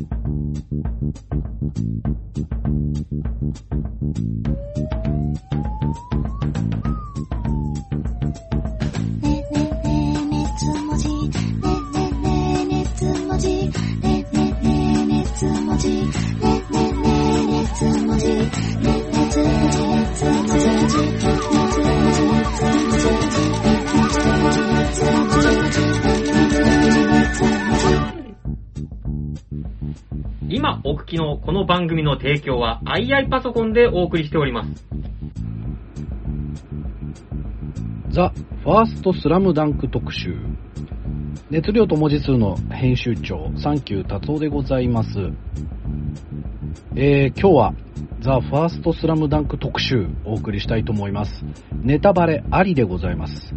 [0.00, 0.06] ね
[9.50, 11.14] ねねねつもじね
[12.64, 13.54] ねつもじね
[17.46, 18.34] ねつもじね
[18.80, 18.88] ね
[20.14, 20.30] つも
[20.88, 20.96] じ
[30.60, 34.86] 今お聞きのこの番組の提供は II パソコンでお送りしております。
[38.10, 38.28] ザ・
[38.62, 40.36] ファーストスラムダンク特集。
[41.48, 45.30] 熱量と文字数の編集長、サンキュー達夫でございます。
[46.94, 47.74] えー、今日は
[48.20, 51.42] ザ・ファーストスラムダンク特集お送りしたいと思います。
[51.72, 53.54] ネタバレありでございます。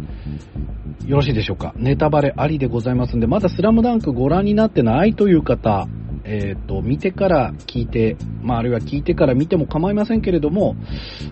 [1.04, 1.74] よろしいでしょうか？
[1.76, 5.86] ネタバレありでございますんで、まだスラムダンクご覧になってないという方、
[6.24, 10.74] えっ、と、見てから聞いて、まあ、あるいは聞いてから見ても構いませんけれども、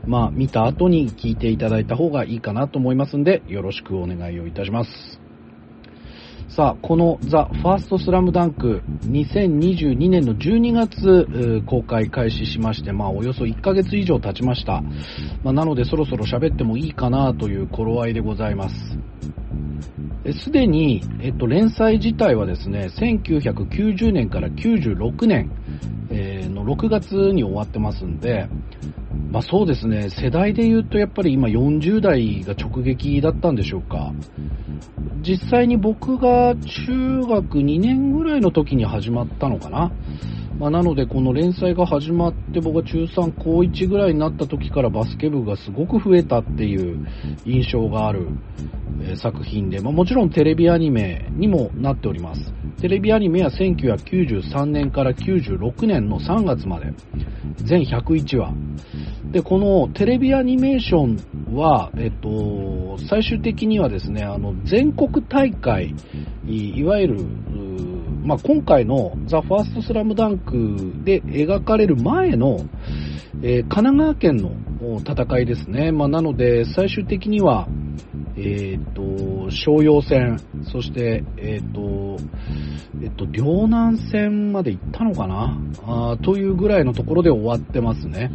[0.07, 5.23] まあ、見た後に聞いていただいた方がいいかなと思いますんで、よろしくお願いをいたします。
[6.55, 14.83] さあ、このザ・ファーストスラムダンク2022年の12月公開開始しまして、まあおよそ1ヶ月以上経ちました。
[15.43, 18.99] まあなのでそろそろ喋ってもいいかなという頃合いでございます。
[20.31, 25.51] すでに、えっと、連載自体はですね、1990年から96年、
[26.13, 28.49] えーの6月に終わってますんで、
[29.31, 34.13] まあそうですね、世代で言うとやっぱり今40代が直撃だったんでしょうか。
[35.23, 39.93] 実際に僕が中学2年ぐらいの時に始まったのかな。
[40.59, 47.05] まあ、なのでこの連載が始まって僕が中3高1ぐらいになった時からバスケ部がすごく増えたっていう
[47.45, 48.29] 印象がある
[49.05, 52.53] え作品で、まあ、もちろんテレビアニメにもなっております。
[52.81, 56.93] テレビアニメは1993年から96年の3月まで、
[57.57, 58.55] 全101話。
[59.31, 65.95] で、このテレビアニメーションは、えっと、最終的にはですね、あの、全国大会、
[66.47, 67.25] いわゆる、
[68.25, 72.59] まあ、今回のザ・ファーストスラムダンクで描かれる前の、
[73.43, 74.53] えー神奈川県の
[74.99, 75.93] 戦いですね。
[75.93, 77.69] まあ、なので、最終的には、
[78.37, 82.17] えっ、と、商用戦、そして、えっ、と、
[83.03, 85.59] えっ、と、両南戦まで行ったのかな？
[85.85, 88.31] あというぐらいのところで終わってますね。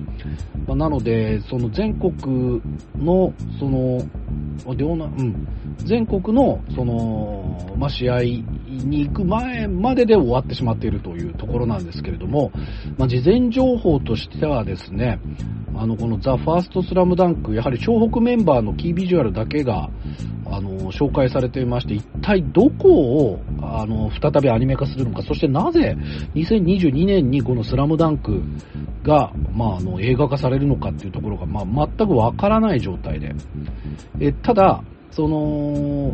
[0.67, 2.61] まあ、なので、その全国
[2.95, 4.01] の、その、
[4.75, 5.47] 両南、うん、
[5.77, 12.51] 全国の、その、まあ、試合に行く前までで終わってしまっているというところなんですけれども、
[12.97, 15.19] まあ、事前情報としてはですね、
[15.75, 19.89] あの、このザ・ファーストスラムダンク、やはり湘北メンバーのキービジュアルだけが、
[20.49, 25.95] あの、紹介されていまして、一体どこを、あの、再びアニメ化するのか、そしてなぜ
[26.35, 28.41] 2022年にこのスラムダンク
[29.03, 33.33] が、まあ、あの、映画化されるのかっていうところが、まあ、全くわからない状態で。
[34.19, 34.83] え、ただ、
[35.17, 36.13] その、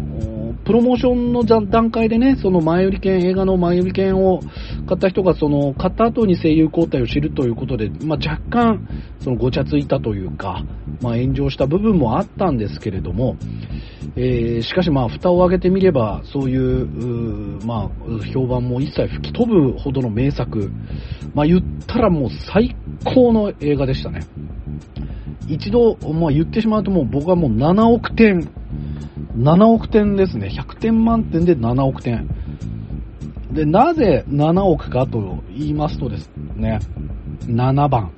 [0.64, 4.40] プロモーションの段階でね、その前売り券、映画の前売り券を
[4.88, 8.88] 買った人が、その、買った後に声優交代を知るということで、まあ、若干、
[9.20, 10.64] その、ごちゃついたというか、
[11.02, 13.36] まあ、炎上した部分もあったんですけれども、
[14.16, 20.72] えーしかしまあ、蓋を開けてみれば、そういう、うまあ、評判も一切吹き飛ぶほどの名作。
[21.34, 24.22] まあ、言ったらもう最高の映画でしたね。
[25.50, 28.50] 一度、まあ、言ってしまうともう僕はもう7億点、
[29.38, 30.48] 7億点ですね。
[30.48, 32.28] 100点満点で7億点。
[33.52, 36.80] で、なぜ7億かと言いますとですね、
[37.46, 38.12] 7番、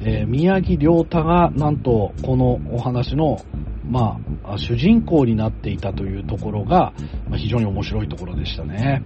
[0.00, 3.40] えー宮城亮太がなんとこのお話の、
[3.88, 6.92] まあ、主人公になっていたというところが、
[7.28, 9.02] まあ、非常に面白いところでしたね。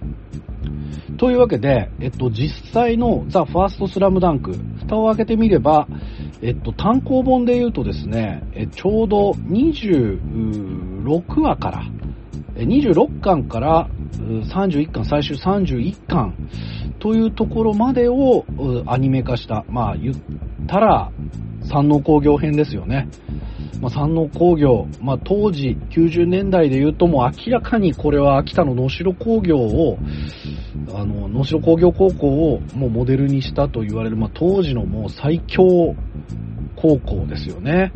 [1.17, 5.87] というわけで、えっと、実際のザ・ファーストスラムダンク、蓋を開けてみれば、
[6.41, 11.83] えっと、単行本で言うとですね、えちょうど26話から、
[12.55, 13.89] 26巻から
[14.53, 16.35] 31巻、最終31巻
[16.99, 18.45] というところまでを
[18.85, 20.15] アニメ化した、まあ言っ
[20.67, 21.11] たら
[21.63, 23.07] 山王工業編ですよね。
[23.81, 29.97] まあ、山王工業、まあ、当時90年代で言うともう明らかにこれは秋田の能代工業を、
[30.93, 35.95] あの、能代工業高校をもうモデルにしたと言われる、まあ、当時のもう最強
[36.81, 37.91] 高校ですよね。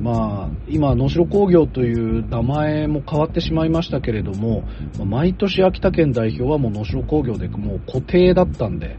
[0.00, 4.64] まあ、今、能代工業という名前も変わってしまいましたけれども、
[5.04, 8.96] 毎年秋田県代表はもう能代工業でもう固定だったんで、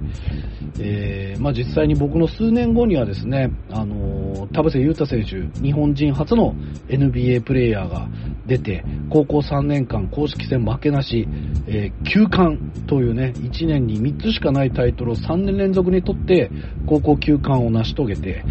[0.79, 6.53] えーまあ実際に僕の数年後にはですね、あのー田臥勇太選手、日本人初の
[6.87, 8.07] NBA プレイヤーが、
[8.45, 11.27] 出て、高校3年間公式戦負けなし、
[11.67, 16.51] えー、9冠というね、1年に3つしかないタイトルを3年連続に取って、
[16.85, 18.43] 高校9冠を成し遂げて、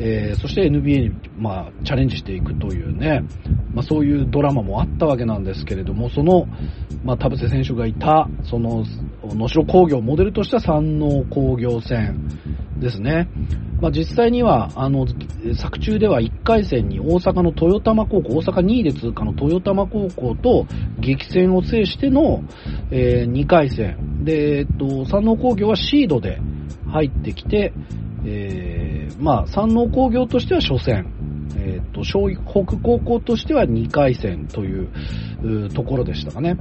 [0.00, 3.22] え、そして NBA に、まあ、チャレンジしていくというね、
[3.74, 6.46] まあ、そういうドラマもあったわけなんですけれども、その、
[7.04, 8.84] まあ、田臥選手がいた、その、
[9.22, 12.28] 能代工業モデルとした山王工業戦
[12.78, 13.28] ですね。
[13.80, 15.06] まあ、実際には、あの、
[15.56, 20.66] 作中では1回戦に大阪の豊玉高校、大阪2位で通過の豊玉高校と
[20.98, 22.42] 激戦を制しての、
[22.90, 24.24] えー、2回戦。
[24.24, 26.40] で、えっと、山王工業はシードで
[26.86, 27.72] 入ってきて、
[28.24, 31.06] えー、まあ、山王工業としては初戦。
[31.56, 36.56] えっ、ー、と、湘北高校としては2回戦というところでしたかね。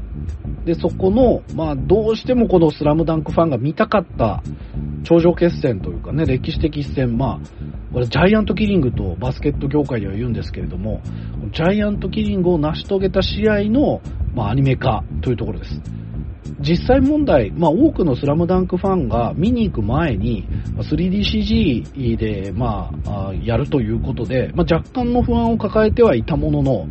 [0.65, 4.43] で、そこの、まあ、どうしてもこのスラムダンクファンが見たかった
[5.03, 11.01] 頂上決戦というかね、歴史的一戦、まあ、これジャイアントキリングとバスケット業界では言うんですけれども、
[11.51, 14.01] ジャイアントキリングを成し遂げた試合の、
[14.33, 15.81] まあ、アニメ化というところです。
[16.59, 20.47] 実際問題、まあ、多くのスラムダンクファンが見に行く前に
[20.77, 26.87] 3DCG で、まあ、やるということで、まあ、若干の不安を抱えてはいたものの、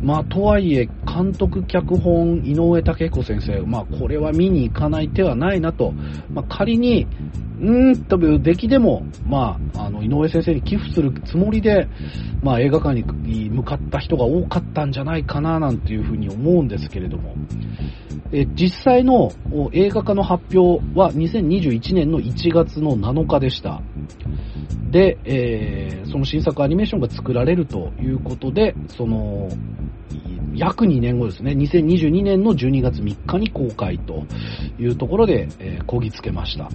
[0.00, 5.92] まあ、とはいえ、監督、脚本、井上武彦先生、まあ、これは見に行かない手はないなと、
[6.30, 7.06] まあ、仮に、
[7.60, 11.88] うーんという出来でも、まあ、あの、井上先生に寄付するつもりで、
[12.42, 17.36] まあ、映画館に向かった人が多かったんじゃないかな、なんていうふうに思うんですけれども、
[18.32, 19.32] え実際の
[19.72, 23.82] 映画化の発表は2021年の1月の7日でした。
[24.92, 29.48] で、えー、その新作アニメーションが作られるということで、その、
[30.54, 34.22] 約2年後ですね、2022年の12月3日に公開と
[34.78, 36.68] いうところで、えー、こぎつけました。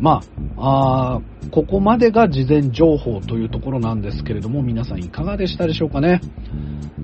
[0.00, 0.20] ま
[0.56, 6.20] あ、あここまでが事前情報というところなんですけれども、皆さんいかがでしたでしょうかね。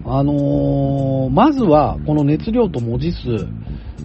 [0.04, 3.46] あのー、まずは、この熱量と文字数、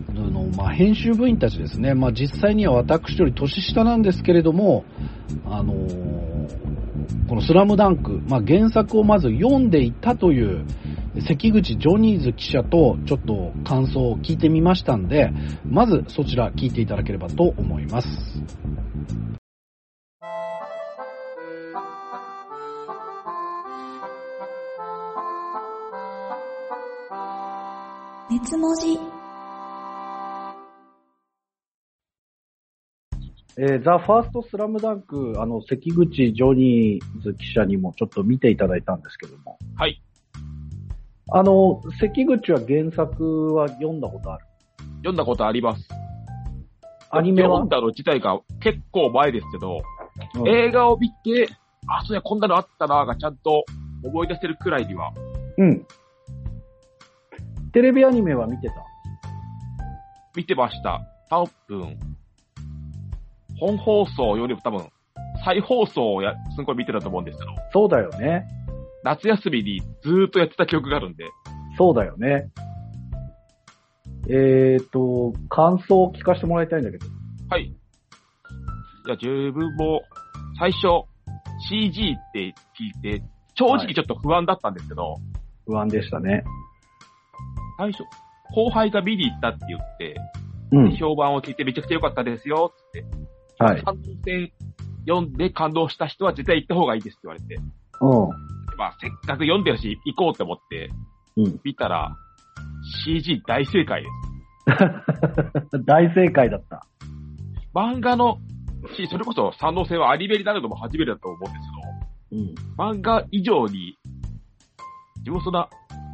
[0.09, 4.85] あの、まあ、編集部員たちですね、まあ、実際には私より年下なんですけれども、
[5.45, 10.65] あのー、このスラムダンク、まあ、原作をまず読んでいたという
[11.21, 15.31] 関口ジョニーズ記者とちょっと感想を聞いてみましたんで、
[15.65, 18.07] まずそちら聞いていただければと思います。
[28.35, 28.99] 熱文字
[33.57, 39.57] えー、ザ・ファーストスラムダンク、あの、関口ジョニーズ記者にもちょっと見ていただいたんですけども。
[39.77, 40.03] はい。
[41.31, 44.45] あの、関口は原作は読んだことある？
[44.97, 45.87] 読んだことあります。
[47.11, 47.51] アニメは？
[47.51, 49.79] 読んだの自体が結構前ですけど、
[50.41, 51.47] うん、映画を見て、
[51.87, 53.63] あ、そうや、こんなのあったながちゃんと
[54.03, 55.13] 思い出せるくらいには。
[55.57, 55.87] うん。
[57.75, 58.75] テレビアニメは見てた？
[60.33, 61.01] 見てました。
[61.29, 61.99] 多分、
[63.59, 64.87] 本放送よりも多分、
[65.43, 67.51] 再放送をや、すごい見てたと思うんですけど。
[67.73, 68.47] そうだよね。
[69.03, 71.25] 夏休みにずーっとやってた記憶があるんで。
[71.77, 72.49] そうだよね。
[74.29, 77.05] えーと、感想を聞かせてもらいたいんだけど。
[77.49, 77.63] はい。
[77.65, 77.75] い
[79.05, 80.01] や、自分も、
[80.57, 81.03] 最初、
[81.67, 83.21] CG って聞いて、
[83.55, 85.03] 正直ちょっと不安だったんですけど。
[85.03, 85.21] はい、
[85.65, 86.45] 不安でしたね。
[87.77, 88.03] 最初、
[88.53, 90.15] 後輩が見に行ったって言って、
[90.71, 93.05] うん、評判を聞いてめちゃくちゃ良かったですよ、って。
[93.57, 93.83] はい。
[93.83, 94.51] 感動戦
[95.07, 97.55] 読んで感動した人は絶対行った方がいいですって言われて。
[98.01, 98.77] うん。
[98.77, 100.89] まあ、せっかく読んでるし、行こうって思って、
[101.37, 101.59] うん。
[101.63, 102.17] 見たら、
[103.03, 104.09] CG 大正解で
[105.69, 105.79] す。
[105.85, 106.85] 大正解だった。
[107.73, 108.39] 漫画の、
[108.95, 111.65] し、それこそ三能性はアニメになるのも初めてだと思うんです
[112.31, 112.97] けど、うん。
[112.97, 113.97] 漫画以上に、
[115.19, 115.69] 自分そんな、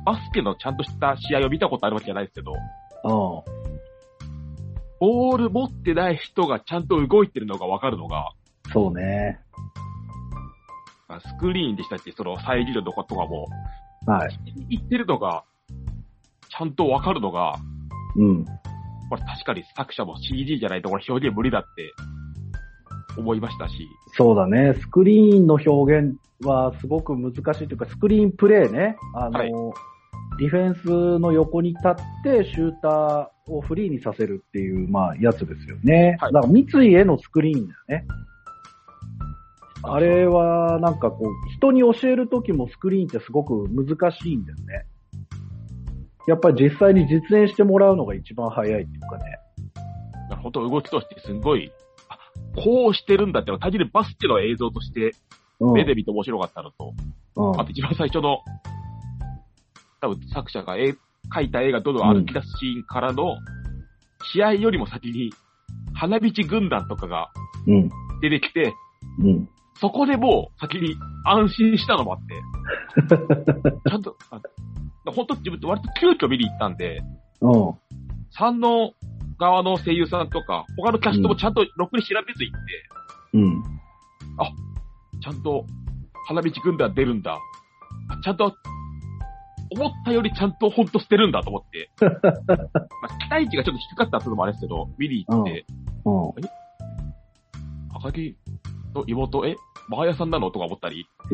[0.05, 2.53] バスケのちゃんとした試合を見たことあるわけじゃないですけど、
[4.99, 8.31] ボール持ってない人がちゃんと動いてるのがわかるのが、
[8.71, 9.39] そうね。
[11.09, 12.11] スクリーンでしたっけ？
[12.13, 13.47] その遮るとことかも。
[14.05, 14.39] はい。
[14.69, 15.43] 言ってるのが、
[16.49, 17.55] ちゃんとわかるのが、
[18.15, 18.45] うん。
[18.45, 21.91] これ確かに作者も CG じゃないとこれ表現無理だって
[23.17, 23.73] 思いましたし。
[24.15, 24.73] そうだね。
[24.79, 28.95] スクリーンの表現はすごく難しいというか、スクリーンプレイね。
[29.13, 29.51] あの、はい、
[30.39, 36.17] ディフェンスの横に立ってシューターをフリーにさせるっていう、まあ、やつですよね。
[36.19, 38.05] はい、だから三井へのスクリーンだよね。
[39.83, 44.85] あれは、なんかこう、人に教えるときもスクリーンってすごく難しいんだよね。
[46.27, 49.23] やっぱり実際に実演してもらうのが一番早いっていうかね。
[50.41, 51.71] 本当動きとしてすごい、
[52.09, 52.17] あ、
[52.55, 55.13] こうしてるんだって、単純にバスケの映像として、
[55.59, 56.93] 目で見て面白かったのと、
[57.35, 58.39] うん、あと一番最初の、
[60.01, 60.95] 多分作者が絵
[61.33, 63.37] 描いた絵がどんどん歩き出すシーンからの、
[64.33, 65.31] 試合よりも先に、
[65.93, 67.31] 花道軍団とかが
[67.67, 67.89] うん。
[68.21, 68.73] 出てきて、
[69.19, 69.49] うん。
[69.75, 74.41] そこでもう先に安心したのもあって、 ちゃんと、あ
[75.11, 77.01] 本当自分って割と急遽見に行ったんで、
[77.41, 77.73] うん。
[78.31, 78.93] 三の
[79.39, 82.89] 側の声優さんとか、他のキャストもちゃんとろくに調べず行って、
[83.33, 83.63] うん。
[85.21, 85.65] ちゃんと
[86.27, 87.37] 花道軍団出るんだ。
[88.09, 88.53] あちゃんと、
[89.81, 91.89] 思ったよりちゃんとほんと捨てるんだと思って。
[91.99, 95.65] まあ、期待値がちょっと低かったってのもあれですけど、見に行って、
[96.05, 96.45] うん。
[97.95, 98.37] 赤木
[98.93, 99.55] の妹、え、
[99.89, 100.51] マーヤさんなの？
[100.51, 101.07] とか思ったり、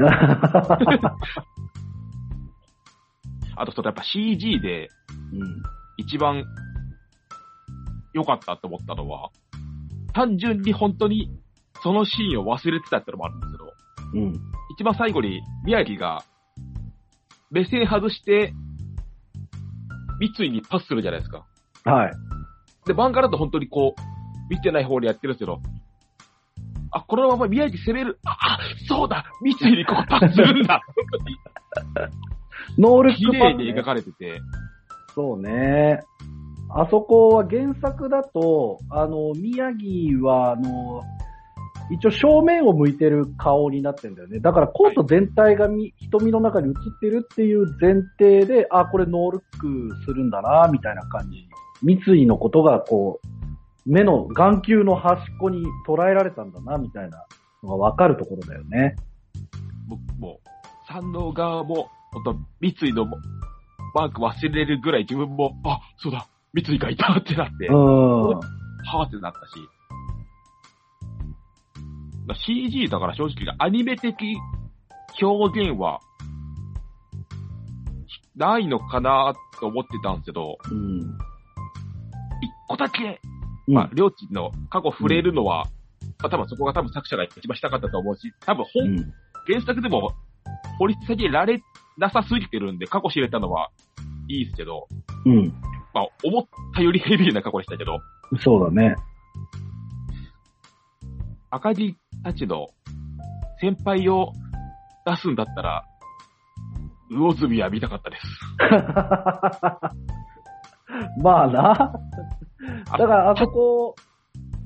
[3.56, 4.90] あとそれやっぱ CG で
[5.34, 5.64] うん。
[5.98, 6.46] 一番
[8.14, 9.32] 良かったって思ったのは、
[10.14, 11.32] 単純に本当に
[11.82, 13.74] そのシーンを忘れてたってのもあるんですけど、
[14.14, 14.34] うん。
[14.78, 16.24] 一番最後に宮城が
[17.52, 18.54] 目線外して、
[20.20, 21.46] 三井にパスするじゃないですか。
[21.86, 22.12] はい。
[22.86, 24.02] で、漫画だと本当にこう、
[24.50, 25.60] 見てない方でやってるんですけど、
[26.92, 30.82] あ、このまま宮城攻める、あ、あそうだ三井にこうパスするんだ
[32.78, 33.84] ノールッ綺クパス、ね麗に描。
[33.84, 34.40] かれてて、
[35.14, 36.00] そうね。
[36.70, 41.02] あそこは原作だと、あの、宮城は、あの、
[41.90, 44.40] 一応正面を向いてる顔になってるんだよね。
[44.40, 51.48] だからコート全体がみ瞳の中に映ってるっていう前提で、あ、これノールックするんだな、みたいな感じ。
[51.82, 53.28] 三井のことがこう、
[53.90, 57.26] 目の眼球の端っこに捉えられたんだな、みたいな
[57.64, 58.96] のがわかるところだよね。
[59.88, 60.50] 僕もう、
[60.88, 63.06] 三能側も、本当三井の
[63.94, 68.30] マーク忘れるぐらい自分も、あ、そうだ、三井がいたってなって、うん。
[68.30, 69.77] はーってなったし、まあ
[72.36, 74.36] CG だから正直アニメ的
[75.22, 76.00] 表現は、
[78.36, 81.00] ないのかなと思ってたんですけど、うん。
[81.00, 81.08] 一
[82.68, 83.20] 個だけ、
[83.68, 85.66] うんまあ、両親の過去触れるのは、
[86.20, 89.14] まあ、多分そこが多分作者が一番したかったと思うし、多分本、うん
[89.48, 90.12] 原作でも
[90.78, 91.64] 掘り下げられ
[91.98, 93.70] なさすぎてるんで、過去知れたのは
[94.28, 94.88] いいですけど、
[95.26, 95.54] うん。
[95.94, 98.00] まあ、思ったよりヘビーな過去でしたけど、
[98.44, 98.96] そうだね。
[101.50, 102.68] 赤木たちの
[103.60, 104.34] 先輩を
[105.06, 105.86] 出すんだったら、
[107.10, 108.24] 魚住は見たかったです。
[111.22, 111.72] まあな。
[112.92, 113.96] あだからあそこ、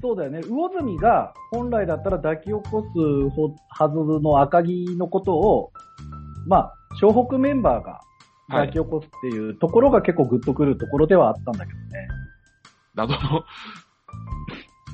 [0.01, 0.41] そうだよね。
[0.41, 2.99] 魚住が本来だったら抱き起こす
[3.69, 5.71] はずの赤木のことを、
[6.47, 8.01] まあ、湘北メンバーが
[8.49, 12.07] 抱き起こすっていうところが結構グッとくるところではあったんだけどね。
[12.95, 13.43] 謎の、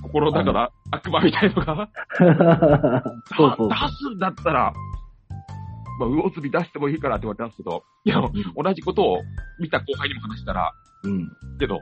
[0.08, 1.90] 心の中の悪魔みたいのが、
[3.36, 4.74] そうそう出すんだったら、
[6.00, 8.22] まあ、魚住出してもいいかなって言われたんですけど、いや、
[8.56, 9.22] 同じことを
[9.60, 10.72] 見た後輩にも話したら、
[11.04, 11.30] うん。
[11.60, 11.80] けど、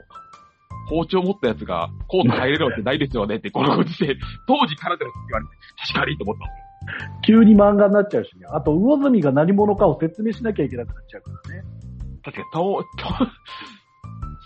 [0.90, 4.18] 包丁持ったやつがコート入れるわけないですよねって、 このご時世、
[4.48, 5.52] 当時からでもって言われて、
[5.88, 7.22] 確かにと思った。
[7.26, 8.46] 急に漫画になっちゃうしね。
[8.52, 11.64] あと、魚住が何者かを説明しなきゃいけなくなっちゃうからね。
[12.24, 13.30] 確かに、と、と、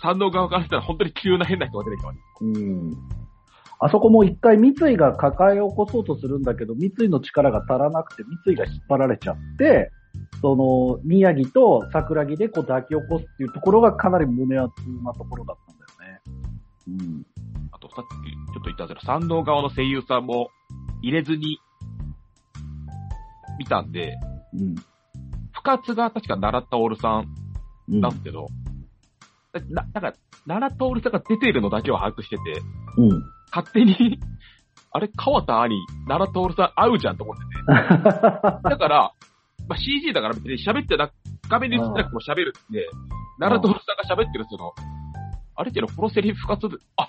[0.02, 2.18] 山王側からしたら本当に急な変な人が出てきます。
[2.40, 2.90] うん。
[3.82, 9.90] あそこも一回三井が抱え起こそうとするんだけど、三井の力が足らなくて、三井が引っ張られちゃって、
[10.42, 14.70] その、宮城と桜木でこう抱き起こすっていうところがかなり胸熱
[15.02, 16.20] なところだったんだよね。
[16.88, 17.26] うん。
[17.72, 20.50] あと、さっきちょっと言ったんですけど、山王側の声優さんも
[21.00, 21.58] 入れずに
[23.58, 24.18] 見たんで、
[24.58, 24.74] うん。
[25.52, 27.34] 深津が確か奈良徹さん
[27.88, 28.00] うん。
[28.02, 28.46] なんですけど、
[29.70, 30.14] な、なんか、
[30.46, 32.60] 奈良徹さんが出ているのだけは把握してて、
[32.98, 33.22] うん。
[33.52, 34.20] 勝手に、
[34.92, 35.76] あれ、川田兄、
[36.08, 38.68] 奈良徹さん会うじゃんと思ってて。
[38.68, 39.12] だから、
[39.68, 41.10] まあ、CG だから別に喋ってな、
[41.48, 42.86] 画面に映ってなくても喋るんで、
[43.38, 44.72] 奈良徹さんが喋ってるその、
[45.54, 47.06] あれけど、このセリフ不活で、あ、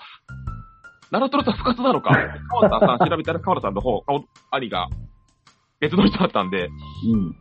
[1.10, 2.10] 奈良徹さん不活なのか。
[2.48, 4.88] 川田さん調べたら川田さんの方、顔兄が
[5.80, 6.68] 別の人だったんで、
[7.12, 7.36] うん。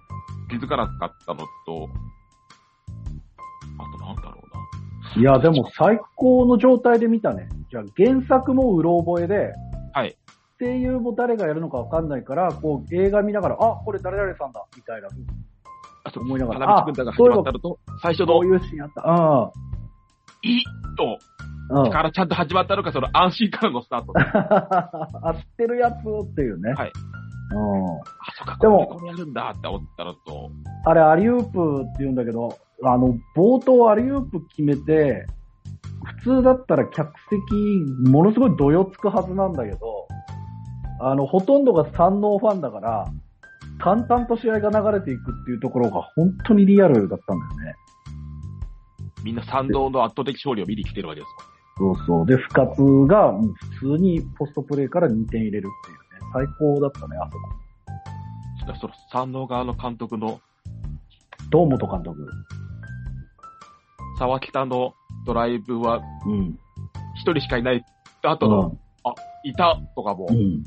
[0.50, 1.88] 気づかなかったのと、
[3.78, 4.41] あとなんだろうな。
[5.18, 7.50] いや、でも最高の状態で見たね。
[7.70, 9.54] じゃあ原作もうろ覚えで、
[9.94, 10.18] はい。
[10.60, 15.10] 声優も誰がやるのかわかんないから、こう映画見ながら、あ、これ誰々さんだ、みたいな、
[16.04, 19.52] あと、思いながら花道軍団が始まったのと、最初のこういうシーンあった。
[20.44, 20.64] い
[20.98, 21.20] と、
[21.72, 21.84] うん。
[21.86, 21.92] うん。
[21.92, 24.14] からちゃんと始まったのか、その安心からのスタート。
[24.16, 26.74] あ、 あ、知ってるやつっていうね。
[26.74, 26.92] はい。
[27.54, 27.86] うん。
[28.38, 30.52] そっか、でもこれやるんだって思ったのと、
[30.86, 35.28] あれ、アリウープって言うんだけど、あの、冒頭アリウープ決めて、
[36.24, 40.08] 普通だったら客席、ものすごいどよつくはずなんだけど、
[41.00, 43.06] あの、ほとんどが三能ファンだから、
[43.80, 47.76] 淡々と試合が流れていくっていうところが本当にリアルだったんだよね。
[49.24, 52.26] みんな賛同の圧倒的勝利を見に来てるわけですそうそう。
[52.26, 56.32] で、深津がもう普通にポストプレーから2点入れるっていうね。
[56.34, 57.50] 最高だったね、あそこ。
[58.60, 60.40] しかしその賛同側の監督の
[61.50, 62.28] 堂本監督。
[64.22, 64.94] 沢北の
[65.26, 66.60] ドライブはうん。
[67.16, 67.84] 一人しかいない
[68.22, 70.36] 後の、あ、いたとかも、うん。
[70.36, 70.64] うん。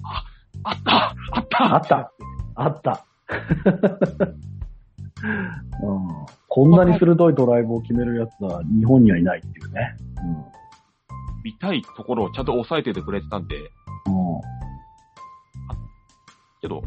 [0.64, 2.12] あったあったあった
[2.56, 3.06] あった。
[5.84, 6.08] うん、
[6.48, 9.96] こんなに鋭いドライブを決めるやつは日本にはいないっていうね。
[11.44, 13.56] 見たいところをちゃんと抑えててくれてたんで、
[14.06, 14.34] うん。
[14.34, 14.40] うん。
[16.60, 16.82] けど、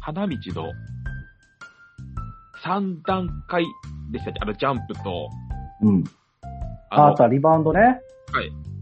[0.00, 0.72] 花道の
[2.64, 3.64] 3段階
[4.10, 4.40] でしたっけ？
[4.42, 5.30] あのジャンプと、
[5.82, 6.04] うん。
[6.90, 8.00] ああった、リバウンドね。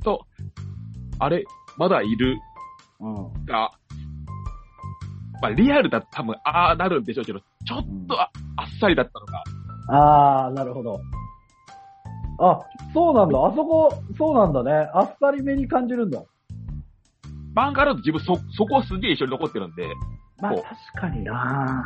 [0.02, 0.26] と、
[1.18, 1.44] あれ、
[1.78, 2.36] まだいる
[3.00, 3.44] うん。
[3.44, 3.70] が、
[5.40, 9.42] まあ、リアルだと多分、ああなるんでしょうけど、ちょっとあ,、あっさりだったのが、
[9.88, 11.00] ああ、なるほど。
[12.38, 12.60] あ、
[12.92, 13.38] そうなんだ。
[13.38, 14.90] あそこ、そうなんだね。
[14.94, 16.22] あっさりめに感じるんだ。
[17.54, 19.86] 漫画だと自分そ、そこはすげえ一緒に残ってるんで、
[20.40, 20.64] まあ確
[21.00, 21.84] かにな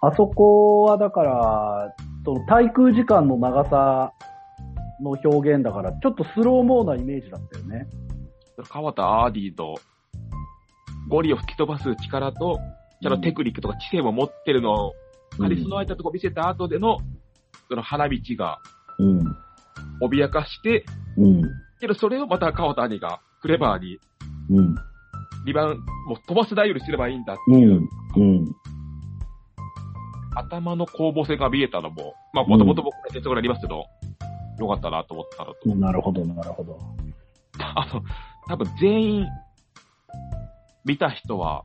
[0.00, 1.94] あそこはだから、
[2.28, 4.12] その滞空時間の長さ
[5.00, 7.88] の表現だから、ちょっとスローモーなイメージだったよね。
[8.68, 9.76] 川田アーディと、
[11.08, 12.58] ゴリを吹き飛ばす力と、
[13.02, 14.92] ちゃんとテクニックとか知性も持ってるのを、
[15.38, 16.98] カリスの空いたとこ見せた後での、
[17.70, 18.58] その花道が
[18.98, 19.36] うん。
[20.02, 20.84] 脅かして、
[21.16, 21.42] うん。
[21.80, 23.98] けどそれをまた川田兄がクレバーに、
[24.50, 24.74] うん。
[25.46, 27.88] リバウンもう飛ばす台よりすればいいんだってういう、ん。
[28.16, 28.46] うん。
[30.38, 33.84] 頭の攻防性が見えたのも、まあもともと僕は鉄則ありますけど、
[34.58, 36.78] よかったなと思ったのと、なるほど、なるほど。
[37.60, 38.02] あの、
[38.48, 39.26] 多分全員、
[40.84, 41.64] 見た人は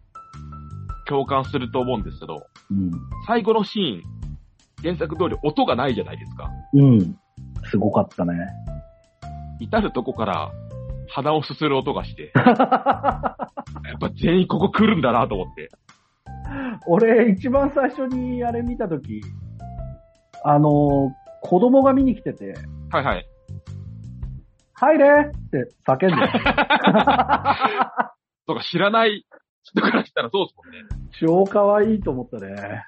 [1.07, 2.91] 共感すると思うんですけど、うん。
[3.27, 4.01] 最後のシーン、
[4.81, 6.49] 原作通り音がないじゃないですか。
[6.73, 7.17] うん。
[7.69, 8.33] すごかったね。
[9.59, 10.51] 至るとこから
[11.09, 12.55] 鼻をすする音がして、 やっ
[13.99, 15.69] ぱ全員ここ来るんだなと思って。
[16.87, 19.21] 俺、一番最初にあれ見たとき、
[20.43, 21.11] あの、
[21.41, 22.53] 子供が見に来てて、
[22.91, 23.25] はいはい。
[24.73, 28.15] 入れって叫んでた。
[28.45, 29.25] とか知らない
[29.63, 30.79] 人からしたらそうですもんね。
[31.19, 32.83] 超可愛いと思ったね。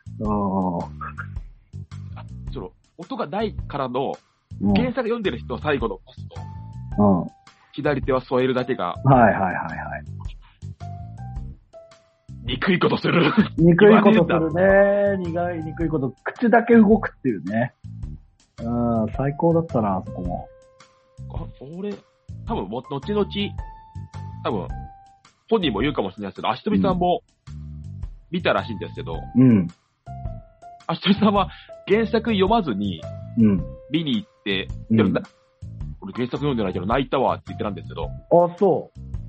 [2.54, 4.14] その、音がないからの、
[4.62, 4.74] うん。
[4.74, 6.36] 原作読んでる人は最後のポスト、
[6.98, 7.22] うん。
[7.22, 7.28] うん。
[7.74, 10.04] 左手は添えるだけが、はいはいはいはい。
[12.46, 13.34] 憎いことする。
[13.58, 15.18] 憎いことするね。
[15.18, 16.14] 苦い憎いこと。
[16.24, 17.74] 口だけ動くっていうね。
[18.62, 20.48] うん、最高だったな、あそこも。
[21.34, 21.46] あ
[21.78, 21.94] 俺、
[22.48, 23.26] 多分も、後々、
[24.44, 24.68] 多分、
[25.50, 27.22] 本人も言うかもしれないですけど、足飛さんも
[28.32, 29.68] 見たらしいんですけど、うん。
[30.88, 31.50] 足飛さんは
[31.88, 33.02] 原作読まずに
[33.38, 33.64] うん。
[33.90, 35.22] 見に行って、うんでもな
[36.02, 39.25] 俺原作読んでないけど泣いたわって言ってたんですけど、あ、そう。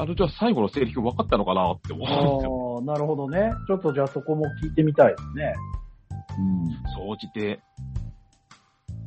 [0.00, 2.76] あの、じゃあ最後のセリフ分かったのかなって思うんですよ。
[2.78, 3.52] ああ、なるほどね。
[3.66, 5.54] ちょっとじゃあそこも聞いてみたいですね。
[6.96, 7.60] 総じて、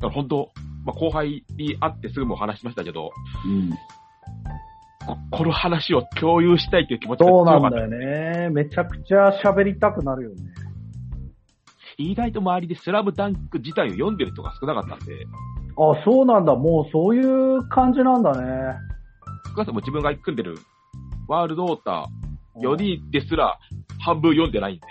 [0.00, 0.50] から本当、
[0.84, 3.10] まあ、後輩に会ってすぐも話しましたけど、
[3.46, 3.52] うん。
[3.52, 3.70] うん。
[3.70, 7.76] ここの話を共有したいという気持ちがそう強かった。
[7.76, 8.50] なんだよね。
[8.50, 10.36] めちゃくちゃ喋りたくなるよね。
[11.98, 15.26] 意外と周りでスラムダンク自体を読んでる人が少なかったんで、
[15.76, 16.54] あ、そうなんだ。
[16.54, 18.76] もうそういう感じなんだね。
[19.54, 20.56] 少なくとも自分が組んでる
[21.28, 23.58] ワールドウォーター4人ですら
[24.00, 24.82] 半分読んでないんで、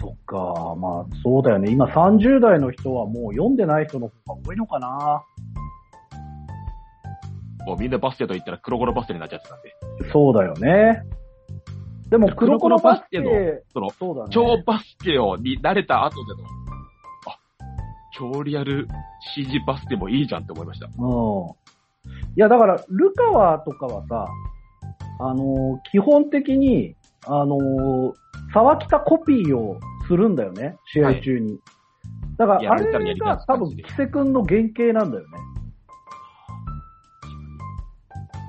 [0.00, 0.74] そっか。
[0.76, 1.70] まあ、そうだよね。
[1.70, 5.24] 今30代の人はもう読んでない人の方が多いのかな。
[7.66, 9.74] もうみんなバスケと言ったら黒子のバスケになっちゃってたんで、
[10.12, 11.02] そうだよね。
[12.10, 13.36] でも黒子のバスケ、のバ
[13.72, 14.28] その、そうだね。
[14.30, 16.48] 超バスケをに慣れた後での、
[17.26, 17.38] あ、
[18.16, 18.86] 超リアル
[19.34, 20.86] CG バスケもいいじゃんって思いました。
[20.86, 20.92] うん。
[20.92, 20.92] い
[22.36, 24.28] や、だから、ルカワとかはさ、
[25.18, 26.94] あのー基本的に、
[27.26, 28.12] あのー
[28.52, 31.58] 沢北コピーをするんだよね、試合中に。
[32.38, 35.38] だから、あれが多分、キセ君の原型なんだよね。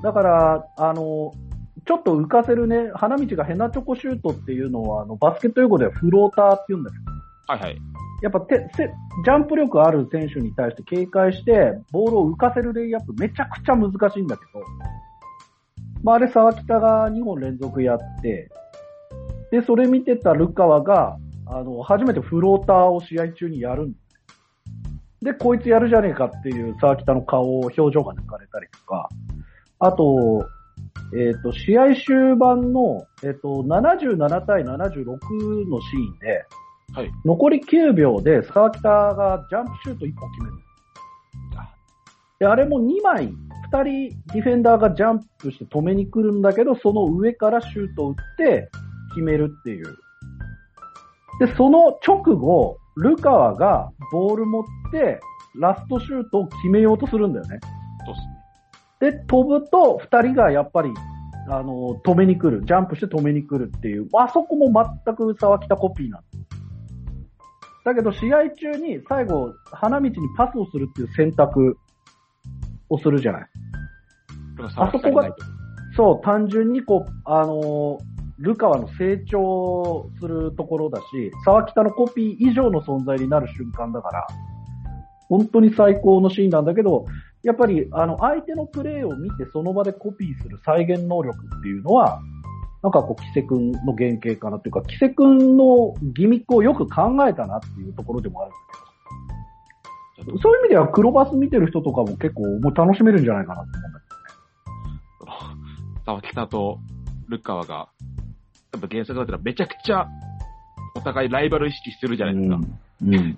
[0.04, 1.48] だから、あのー
[1.88, 7.04] ちょっと浮かせるね、花道がヘナチョコシュートっていうのは、あの、バスケット用語ではフローターって言うんだけど、
[7.48, 7.82] はいはい。
[8.22, 8.92] やっぱてせ
[9.24, 14.60] ジャンプ力ある選手に対して警戒して、ボールを浮かせるレイアップめちゃくちゃ難しいんだけど、
[16.08, 18.50] まあ、あれ沢北が2本連続やって、
[19.52, 23.94] で、それ見てたルカワが、あの、初めてフローターを試合中にやるん
[25.22, 29.10] で、こいつやるじゃねえかっていう沢北の顔、表情が抜かれたりとか、
[29.80, 30.48] あと、
[31.14, 36.46] えっ、と、試合終盤の、えっ、と、77対76のシーンで、
[36.94, 37.12] はい。
[37.26, 40.56] 残り9秒で沢北がジャンプシュート1本決める。
[40.56, 40.67] で、
[42.46, 43.34] あれも2枚、
[43.72, 43.84] 2人
[44.34, 48.70] ディフェンダーがジャンプして止めに来るんだけど、その上からシュートを打って
[49.10, 49.98] 決めるっていう。
[51.40, 55.20] で、その直後、ルカワがボール持って、
[55.60, 57.60] ラストシュートを決めようとするんだよね。
[58.06, 58.22] そうっす
[59.08, 59.12] ね。
[59.12, 60.92] で、飛ぶと、二人がやっぱり、
[61.50, 62.66] あの、止めに来る。
[62.66, 64.08] ジャンプして止めに来るっていう。
[64.14, 64.72] あそこも
[65.06, 66.24] 全く沢北コピーなの。
[67.86, 71.78] だけど、試合中に最後、花道にパスをするっていう選択
[72.90, 73.48] をするじゃない。
[74.76, 75.30] あそこが
[75.96, 78.00] そう、単純にこう、あの
[78.40, 84.28] ルカワの成長するところだし、沢北のコピー以上の存在になる瞬間だから、
[85.28, 87.06] 本当に最高のシーンなんだけど、
[87.44, 92.22] やっぱり、あの、相手のプレーを見てその場でコピーする再現能力っていうのは、
[92.84, 98.87] なんかこう、キセ君の原型かなっていうか、キセ君のギミックをよく考えたなっていうところでもあるんだけど、
[100.18, 104.06] そういう意味では黒バス見てる人とかも結構もう楽しめるんじゃないかなって思うんだけ
[106.06, 106.80] 沢北と
[107.28, 107.90] ルッカワが、
[108.74, 110.08] やっぱ原作だったらめちゃくちゃ
[110.96, 112.56] お互いライバル意識するじゃないですか。
[112.56, 112.60] う
[113.06, 113.16] ん。
[113.16, 113.38] うん。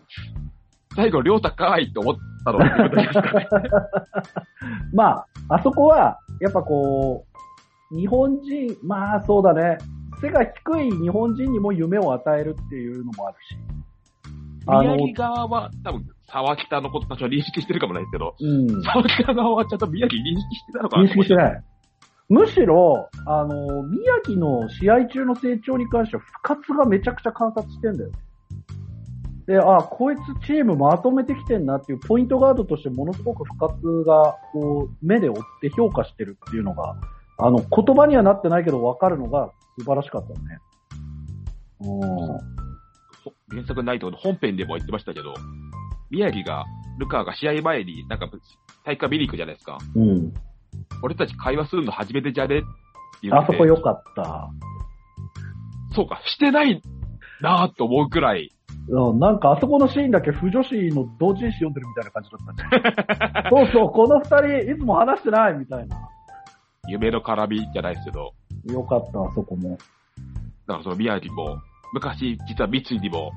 [0.95, 2.15] 最後、りょうたかーいって思っ
[2.45, 2.59] たの。
[4.93, 7.25] まあ、あそこは、やっぱこ
[7.91, 9.77] う、日本人、まあそうだね、
[10.21, 13.57] 背が低い日本人にも夢を与えるっていうのもあるし。
[14.67, 18.83] あの宮城側は多分沢北のこと多少認識してるかもないですけど、うん。
[18.83, 21.63] 沢北側はちゃんと宮城認識してたのかな認識してない。
[22.29, 28.11] むしろ、あの、宮城の試合中の成長に関しては、不活がめちゃくちゃ観察してんだよ。
[29.47, 36.95] で、あ、こいつチームまとめてきてんなっていうポイントガードとしてものすごく不活が、こう、目で追って評価してるっていうのが、
[37.39, 40.59] あの、言葉にはなってないけど分かるのが素晴らしかったね。
[41.81, 42.59] う
[43.49, 45.33] 原作ないところ本編でも言ってましたけど、
[46.11, 46.65] 宮城が、
[46.97, 48.29] ルカが試合前になんか
[48.85, 49.77] 大会見に行くじゃないですか。
[49.95, 49.99] ん。
[49.99, 50.33] うん。
[51.01, 52.65] 俺たち会話するの初めてじゃねって
[53.23, 54.49] 言ってあそこ良かった。
[55.95, 56.81] そうか、してない
[57.41, 58.51] なーって思うくらい、
[58.89, 63.49] うん、なんかあそこのシーンだけ不女子の同人誌読んでるみたいな感じだったね。
[63.49, 65.97] そうそう、この二人いつも話してないみたいな。
[66.87, 68.33] 夢の絡みじゃないですけど、
[68.65, 69.77] よかった、あそこも。
[70.67, 71.59] だからその宮城も、
[71.93, 73.31] 昔実は三井にも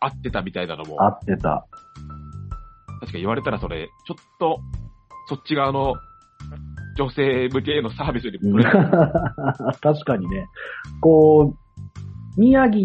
[0.00, 1.66] 会ってたみたいなのも、合ってた。
[3.00, 4.60] 確か言われたらそれ、ちょっと、
[5.28, 5.94] そっち側の
[6.96, 8.64] 女性向けへのサービスにうんこれ、
[9.80, 10.46] 確かにね。
[11.00, 12.76] こう、宮城、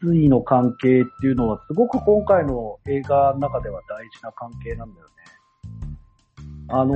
[0.00, 5.12] 三井の関係っていうのはすごく今回の映画の中では大事な関係なんだよね。
[6.68, 6.94] あの、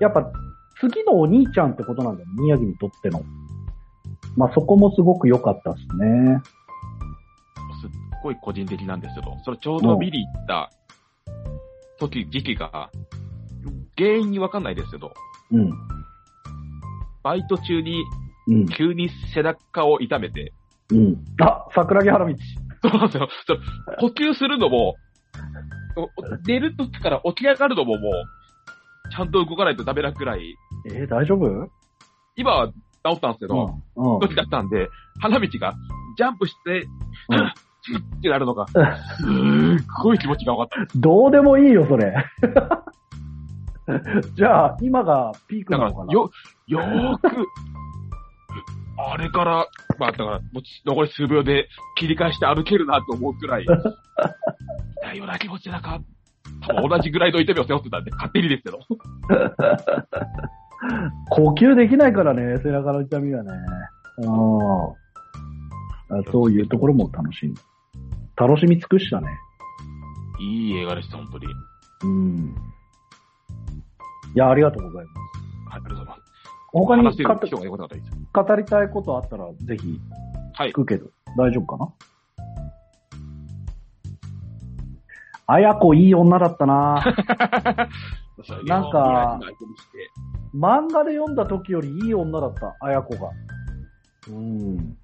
[0.00, 0.30] やっぱ
[0.80, 3.22] 次のお兄ちゃんってことなんだよ、宮城にとっての。
[4.36, 6.40] まあそこもすごく良かったですね。
[8.22, 10.70] ごい個人的なんですけど、それちょうど見に行った
[11.98, 12.90] 時、時期が、
[13.96, 15.12] 原因にわかんないですけど、
[15.50, 15.70] うん。
[17.22, 18.02] バイト中に
[18.48, 18.66] うん。
[18.66, 20.52] 急に背中を痛めて、
[20.90, 21.24] うん。
[21.40, 22.34] あ、桜木原道。
[22.82, 23.28] そうなんですよ。
[23.46, 23.60] そう
[24.00, 24.96] 呼吸するのも、
[25.94, 26.08] お
[26.46, 28.12] 寝る時から起き上がるのももう、
[29.10, 30.56] ちゃんと動かないとダメなくらい、
[30.90, 31.46] えー大丈夫？
[31.46, 31.68] うん。
[32.34, 32.72] 今は治
[33.16, 34.20] ったんですけど、うん。
[34.20, 34.88] 時だったんで、
[35.20, 35.74] 花道が
[36.16, 36.86] ジャンプして、
[37.28, 37.52] うん
[38.18, 38.82] ってなるのが、すっ
[40.02, 40.98] ごい気持ちが分かった。
[40.98, 42.14] どうでもいいよ、それ。
[44.36, 45.90] じゃあ、今がピークだかな？
[45.90, 46.12] のからな。
[46.12, 46.30] よ、
[46.68, 47.26] よーく、
[48.98, 49.66] あれから、
[49.98, 50.40] まあだから、
[50.86, 51.66] 残り数秒で
[51.96, 53.74] 切り返して歩けるなと思うくらい、痛
[55.14, 55.98] いような気持ちでなんか、
[56.66, 58.78] 多分同じぐらいの痛みを背負ってたんで、勝手にですけど。
[61.30, 63.50] 呼吸できないからね、背中の痛みはね。
[64.18, 64.92] うん
[66.12, 67.54] あそういうところも楽しい。
[68.36, 69.28] 楽しみ尽くしたね。
[70.40, 71.46] いい映画でした、本当に。
[72.04, 72.54] うん。
[74.34, 75.16] いや、ありがとうございます。
[75.70, 76.22] はい、ありがとうございます。
[76.72, 78.10] 他に話してるか人がよかったです。
[78.32, 80.00] 語りたいことあったら、ぜひ
[80.54, 80.72] はい聞。
[80.72, 81.92] くけど、大丈夫かな？
[85.46, 87.02] あやこいい女だったな
[88.64, 89.38] なんか
[90.54, 93.30] 漫画で読んだ時よりいい女だった、あやこが。
[94.32, 94.96] うん。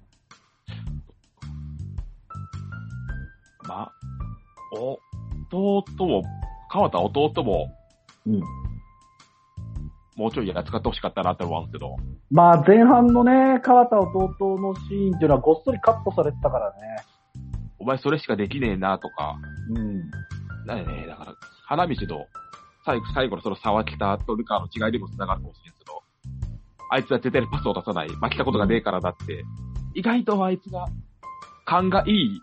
[3.69, 3.91] ま、
[5.51, 6.23] 弟も、
[6.71, 7.67] 川田弟も、
[8.25, 8.41] うん。
[10.15, 11.95] もうちょいや使ってほしかったなって思うんですけど、
[12.29, 16.77] まあ前半のね、川田弟のシーンっていうのはごっそりカットされてたからね。
[17.79, 19.37] お前それしかできねえなとか、
[19.69, 20.09] うん。
[20.65, 22.27] なんね、だから、花道と、
[22.85, 26.03] 最後、最後のその沢北とルカの違いにも繋がるかもしれんけど、
[26.91, 29.45] あいつは絶対にパスを出さない、負けたことがねえからだって、
[29.93, 30.85] 意外とあいつが、
[31.65, 32.41] 勘がいい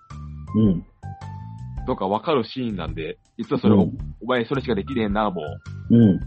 [0.54, 0.86] うん。
[1.86, 5.40] どうかわかるシーンなんで、実はそれを、うんお前それしかできねえな、も
[5.90, 5.96] う。
[5.96, 6.20] うん。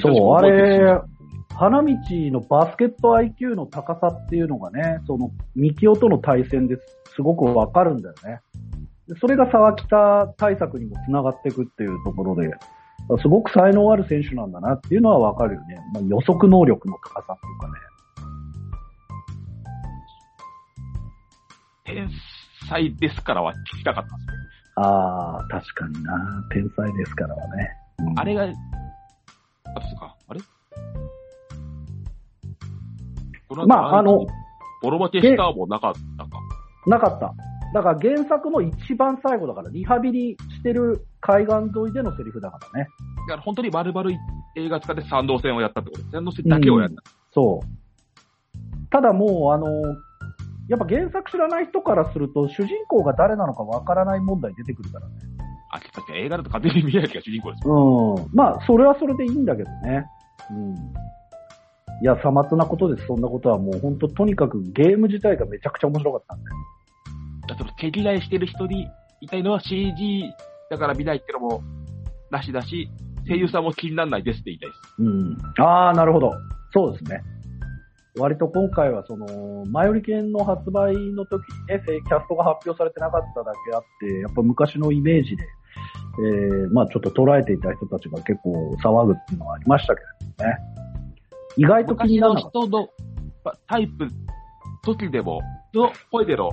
[0.00, 1.00] そう、あれ、
[1.54, 6.76] 花道のバスケット IQ の高さっていうのがね、その、ミキオとの対戦で
[7.16, 8.40] すごくわかるんだよね。
[9.08, 12.50] でそれが沢北対策にもつながっていくっていうところで、
[13.22, 15.78] すごく才能ある選手なんだなっていうのはわかるよね。
[15.94, 17.72] まあ、予測能力の高さっていうかね。
[21.84, 22.10] 天
[22.68, 24.34] 才ですからは聞きたかったんですよ。
[24.76, 26.44] ああ、確かにな。
[26.50, 27.70] 天才ですからはね。
[27.98, 30.40] うんあれが、あとですかあれ？
[33.66, 34.26] まああの、
[34.82, 36.30] ボロ負けしたもなかったか。
[36.86, 37.34] なかった。
[37.72, 42.88] だから原作の一番最後だから、リハビリしてる海岸沿いでのセリフだからね。
[43.28, 44.10] だから本当に丸々
[44.56, 47.02] 映画使って賛同戦をやったってこと賛同戦だけをやった。
[47.32, 47.66] そう。
[48.90, 49.66] ただもう、あの、
[50.68, 55.14] やっぱ原作知らない人からすると、主人公が誰なのかわからない問題出てくるからね。
[55.70, 58.14] あ、確かに映画だと勝手に宮城が主人公ですよ。
[58.16, 58.36] うん。
[58.36, 60.06] まあ、それはそれでいいんだけどね。
[60.50, 60.74] うん。
[62.02, 66.44] いや、さまつなことです、そんなことはもう本当、とにかくゲーム自体がめちゃくちゃ面白かったんで。
[67.48, 68.88] だからその毛嫌いしてる人に
[69.20, 70.32] いたいのは CG
[70.70, 71.62] だから見ないってのも
[72.30, 72.90] なしだし、
[73.28, 74.80] 声優さんも気にならないですって言いたいです。
[74.98, 75.36] うん。
[75.64, 76.32] ああ、なるほど。
[76.72, 77.22] そうですね。
[78.18, 85.44] 割と今回はその、マヨリケンの発売の時にね、キャストが発表されてなかっただけあって、やっぱ昔のイメージで、
[86.18, 90.00] えー、まあちょっと捉えていた人たちが結構騒ぐっていうのはありましたけ
[90.38, 90.56] どね。
[91.58, 92.60] 意外と気にならなかった。
[92.60, 92.88] 人の
[93.68, 94.08] タイプ、
[94.82, 95.40] 時でも、
[95.74, 96.50] の声での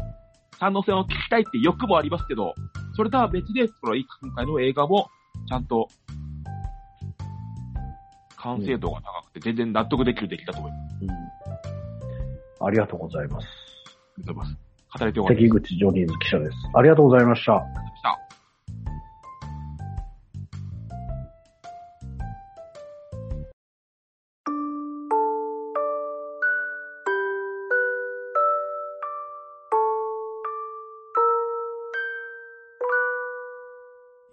[0.60, 2.54] 賛同戦を聞きたいって欲もありますけど、
[2.95, 5.08] それとは別で、この今回の映画も、
[5.47, 5.88] ちゃんと、
[8.43, 10.95] 完成度が高くて、全然納得できる出来だと思います。
[11.01, 12.67] うん。
[12.67, 13.47] ありがとうございます。
[13.47, 13.49] あ
[14.17, 14.99] りがとうございます。
[14.99, 15.47] 語れております。
[15.47, 16.58] 関口ジョニーズ記者です。
[16.73, 17.53] ありがとうございました。
[17.53, 18.19] した。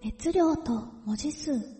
[0.03, 0.73] 熱量と
[1.07, 1.80] 文字数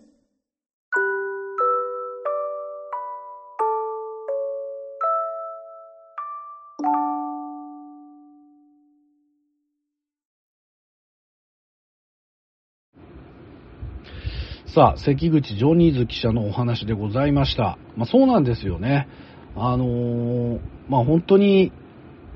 [14.73, 17.77] さあ、関口ジョニーズ記者のお話でございました。
[17.97, 19.09] まあそうなんですよね。
[19.53, 21.73] あのーまあ本当に、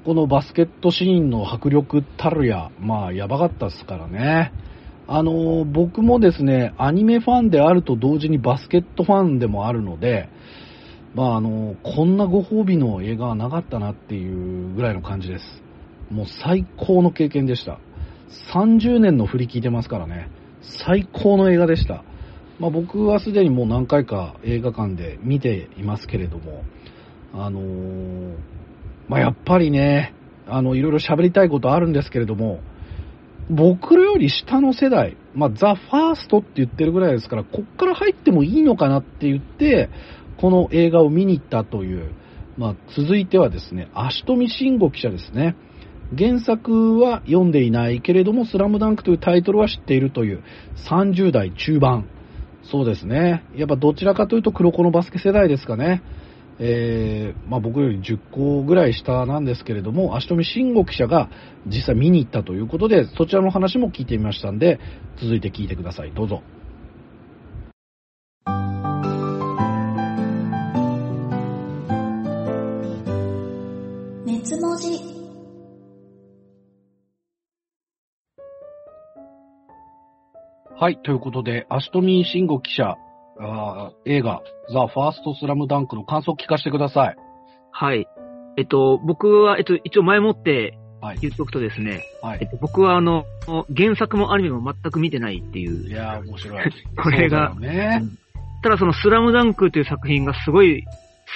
[0.03, 4.51] このバスケットシーンの迫力たるや、まあやばかったですからね。
[5.07, 10.27] あのー僕もですね、アニメファンであると同時にバスケットファンでもあるので、
[11.13, 15.63] まああのーこんなご褒美の映画はなかったなっていうぐらいの感じです。
[16.11, 17.79] もう最高の経験でした。
[18.53, 20.29] 30年の振り聞いてますからね。
[20.83, 22.03] 最高の映画でした。
[22.59, 26.63] まあ、僕はすでにもう何回か映画館で見ていますけれども、
[27.33, 28.35] あのー
[29.07, 30.13] まあ、やっぱりね、
[30.47, 32.59] あの、いろいろ喋りたいことあるんですけれども、
[33.49, 39.89] 僕らより下の世代、まあ、ザ・ファーストって言ってるぐらいですから、こっから入ってもいいのかなって言って、
[40.37, 42.11] この映画を見に行ったという、
[42.57, 45.55] まあ、続いてはですね、足富慎吾記者ですね。
[46.17, 50.43] 原作は読んでいないけれども、スラムダンクというタイトルは知っているという
[50.89, 52.07] 30代中盤。
[52.71, 53.43] そうですね。
[53.55, 56.01] やっぱどちらかというと黒子のバスケ世代ですかね。
[56.57, 61.29] えー、まあ僕より10個ぐらい下なんですけれども、足富慎吾記者が
[61.67, 64.79] 実際見に行ったということで、そちらの話も聞いてみましたんで、
[65.17, 66.11] 続いて聞いてください。
[66.13, 66.41] どうぞ。
[74.25, 75.14] 熱文字
[80.77, 82.97] はい、ということで、足富慎吾記者、
[83.39, 84.41] あー映画、
[84.73, 87.15] ザ・ファーストスラムダンクの感想を聞かせてください。
[87.71, 88.05] はい。
[88.57, 91.17] えっと、僕は、えっと、一応前もってはい。
[91.21, 92.39] 言っておくとですね、はい。
[92.41, 93.25] えっと、僕はあの、
[93.75, 96.71] 原作もアニメも全く見てないっていういやー、面白い。
[97.01, 98.01] これがね。
[98.61, 100.83] ただそのスラムダンクという作品がすごい、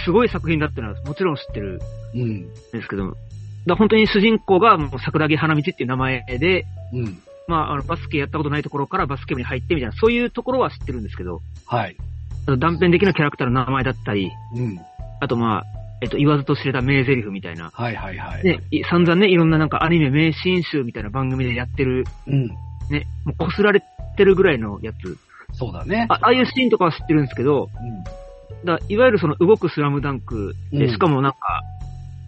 [0.03, 1.79] すごい作品だっていうのはもちろん知ってる
[2.13, 2.21] うん。
[2.21, 3.21] んですけども、だか
[3.67, 7.17] ら本当に主人公がもう桜木花道っていう名前で、うん。
[7.49, 11.97] まあ、あの、バスケやったことないところからバスケ部に入ってみたいな、そういうところは知ってるんですけど、はい。
[12.45, 14.79] 断片的なキャラクターの名前だったり、うん。
[15.19, 15.63] あとまあ、
[16.01, 18.43] えっと、言わずと知れた名台詞みたいな、はいはいはい。
[18.43, 22.47] ね、い散々ね、いろんななんかアニメ名シーン集みたいな番組でやってる、うん。
[22.89, 23.83] ね、もう擦られ
[24.15, 25.17] てるぐらいのやつ、
[25.53, 26.05] そうだね。
[26.09, 28.65] あああいうシーンとかは知ってるんですけど、うん。
[28.65, 31.37] だいわゆるその動くスラムダンクで、うんしかもなんか、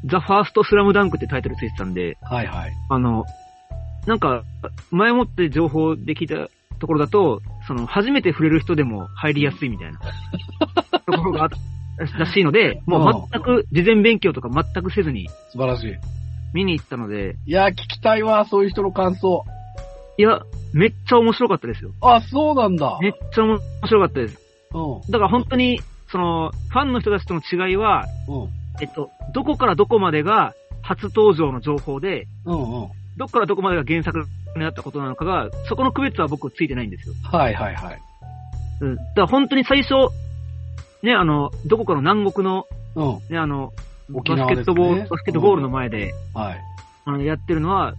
[0.05, 2.73] ザ・ファースト・スラムダンクってタイトルついてたんで、はいはい。
[2.89, 3.25] あの、
[4.08, 4.44] なんか、
[4.90, 10.00] 前もって情報で聞いたところだと、その、初めて触れる人でも入りやすいみたいな、
[11.06, 15.94] ところがあったらしいので、もう全く事前勉強とか全くせずに素晴らしい。
[16.54, 19.46] 見に行ったので、いや、聞きたいわ、そういう人の感想。
[20.18, 20.42] いや、
[20.74, 21.92] めっちゃ面白かったですよ。
[22.02, 22.98] あ、そうなんだ。
[23.02, 24.40] めっちゃ面白かったです。
[24.74, 25.12] うん。
[25.12, 28.50] だから本当に、その、ファンの人たちとの違いは、うん。
[28.82, 32.90] えっと、どこからどこまでが初登場の情報で、うんうん。
[33.17, 37.13] どこからどこまでが原作になったことなのかが、そこの区別は僕ついてないんですよ。
[37.24, 38.02] はいはいはい。
[38.82, 38.95] うん。
[38.95, 39.93] だから本当に最初、
[41.04, 43.19] ね、あの、どこかの南国の、うん。
[43.30, 43.74] ね、あの、
[44.10, 46.60] バスケットボール、ねバスケットボールの前で、はい。
[47.06, 47.95] あの、やってるのは、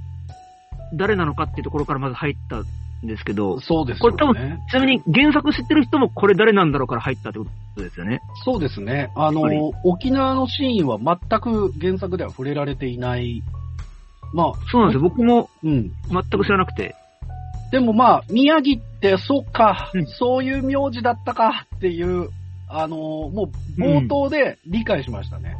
[0.94, 4.58] 誰なのかっていうところからまず入ったんですけど、そうですこれ多よね。
[4.70, 7.46] ちなみに原作知ってる人もこれ誰なんだろうから入ったってこ
[7.76, 8.20] とですよね。
[8.44, 9.10] そうですね。
[9.16, 13.42] あの、はい沖縄のシーンは全く原作では触れられていない。
[14.32, 15.08] まあ、そうなんですよ。
[15.08, 15.90] 僕もうん。
[16.10, 16.94] 全く知らなくて。
[17.70, 22.28] でもまあ、宮城って、そっか、うんそういう名字だったかっていう、
[22.68, 25.56] あのもう冒頭で理解しましたね。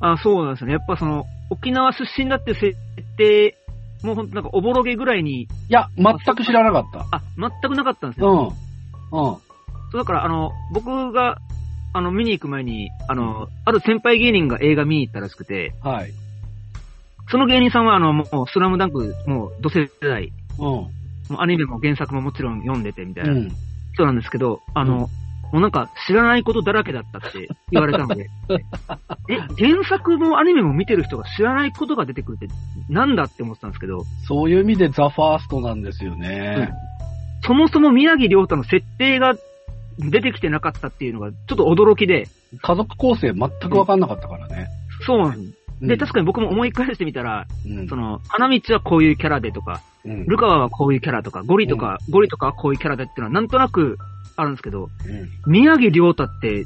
[0.00, 0.72] あ、そうなんですよね。
[0.74, 2.74] やっぱその、沖縄出身だって設
[3.16, 3.56] 定、
[4.02, 7.06] もうほんとなんかおぼろげぐらいに、いや、全く知らなかった。
[7.16, 8.26] あ、全くなかったんですうん。
[8.26, 8.52] よ。
[9.12, 9.20] うん。
[9.20, 9.40] そ
[9.94, 11.38] うだからあの、僕が、
[11.94, 16.12] あの、見に行く前に、あの、ある先輩芸人が映画見に行ったらしくて、はい。
[17.30, 20.64] その芸人さんはあの、もう、スラムダンク、もう、同世代、うん。
[20.64, 20.90] も
[21.30, 23.48] うアニメも原作ももちろん読んでてみたいうなん
[23.92, 25.06] 人なんですけど、あの、うん
[25.52, 28.28] もうなんか知らないことだらけだったって言われたので、
[29.30, 32.48] え、原作もアニメも見てる人が知らないことが出てくるって
[32.88, 36.70] なんだって思ってたんですけど、そういう意味でザ・ファーストなんですよね。
[37.42, 39.34] そもそも宮城亮太の設定が
[39.98, 42.28] 出てきてなかったっていうのがちょっと驚きで、
[42.60, 44.68] 家族構成全く分かんなかったからね。
[45.06, 45.57] そうなんです。
[45.80, 53.98] で、確かかに僕も思い返してみたら、にその、花道はこういうキャラでとか、うん、ルカワはこういうキャラとか、ゴリとか、ゴリとかはこういうキャラでっていうのはなんとなく
[54.36, 56.64] あるんですけど、うん宮城亮太って、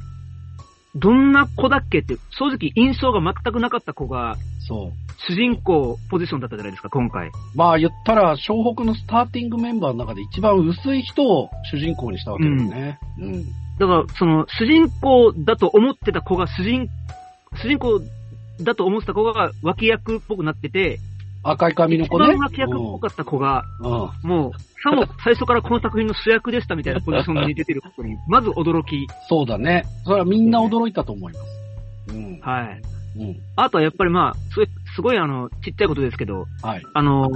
[0.94, 5.12] どんな子だっけって、正直印象が全くなかった子が、そう。
[5.26, 7.30] 主人公ポジションだったじゃないですか、今回。
[7.54, 12.98] まあ言ったら、湘北のスターティングメンバーの中で一番薄い人を主人公にしたわけですね。
[13.18, 13.44] うん。
[13.78, 16.88] だから、その、主人公だと思ってた子が主人、
[17.54, 18.00] 主人公
[18.64, 20.98] だと思ってた子が脇役っぽくなってて、
[21.44, 22.28] 赤い髪の一子ね。
[22.28, 23.64] 番脇役っぽかった子が、
[24.22, 29.06] もう、さも最初からこの作品の主役でしたみたいなポジションに出てることに、まず驚き。
[29.28, 29.84] そうだね。
[30.04, 31.46] それはみんな驚いたと思います。
[32.08, 32.40] うん。
[32.40, 32.82] はい。
[33.18, 33.36] うん。
[33.56, 36.82] あとはやっぱりまあ、すごい、すごいあの、ちっちゃいことですけど、はい。
[36.94, 37.28] あの、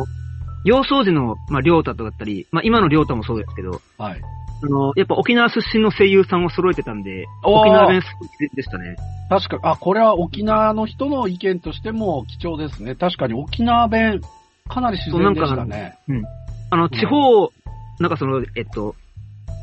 [0.65, 4.21] 幼少時の、まあ、りょうたとだったり、まあ、今のりょうたもそうですけど、はい。
[4.63, 8.97] あの、やっぱ沖縄出身の声優さんを揃えてたんで、沖縄弁すごいでしたね。
[9.29, 12.95] 確か、あ、これは沖縄の人の意見としても貴重ですね。
[12.95, 14.21] 確かに沖縄弁、
[14.69, 15.97] かなり自然でしたね。
[16.71, 17.51] あの、地方、
[18.01, 18.95] なんかその、えっと、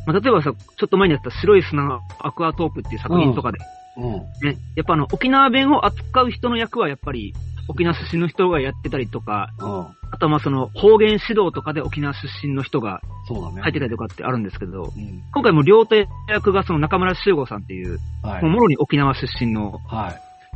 [0.06, 3.60] まあ、例えばさ、ちょっと前にやった白い砂アクアトープっていう作品とかで、
[3.98, 4.12] うん。
[4.48, 7.34] ね、やっぱあの、沖縄弁を扱う人の役はやっぱり、
[7.68, 9.68] 沖縄出身の人がやってたりとか、うん。
[10.12, 13.02] あとはまあその、方言指導とかで沖縄出身の人が。
[13.26, 15.24] 入ってたりとかってあるんですけど、うん。
[15.34, 20.12] 今回も両手役がその中村修吾さんっていう、はいもろに沖縄出身の、は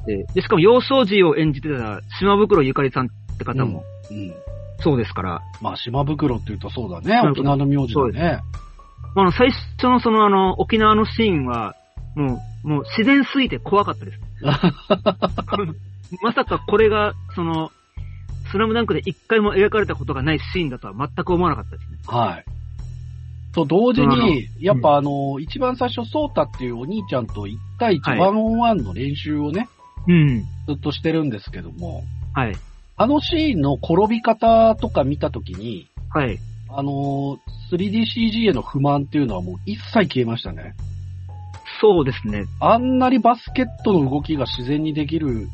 [0.05, 0.07] い。
[0.07, 4.33] で、でしかも幼少時を演じてた島袋ゆかりさんって方もうん。
[4.79, 7.19] そうですから、まあ、島袋って言うとそうだね。
[7.23, 8.41] うん沖縄の名字だね。
[9.15, 11.75] まあ最初のそのあの、沖縄のシーンは、
[12.15, 14.19] もう、もう自然すぎて怖かったです。
[16.21, 17.71] まさかこれが、その、
[18.51, 21.97] スラムダンクで一回も描かれたことがないシーンだとは全く思わなかったですね。
[22.07, 22.45] はい。
[23.53, 29.67] と同時に、やっぱあの、一番最初、ソータっていうお兄ちゃんと1対1、はいワンオンワンの練習をね、
[30.07, 30.39] うん。
[30.67, 32.55] ずっとしてるんですけども、はい。
[32.95, 36.39] あのシーンの転び方とか見たときに、はい。
[36.69, 37.37] あの、
[37.71, 40.75] 3DCG への不満っていうのはもう一切消えましたね。
[41.81, 42.45] そうですね。
[42.59, 45.47] あんなにバスケットの動きが自然にできる、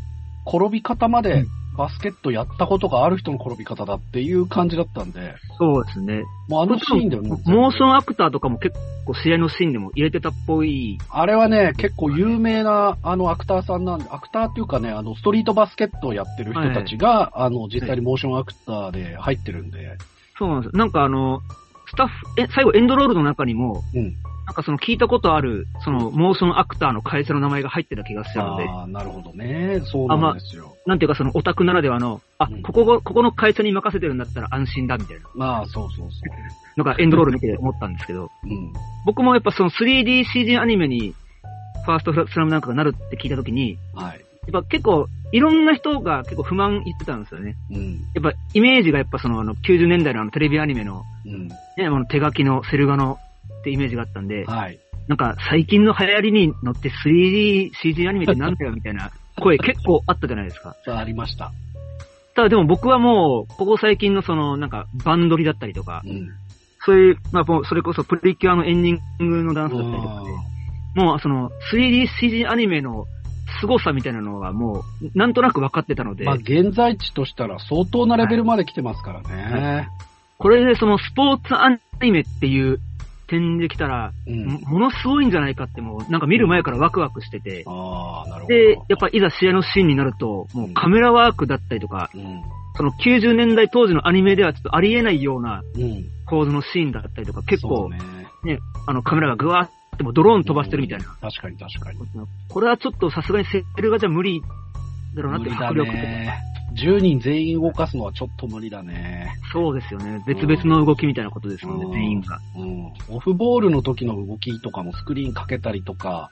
[0.45, 6.23] 転び方までうんバスケットやったことがある人の転び方だっていう感じだったんで、そうですね。
[6.47, 8.75] もうあのシーンでもうモーションアクターとかも結
[9.05, 10.99] 構試合のシーンでも入れてたっぽい。
[11.09, 19.97] あれはね、結構有名な、あの、アクターさんなんで、アクターっていうかね、あの、ストリートバスケットをやってる人たちが、あの、実際にモーションアクターで入ってるんで、
[20.37, 20.75] そうなんです。
[20.75, 21.41] なんかあの、
[21.87, 24.13] スタッフ、え、最後エンドロールの中にも、うん。
[24.53, 29.81] なんかその聞いたことある、その、モーションアクターの会社の名前が入ってた気がしちゃうので、ああ、なるほどね。
[29.83, 30.75] そうなんですよ。
[30.85, 38.29] なんていうかそのオタクならではの、あうん、ここが、ここの会社に任せてるんだったら安心だみたいなまあ、そうそうそのがエンドロール見て思ったんですけど、う。
[38.43, 38.73] うん。
[39.07, 41.15] 僕もやっぱその 3DCG アニメに、
[41.85, 44.21] ファーストスラムダンクがなるって聞いたときに、はい。
[44.51, 47.55] やっぱ結構、いろんな人が結構不満言ってたんですよね。
[47.71, 47.93] うん。
[48.13, 51.47] やっぱイメージがやっぱそのあの90年代のあのテレビアニメの、うん。
[51.47, 53.17] ね、あの手書きのセル画の
[53.63, 54.77] ってイメージがあったんで、はい。
[55.07, 60.75] なんか最近の流行りに乗って 3DCG アニメって なんだよみたいな声結構あったじゃないですか。
[60.85, 61.51] さあ、ありました。
[62.35, 66.29] ただでも僕はもう、ここ最近のそのなんかバンドリだったりとか、うん。
[66.85, 70.23] そういう、まあそれこそプリキュアのエンディングのダンスだったりとか
[70.95, 73.05] で、もうその 3DCG アニメの
[73.61, 79.87] 凄さみたいなのはもうなんとなく分かってたので、まあ、現在地としたら相当なレベルまで来てますからね。
[80.37, 81.69] これでそのスポーツア
[82.01, 82.79] ニメっていう
[83.27, 84.45] 点できたら、うん。
[84.45, 88.53] もものすごいんじゃないかってもうなんか見る前からワクワクしてて、ああ、なるほど。
[88.53, 92.41] で、やっぱいざ試合のシーンになると、もうカメラワークだったりとか、うん。
[92.75, 96.05] その90年代当時のアニメではちょっとありえないようなうん。
[96.25, 97.99] 構図のシーンだったりとか、結構ね。
[98.43, 101.05] ね、あのカメラがぐわーってもうドローン飛ばしてるみたいな。
[101.21, 101.99] 確かに確かに。
[102.49, 104.41] これはちょっとさすがにセルがじゃ無理
[105.15, 106.52] だろうなって迫力ってね。
[106.75, 109.35] 10人全員動かすのはちょっと無理だね。
[109.51, 110.23] そうですよね。
[110.25, 112.39] 別々の動きみたいなことですもんね、うん全員が。
[112.57, 112.93] うん。
[113.09, 116.31] オフボールの時の動きとかもスクリーンかけたりとか、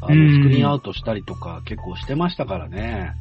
[0.00, 3.12] あうんの、スクリーンアウトしたりとか結構してましたからね。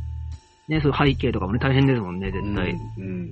[0.67, 2.71] ね、そういう背景とかもね、大変ですもんね、絶対。
[2.71, 3.29] うん。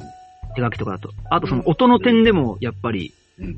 [0.56, 1.10] 手書きとかだと。
[1.30, 3.58] あとその音の点でも、やっぱり、うん。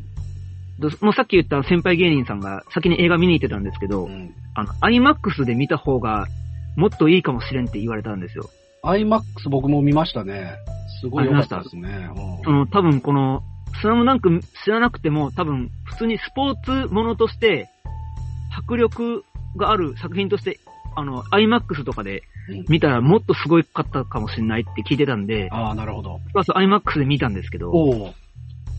[0.79, 4.33] どもうさっき言った先輩芸人さんが先に映画見に行ってたんですけど、うん。
[4.53, 6.27] あの、IMAX で見た方が
[6.75, 8.49] もっといいかもしれんって言われたんですよ。
[8.85, 10.53] IMAX 僕も見ましたね。
[11.01, 12.09] すごい良かったですね。
[12.43, 13.41] その、多分この、
[13.81, 17.69] スラムダンク知らなくても、多分普通にスポーツものとして、
[18.57, 19.23] 迫力
[19.57, 20.59] がある作品として、
[20.95, 26.19] あの、IMAX とかでうん見たらもっとすごかったかもしれないって聞いてたんで、ああ、なるほど。
[26.33, 28.13] まず IMAX で見たんですけど、も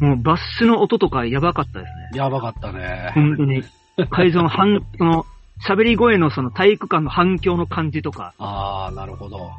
[0.00, 2.18] うバッシュの音とかやばかったですね。
[2.18, 3.10] やばかったね。
[3.14, 3.62] 本当に。
[4.10, 5.24] 会場の反、その、
[5.66, 9.50] 喋り声のその体育館の反響の感じとか、ああ、なるほど。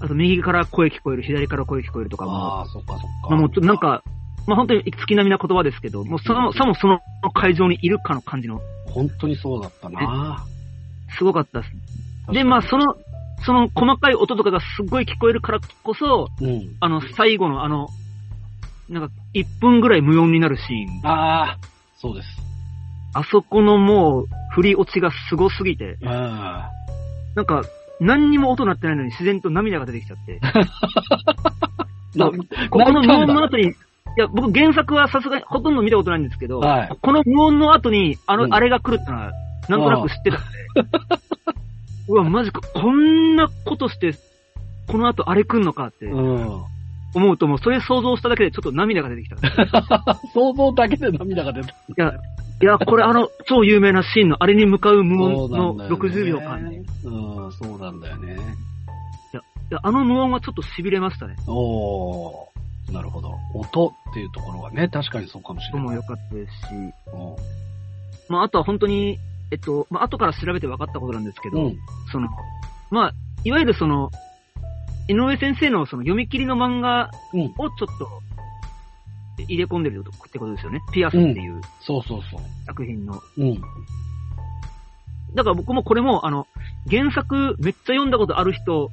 [0.00, 3.08] あと右から声聞こえる、左から声聞こえるとかも、ああ、そっかそっか。
[3.30, 4.02] まあもうなんか、
[4.46, 7.00] まあ本当に月並みな言葉ですけど、もうその、さもその
[7.34, 10.44] 会場にいるかの感じの、本当にそうだったな。
[11.16, 12.32] すごかったです。
[12.32, 12.96] で、まあその、
[13.44, 16.76] その細かい音とかがすっごい聞こえるからこそ、うん。
[16.80, 17.88] あの最後のあの、
[18.88, 21.06] なんか1分ぐらい無音になるシーン。
[21.06, 21.58] ああ、
[21.96, 22.28] そうです。
[23.14, 26.08] あそこのもう振り落ちがすごすぎて、うん。
[26.08, 27.62] なんか
[28.00, 30.40] 何にも音鳴ってないのに自然と涙が出てきちゃって。
[32.18, 32.32] なこ
[32.70, 33.74] この無音の後に、い
[34.16, 36.96] や、僕原作はさすがにほとんど見たことないんですけど、はい。
[37.00, 38.54] この無音の後に、あの、うん。
[38.54, 39.32] あれが来るってのは、
[39.68, 40.38] なんとなく知ってた。
[40.38, 40.40] ん。
[40.40, 40.46] で、
[42.08, 44.14] うわ、マジか、こんなことして、
[44.88, 46.06] この後あれ来んのかって。
[46.06, 46.62] うん。
[47.14, 49.36] 思うと、もうそれ想像しただけでちょっと涙が出てきた。
[49.36, 49.50] い
[50.34, 51.74] 想像だけで涙が出た。
[51.96, 52.12] や、
[52.62, 56.74] いや、これあの、超有名なシーンのあれに向かう無音のそうなんだよね60秒間ね。
[56.76, 58.36] いうん、そうなんだよね。
[59.70, 61.36] や、あの無音はちょっと痺れましたね。
[61.46, 63.34] おー、なるほど。
[63.54, 65.80] 音っていうところはね、確かにそうかもしれない。
[65.80, 66.92] 音も良かったですし、うん
[68.28, 69.18] まあ、あとは本当に、
[69.50, 71.76] えっと、まあ、後から調べて分かったことなんですけど、うん。
[72.10, 72.28] その、
[72.90, 73.12] まあ、
[73.44, 74.10] いわゆるその、
[75.08, 78.08] 井上先生のその読み切りの漫画うんをちょっと
[79.44, 80.80] 入れ込んでるってことですよね。
[80.92, 82.40] ピアスっていうそうそうそう。
[82.66, 83.20] 作品の。
[83.36, 83.60] うん。
[85.34, 86.46] だから僕もこれも、あの、
[86.90, 88.90] 原作めっちゃ読んだことある人、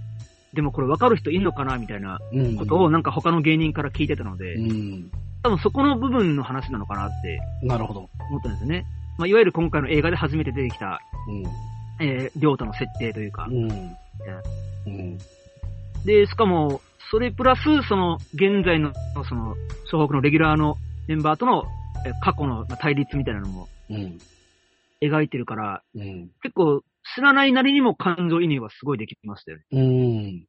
[0.54, 2.58] でもこれ分かる人いんのかなみたいなうん。
[2.58, 5.12] ことをなんか他の芸人から聞いてたので、うん。
[5.42, 8.10] 多分そこの部分の話なのかなってなるほど。
[8.30, 8.86] 思ったんですよね。
[9.18, 12.06] まあ、いわゆる今回の映画で初めて出てきた、うん。
[12.06, 13.72] えー、りょうたの設定というか、うん。
[13.72, 15.18] うん。
[16.06, 16.82] で、しかも、
[17.12, 18.94] それプラス、その、現在の、
[19.28, 19.56] その、
[19.92, 20.78] 湘北のレギュラーの
[21.08, 21.64] メンバーとの、
[22.06, 24.20] え過去のまあ対立みたいなのもうん。
[25.02, 26.30] 描いてるから、うん。
[26.42, 26.82] 結構、
[27.16, 29.64] 知らないなりにも感情移入はすごいできましたよね。
[29.72, 30.48] うん。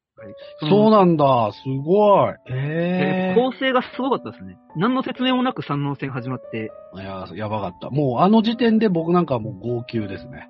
[0.60, 1.52] そのそうなんだ。
[1.52, 2.32] すごい。
[2.32, 4.56] でええ構成がすごかったですね。
[4.76, 7.90] 何の説明もなく三能戦始まって、いや、やばかった。
[7.90, 10.48] もうあの時点で僕なんかはもう号泣ですね。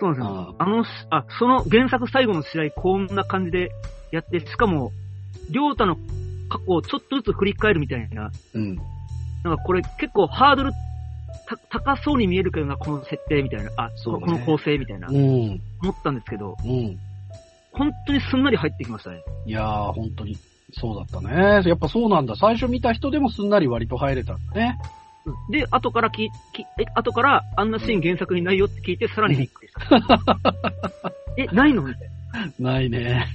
[0.00, 0.54] そうなんですよ。
[0.58, 3.70] ああのし、あ、その原作最後の試合こんな感じで
[4.12, 4.92] やって、しかも、
[5.50, 5.96] りょうたの
[6.48, 8.76] 過去をちょっとずつ振り返るみたいな、うん。
[9.44, 10.72] なんかこれ結構ハードル
[11.46, 15.60] た高そうに見えるけどな、この設定みたいな、あ、そうねこの構成みたいな、うん。
[15.82, 16.98] 思ったんですけど、うん。
[17.72, 19.22] 本当にすんなり入ってきましたね。
[19.44, 20.36] いやー、本当に。
[20.72, 21.68] そうだったね。
[21.68, 22.34] やっぱそうなんだ。
[22.34, 24.78] 最初見た人でもすんなり割と入れたんだね。
[25.50, 30.22] で、後からき、き、え、後からあんなシーン原作にないよって聞いて、さらにびっくりした。
[31.36, 31.82] え、ないの？
[31.82, 32.08] みたい
[32.58, 32.72] な。
[32.72, 33.26] ないね。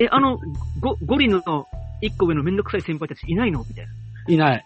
[0.00, 0.38] え、あの、
[0.80, 1.66] ゴ、ゴリの
[2.00, 3.64] 一個上のめんどくさい先輩たちいないの？
[3.68, 3.86] みたい
[4.28, 4.34] な。
[4.34, 4.64] いない。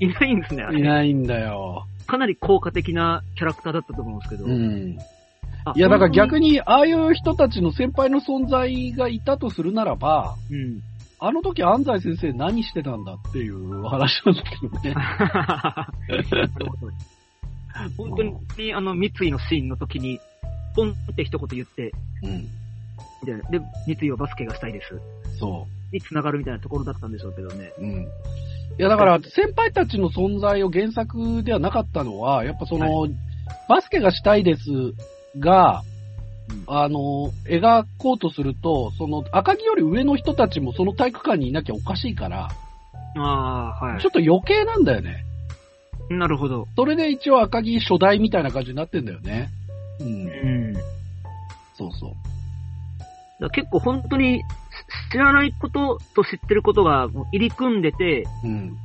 [0.00, 1.86] いないんですね、あれいないんだよ。
[2.06, 4.44] かなり効果的なキャラクターだったと思うんですけど。
[4.46, 4.98] うん。
[5.64, 6.52] あいや、だから逆に。
[6.52, 10.80] に、ああいう人たちの先輩の存在がいたとするならば、うん。
[11.24, 14.94] あの時安西先生何してたんだっていう話なんだけどね。
[17.96, 18.22] 本当
[18.60, 20.18] に、あの、三井のシーンの時に、
[20.74, 21.92] ポンって一言言って、
[22.24, 22.42] うん。
[23.24, 25.00] で、で三井はバスケがしたいです。
[25.38, 27.72] そに繋がるみたいなところだったんでしょうけどね。
[27.78, 27.82] う。
[27.82, 28.02] うん。
[28.02, 28.06] い
[28.78, 33.06] や、だから、先輩たちの存在を原作ではなかったのは、やっぱその、
[33.68, 34.62] バスケがしたいです
[35.38, 35.84] が、
[36.66, 42.48] あの、描こうとすると、その、赤城より上の人たちもその体育館にいなきゃおかしいから、
[43.16, 45.24] ああ、はちょっと余計なんだよね。
[46.10, 46.14] い。
[46.14, 46.66] なるほど。
[46.76, 49.50] それで一応赤城初代みたいな感じになってんだよね。
[50.00, 50.04] う。
[50.04, 50.74] うんん。
[51.76, 52.12] そうそう。
[53.40, 54.44] だ結構本当にし
[55.12, 58.76] 知らないことと知ってることが入り組んでて、うん。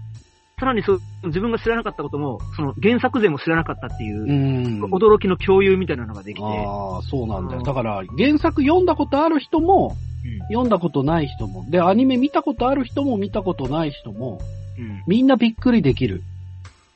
[0.59, 4.83] さらにそう自分が知らなかったことも、その原作勢も知らなかったっていう、うん。
[4.85, 7.59] 驚きの共有みたいなのができて、ああ、そうなんだよ。
[7.59, 9.95] うんだから、原作読んだことある人も、
[10.25, 14.41] うん読んだことない人も、で、アニメ見たことある人も見たことない人も、
[14.79, 16.23] うんみんなびっくりできる、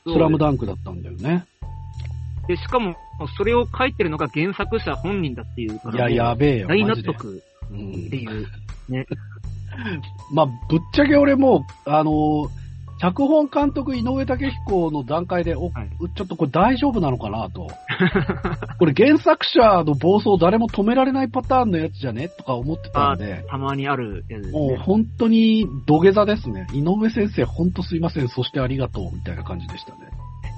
[0.08, 1.46] スラムダンクだったんだよね。
[2.48, 2.96] で、しかも、
[3.38, 6.68] それを書いてるのが原作者本人だっていうから、いや、やべえよ。
[6.68, 6.96] 大納。
[7.04, 8.48] 得うんっていう。
[10.34, 12.61] まあ、ぶっちゃけ俺もう、あのー
[13.02, 17.68] 脚本監督井上武彦の段階で、お、はいちょっとこれ大丈夫なのかなと。
[18.78, 23.44] これ原作者の暴走誰も止められないパターンのやつじゃねとか思ってたんで。
[23.50, 24.60] たまにあるやつですね。
[24.60, 26.68] もう本当に土下座ですね。
[26.74, 28.28] 井上先生、本当すいません。
[28.28, 29.16] そしてありがとう。
[29.16, 30.00] みたいな感じでしたね。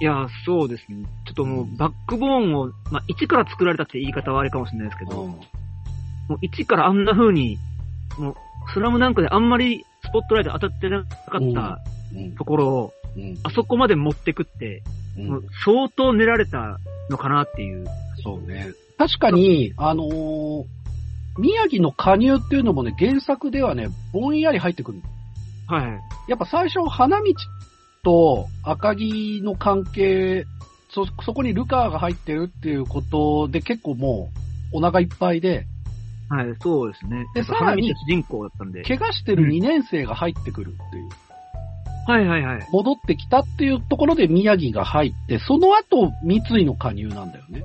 [0.02, 1.06] いや、そうですね。
[1.26, 5.30] ちょっともう、バックボーンを、まあ、一から作られたって言い方はあれかもしれないですけど、うん。
[5.30, 5.38] も
[6.32, 7.58] う一からあんな風に、
[8.20, 8.36] もう、
[8.74, 12.03] スラムダンクであんまりスポットライト当たってなかったうん。
[12.38, 13.38] ところを、うん。
[13.44, 14.84] あそこまで持ってくって、
[15.64, 17.86] 相当練られたのかなっていう。
[18.24, 18.72] そうね。
[18.98, 20.66] 確かに、あのー
[21.38, 25.02] 宮城の加入っていうのもね、原作ではね、ぼんやり入ってくる。
[25.68, 26.00] はい。
[26.30, 27.34] やっぱ最初、花道
[28.04, 30.46] と赤城の関係、
[30.90, 34.30] そ、そこにルカーが入ってるっていうことで結構も
[34.74, 35.66] う、お腹いっぱいで、
[36.30, 37.26] はい、そうですね。
[37.36, 38.84] でさらに人公だったんで。
[38.84, 41.10] 怪我してる2年生が入ってくるっていう。
[42.08, 42.68] はいはいはい。
[42.72, 47.64] 戻ってきたっていうところで宮城が入って、その後、三井の加入なんだよね。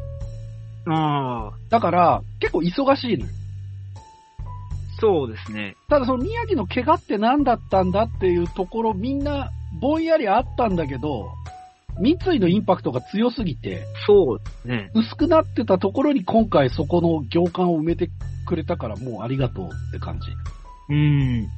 [0.86, 3.32] ああ、だから、結構忙しいのよ。
[5.00, 5.76] そうですね。
[5.88, 11.30] ただその宮城の怪我って何だったんだっていうところ、みんなぼんやりあったんだけど、
[12.00, 14.90] 三井のインパクトが強すぎて、そうですね。
[14.94, 18.10] 薄くなってたところに今回そこの行間を埋めて
[18.46, 20.26] くれたからもうありがとうって感じ。
[20.90, 20.96] うん。
[20.96, 21.48] うん。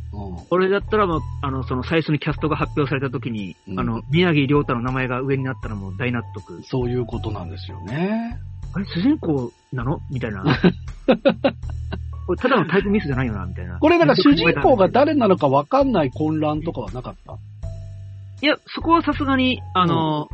[0.49, 6.63] これだったらもう、あの、その最初にキャストが発表された時に、うんあの、宮城亮太の名前が上になったらもう大納得。
[6.65, 8.39] そういうことなんですよね。
[8.75, 10.01] あれ、主人公なの？
[10.11, 10.43] みたいな。
[12.27, 13.79] これ、ただのタイプミスじゃないよな、みたいな。
[13.79, 17.37] これだから主人公が誰なのか分かんない混乱とかはなかった？
[18.43, 20.29] いや、そこはさすがに、あの、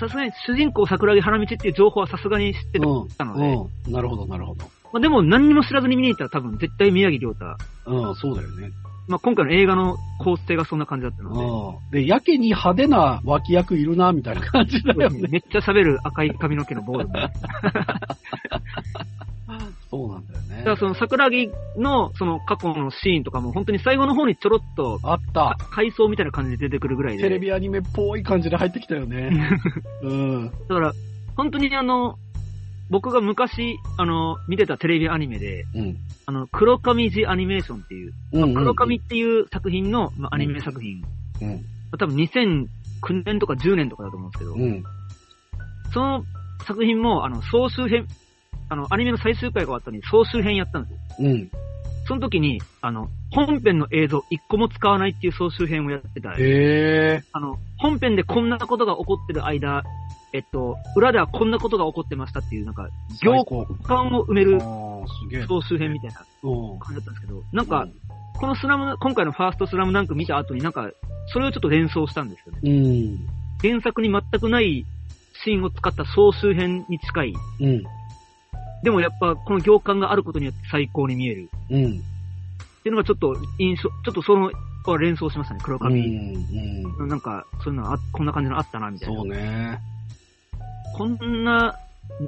[0.00, 3.08] さすがに主人公桜木花道っていう情報はさすがに知ってうん。
[3.10, 3.54] たので、
[3.86, 3.92] うん。
[3.92, 4.64] なるほど、なるほど。
[4.92, 7.44] まあ、でも何にも知らずに見に行ったら多分絶対宮城亮太。
[7.86, 8.70] うん、そうだよね。
[9.08, 12.04] まあ、今回の映画の構成がそんな感じだったので、うん。
[12.04, 15.28] で、やけに派手な脇役いるな、みたいな感じだよね。
[15.28, 17.14] めっちゃ喋る赤い髪の毛のボールも。
[17.14, 17.32] だ
[19.90, 20.62] そうなんだよね。
[20.62, 25.58] からその桜木のその過去のシーンとかも本当に最後の方にちょろっとあった。
[25.70, 27.24] 回想みたいな感じで出てくるぐらいで。
[27.24, 29.58] テレビアニメっぽい感じで入ってきたよね。
[30.02, 30.50] うん。
[30.68, 30.92] だから、
[31.36, 32.16] 本当にあの、
[32.92, 35.96] 僕が昔、あの、見てたテレビアニメで、うん。
[36.26, 38.54] あの、黒髪字アニメーションっていう、うん、うん。
[38.54, 41.02] 黒髪っていう作品の、まあ、アニメ作品、
[41.40, 41.64] うん。
[41.98, 42.68] 多分2009
[43.24, 44.84] 年とか10年とかだと思うんですけど、うん。
[45.94, 46.24] その
[46.66, 48.06] 作品も、あの、総集編、
[48.68, 51.26] あの、アニメの最終回が終わったのに総集編やったんですよ。
[52.02, 52.06] うん。
[52.06, 56.32] その時に、あの、本編の映像一個も使わないっていう総集編をやってた。
[56.32, 57.22] へえ。
[57.32, 59.82] あの、本編でこんなことが起こってる間、
[60.32, 62.88] えっと、裏ではこんなことが起こってましたっていう、なんか、
[63.20, 63.44] 行
[63.84, 64.60] 間を埋める。
[65.46, 66.78] 総集編みたいなうん。
[66.78, 67.86] 感じだったんですけど、なんか、
[68.38, 70.90] このスラム、今回のファーストスラムダンク見た後になんか、
[71.32, 72.60] それをちょっと連想したんですよね。
[72.62, 73.28] うん。
[73.60, 74.84] 原作に全くない
[75.44, 77.34] シーンを使った総集編に近い。
[77.60, 77.82] うん。
[78.82, 81.50] でもやっぱこの行間があることによって最高に見える。
[81.70, 81.84] うん。
[81.84, 84.50] っていうのがちょっと印象、ちょっとその、
[84.98, 85.80] 連想しましたね、黒うん。
[85.80, 86.00] 髪。
[86.98, 87.08] うん。
[87.08, 89.16] なんか、そういうのあ、こんな感じのあったな、みたいな。
[89.16, 89.78] そうね。
[90.96, 91.78] こんな、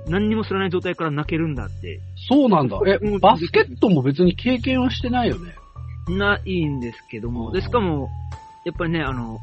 [0.08, 2.78] 何にも知らない状態から泣けるんだって、そうなんだ。
[2.86, 5.54] えうん、バスケットも別に経験はしてないよね。
[6.08, 8.08] ないんですけども、うんで、しかも、
[8.64, 9.38] やっぱりね、あの、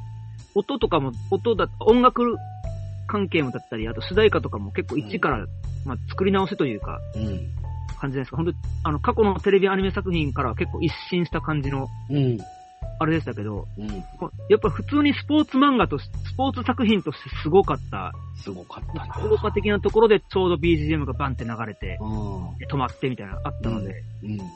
[0.55, 2.35] 音とかも、音だ、音楽
[3.07, 5.45] 関係もだったり、あと主題歌とかも結構一から、
[5.85, 7.60] まあ、作り直しというか、うん。
[8.01, 8.37] 感じですか。
[8.37, 12.39] 本当にあの、過去のテレビアニメ作品からは結構一新した感じの、うん。
[12.99, 13.87] あれでしたけど、うん。
[14.49, 19.13] やっぱ普通にスポーツ漫画とし、スポーツ作品としてすごかった、すごかったな。
[19.13, 22.57] 効果的なところでちょうど BGM がバンって流れて、うん。
[22.57, 24.37] で止まってみたいなのあったので、うん。
[24.37, 24.47] やっ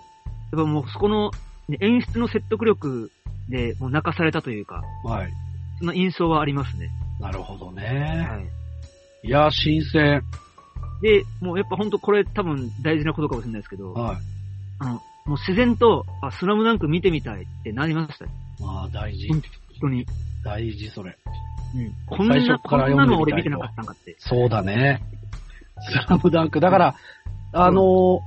[0.51, 1.31] ぱもうそこの、
[1.69, 3.11] ね、演出の説得力
[3.49, 5.31] でもう泣かされたというか、はい。
[5.79, 6.89] そんな印象はありますね。
[7.19, 8.49] なるほどはね。
[9.23, 9.27] い。
[9.27, 10.21] いや、新鮮。
[11.01, 14.17] で、もうやっぱ本当これ多分大事なことかもしれないですけど、はい。
[14.79, 18.25] あの、もう自然と、あ、スラムダンク見てみたいってなりました？
[18.25, 18.31] ね。
[18.59, 19.27] まあ、大事。
[19.27, 19.41] 本
[19.81, 20.05] 当に。
[20.43, 21.17] 大事、それ。
[21.75, 21.93] うん。
[22.05, 24.15] こんな、最初からこんなの俺見てなかったんかって。
[24.19, 25.01] そうだね。
[25.89, 26.59] スラムダンク。
[26.59, 26.95] だから、
[27.53, 28.19] あのー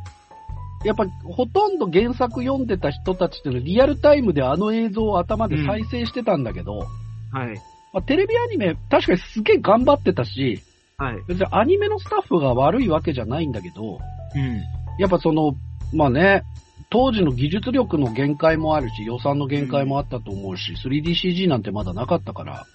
[0.85, 6.87] やっぱ、ほとんど原作読んでた人たちっていうのはリアルタイムであの映像を頭で再生してたんだけど、
[7.33, 7.57] はい。
[7.93, 10.63] まあ、テレビアニメ、確かにすげえ頑張ってたし、
[10.99, 11.23] はい。
[11.29, 13.99] 別にアニメのスタッフが悪いわけじゃないんだけど、
[14.35, 14.61] うん。
[14.99, 15.55] やっぱその、
[15.95, 16.43] まあね、
[16.91, 22.67] 当時の技術力の限界もあるし、予算の限界もあったと思うし、3DCG なんてまだなかったから、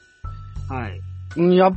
[0.69, 0.99] はい。
[1.35, 1.71] うん、や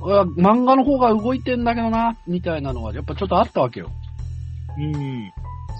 [0.00, 3.90] 漫画の方が動いてんだけどな、みたいなのはやっぱちょっとあったわけよ。
[4.78, 5.30] うん。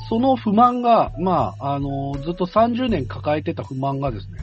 [0.09, 4.39] その不満が、まあ、あのずっと30年抱えてた不満がですね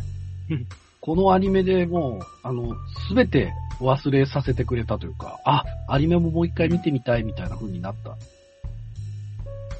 [0.52, 0.68] うん、
[1.00, 2.76] このアニメでもう、あの、
[3.08, 8.16] すべて忘れさせてくれたというか、あ、アニメももう一回見てみたいみたいな風になった。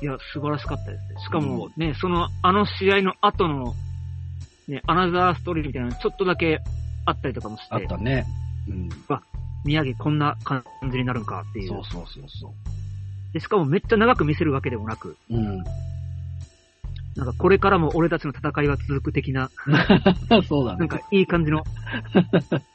[0.02, 1.22] いや、素晴らしかったですね。
[1.22, 3.74] しかもね、その、あの試合の後の、
[4.68, 6.60] ね、アナザーストーリーみたいなのちょっとだけ
[7.06, 8.26] あったりとかもして、あったね。
[8.68, 8.90] うん。
[9.66, 11.70] 宮城こんな感じになるんかっていう。
[11.70, 12.54] そうそうそうそ
[13.34, 15.36] で、しかもめっちゃ長く見せるわけでもなく、う。
[15.36, 15.64] うん。
[17.16, 19.50] なんかこれからも俺たちの戦いは続く的な、
[20.48, 20.88] そうだねなん。
[20.88, 21.64] かいい感じの。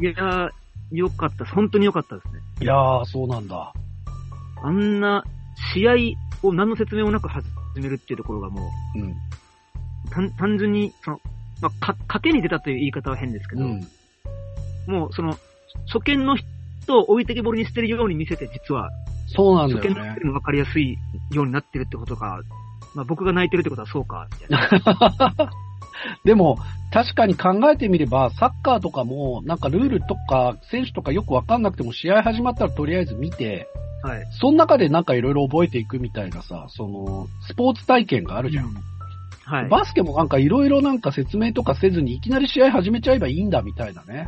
[0.00, 0.50] いやー、
[0.92, 1.44] よかった。
[1.44, 2.40] 本当によかったですね。
[2.60, 3.72] いやー、そうなんだ。
[4.62, 5.24] あんな
[5.72, 9.02] 試合を何の説明もなく始めるっていうところがもうん。
[9.02, 9.14] う、
[10.10, 11.20] 単単純に、その、
[11.60, 13.80] まあ、か、賭けに出たという言い方は変ですけど、うん。
[14.86, 15.36] もうその、
[15.86, 18.90] 初見の人を置いてけぼりにしてるように見せて、実は、
[19.26, 20.20] そうなんだよね初見の人。
[20.20, 20.98] にも分かりやすい
[21.32, 22.40] ようになってるってことか、
[22.94, 25.50] まあ僕が泣いてるってことはそうか、みたいな。
[26.24, 26.58] でも、
[26.92, 33.66] 確かに考えてみれば、サッカーとかも、なんかルールとか、選手とかよくわかんなくても、試合始まったらとりあえず見て、
[34.02, 34.26] はい。
[34.32, 38.74] その中でなんかいろいろ覚えていくみたいなさ、その、スポーツ体験があるじゃん。
[39.44, 39.68] はい。
[39.68, 44.26] バスケもなんかいろいろなんか説明とかせずに、いきなり試合始めちゃえばいいんだみたいなね。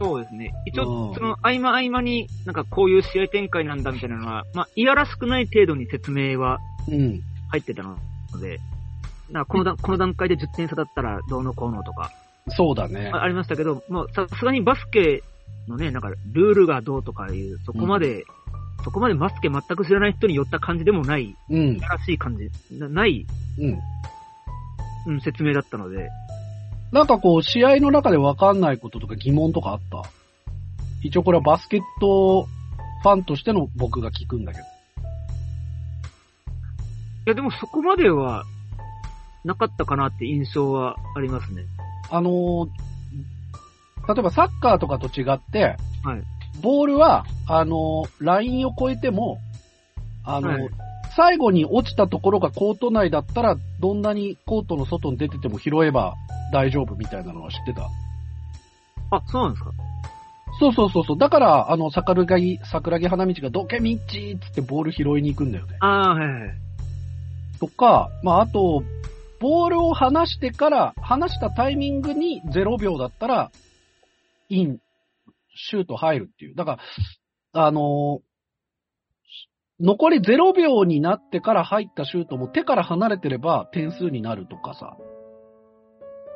[0.00, 0.52] そうですね。
[0.66, 6.58] 一うん応、その合間合間になんかこういう試合展開なんだみたいなのは、まあ、いやらしくない程度に説明は
[6.88, 7.20] うん。
[7.48, 7.96] 入ってたの
[8.40, 8.58] で、
[9.30, 12.10] なこの段この段階で10点差だったらどうのこうのとか、
[12.48, 13.10] そうだね。
[13.12, 15.22] あありましたけど、もうさすがにバスケ
[15.68, 18.24] のね、なんかルールがどうとかいう、そこまで、
[18.84, 21.76] そこまでバスケ全く知らない人に寄った感じでもない、いうん。
[21.78, 22.48] やらしい感じ、
[22.78, 23.26] なない、
[23.58, 23.78] うん。
[25.06, 26.08] うん、説明だったので、
[26.92, 30.02] なんかこう、試合の中でわかんないこととか疑問とかあった？
[31.02, 32.44] 一応これはバスケット
[33.02, 34.64] ファンとしての僕が聞くんだけど。
[34.64, 34.68] い
[37.26, 38.44] やでもそこまでは
[39.46, 41.62] なかったかなって印象はありますね。
[42.10, 42.68] あのー
[44.08, 46.22] 例えばサッカーとかと違って、はい
[46.62, 49.38] ボールは、あのーラインを越えても、
[50.24, 50.70] あのーはい
[51.16, 56.14] 最後に落ちたところがコート内だったら、どんなにコートの外に出てても拾えば
[56.52, 57.88] 大丈夫みたいなのは知ってた？
[59.10, 59.70] あ、そうなんですか？
[60.60, 61.18] そうそうそうそう。
[61.18, 65.76] だから、あの、桜木、桜木花道がどけみっちーっつってボール拾いに行くんだよね。
[65.80, 66.50] ああ、はいはい。
[67.60, 68.82] とか、まあ、あと、
[69.40, 73.50] ボールを離してから、離したタイミングに0秒だったら、
[74.48, 74.78] イン、
[75.54, 76.54] シュート入るっていう。
[76.54, 76.78] だか
[77.52, 78.26] ら、あのー
[79.78, 84.96] 残り0秒になってから入ったシュートも手から離れてれば点数になるとかさ。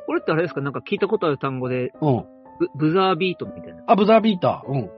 [0.05, 0.61] これってあれですか？
[0.61, 2.25] なんか聞いたことある単語で、うん。
[2.77, 3.83] ブブザービートみたいな。
[3.87, 4.71] あ、ブザービーター。
[4.71, 4.89] うん。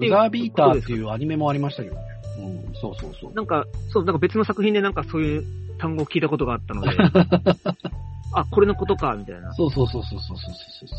[0.00, 2.02] ブザービーターっていうアニメもありましたけどね。
[2.40, 3.32] うん、そうそうそう。
[3.34, 5.44] なんか、そう、なんか別の作品でなんかそういう
[5.80, 6.90] 単語を聞いたことがあったので、
[8.32, 9.52] あ、これのことか、みたいな。
[9.54, 10.52] そうそうそうそうそうそ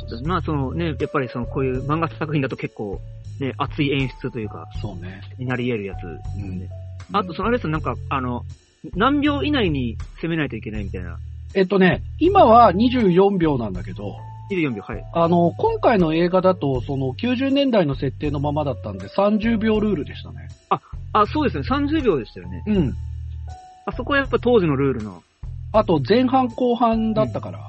[0.07, 2.99] うそうまあそのね、やっぱりそのこういう漫画作品だと結構、
[3.39, 5.21] ね、熱い演出というか、そうね。
[5.37, 6.05] になり得るやつ、
[6.37, 6.69] ね、
[7.11, 7.15] うん。
[7.15, 8.43] あと、そのあれですなんか、あの、
[8.95, 11.17] 何秒以内に攻めないといけないみたいな。
[11.53, 14.15] えっとね、今は24秒なんだけど、
[14.51, 15.03] 24秒、はい。
[15.13, 20.49] あの、今回の映画だと、その90年代の設定のままだったんで、30秒ルールでしたね。
[20.69, 20.81] あ、
[21.13, 22.63] あ、そうですね、30秒でしたよね。
[22.67, 22.93] うん。
[23.85, 25.23] あそこはやっぱ当時のルールの。
[25.73, 27.59] あと、前半後半だったから、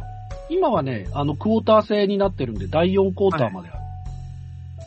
[0.48, 3.78] 今はね、あの、クォーター制になってるんで、第4クォーターまである。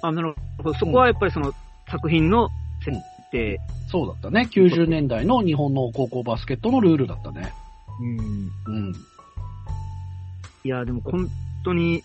[0.01, 0.73] あ、なるほど。
[0.75, 1.53] そこはやっぱりその
[1.89, 2.49] 作品の
[2.83, 2.97] 設
[3.31, 3.59] 定。
[3.87, 4.49] そうだったね。
[4.51, 7.53] 90年代の日本の高校バスケットのルールだったね。
[7.99, 8.75] うん。
[8.75, 8.93] うん。
[10.63, 11.27] いや、でも本
[11.63, 12.03] 当に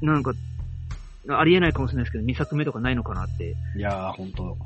[0.00, 0.32] なんか、
[1.28, 3.54] ありえないかもしれないですけど、2作目とかないのかなって。
[3.76, 4.56] いやー、ほんと。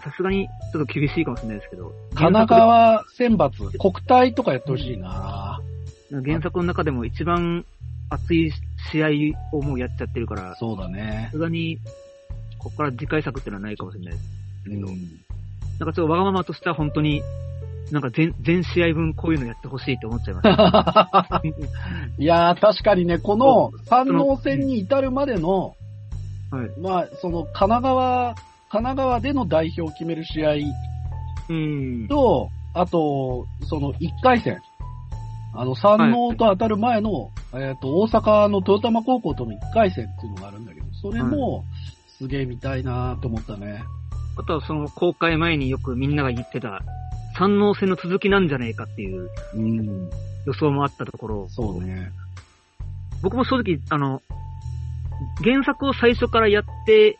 [0.00, 1.92] さすがにちょっと厳しいかもしれないですけど。
[2.14, 5.60] 神奈川選抜、国体とかやってほしいな
[6.10, 7.64] 原作の中でも一番
[8.10, 8.52] 熱い
[8.90, 11.28] 試合をもうやっちゃってるから、さそうだね。
[11.32, 11.78] すがに、
[12.58, 14.24] ここから次回作ってのはないかもしれないです。
[14.66, 14.82] うん。
[14.82, 14.98] なんか
[15.78, 17.22] ちょっとわがままとしては本当に、
[17.90, 21.42] なんか全、全試合分こういうのやってほしいって思っちゃいました。
[22.18, 25.74] いやー、確かにね、この三能戦に至るまでの、
[26.50, 26.80] はい。
[26.80, 28.34] まあ、その神奈川、
[28.70, 30.54] 神奈川での代表を決める試合
[31.48, 32.08] うん。
[32.08, 34.58] と、あと、その1回戦。
[35.54, 41.64] あの、三能と当たる前の、えっ、と、大阪の豊玉高校との1回戦っていうのがあるんだけど、それも、
[42.18, 43.82] すげえ見たいなーと思ったね。
[44.36, 46.82] あとはその公開前によくみんなが言ってた、
[47.36, 50.10] 三能戦の続きなんじゃねえかっていううん。
[50.46, 52.10] 予想もあったところ、そうね。
[53.22, 54.22] 僕も正直、あの、
[55.42, 57.18] 原作を最初からやって、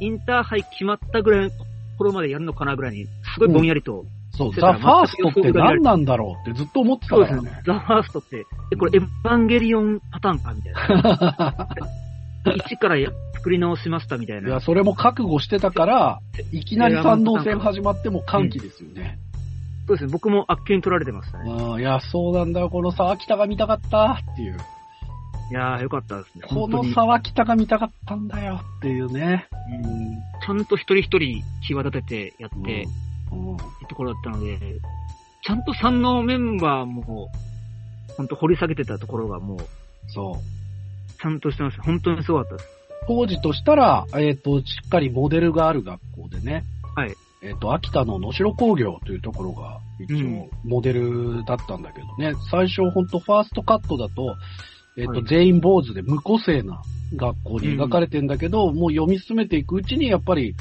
[0.00, 1.50] インターハイ決まったぐらいの
[1.98, 7.62] 頃までやるのかなぐらいに、すごいぼんやりと、そう、してたザ・ファーストって何なんだろうってずっと思ってたそうですねからね。。
[7.66, 11.68] ザ・ファーストって、え、これエヴァンゲリオンパターンかみたいな。
[12.56, 14.60] 一からや作り直しましたみたいいや、な。
[14.60, 16.20] それも覚悟してたから、
[16.52, 19.18] いきなり三能戦始まっても歓喜ですよね。
[19.86, 20.12] そうですね。
[20.12, 21.50] 僕もあっけに取られてましたね。
[21.50, 22.70] うん、いや、そうなんだよ。
[22.70, 24.56] この沢北が見たかったっていう。
[25.50, 26.42] いやー、よかったですね。
[26.48, 26.84] この。
[26.94, 29.48] 沢北が見たかったんだよっていうね。
[30.46, 32.86] ちゃんと一人一人際立ててやって、
[33.32, 33.56] うん。
[33.88, 34.58] ところだったので、
[35.42, 37.30] ちゃんと三のメンバーも、
[38.16, 39.58] 本当掘り下げてたところがもう、
[40.08, 41.20] そう。
[41.20, 41.80] ちゃんとしてます。
[41.80, 42.68] 本当にすごかったです。
[43.08, 46.64] 当時としたら、えっ、と、しっかりモデルがある学校でね。
[46.94, 47.14] はい。
[47.42, 52.34] えっ、と、秋田の能代工業というところが、一うん応、モデルだったんだけどね。
[52.50, 54.36] 最初、ほんと、ファーストカットだと、
[55.00, 56.82] えっ、と、はい全員坊主で無個性な
[57.16, 60.54] 学校に描かれてんだけど、もう読み進めていくうちに、やっぱり、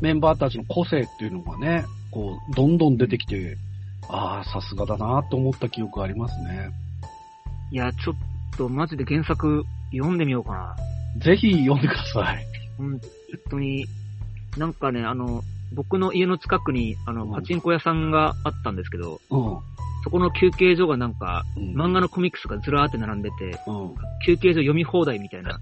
[0.00, 3.56] メンバーたちの個性っていうのがね、こう、どんどん出てきて、
[4.08, 6.70] ああ、さすがだなと思った記憶ありますね。
[7.70, 8.14] いや、ちょっ
[8.56, 10.76] とマジで原作読んでみようかな。
[11.20, 12.44] ぜひ読んでください。
[12.76, 13.00] 本
[13.50, 13.86] 当に、
[14.58, 15.42] なんかね、あの、
[15.72, 19.58] 僕の家の近くに、あの、うんパチンコ屋さんがあったんですけど、うん。
[20.04, 21.74] そこの休憩所がなんか、うん。
[21.74, 23.94] 漫画のコミックスがずらーって並んでて、うん。
[24.26, 25.58] 休憩所読み放題みたいな、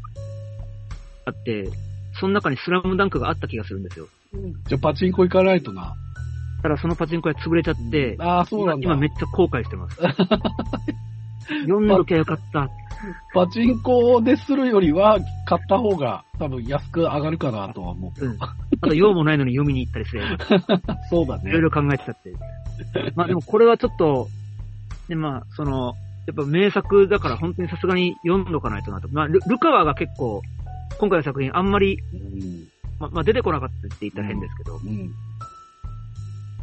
[1.25, 1.71] あって、
[2.19, 4.09] その中にスラムダンクがあった気がするんですよ。
[4.69, 5.95] じゃあ、パチンコ行かないとな。
[6.63, 8.85] ただそのパチンコ屋潰れちゃって、ああ、そうなんだ。
[8.85, 9.99] 今めっちゃ後悔してます。
[11.63, 12.69] 読んどきゃよかった。
[13.35, 18.25] パチンコでするよりは、買った方が多分安く上がるかなとは思う。
[18.25, 18.37] うん。
[18.41, 18.55] あ
[18.87, 20.39] と用もないのに読みに行ったりすれば、
[21.11, 21.63] そうだねいろい。
[21.63, 22.33] ろ考えてたって。
[23.15, 24.29] まあでもこれはちょっと、
[25.09, 25.95] でまあ、その、
[26.27, 29.09] やっぱ名作だから本当にさすがに読んどかないとなと。
[29.11, 30.41] まあ、ルルカワが結構、
[30.99, 32.69] 今回の作品あんまり、うん。
[33.01, 35.11] ままあ出てこなかったって言ったら変ですけど、うん。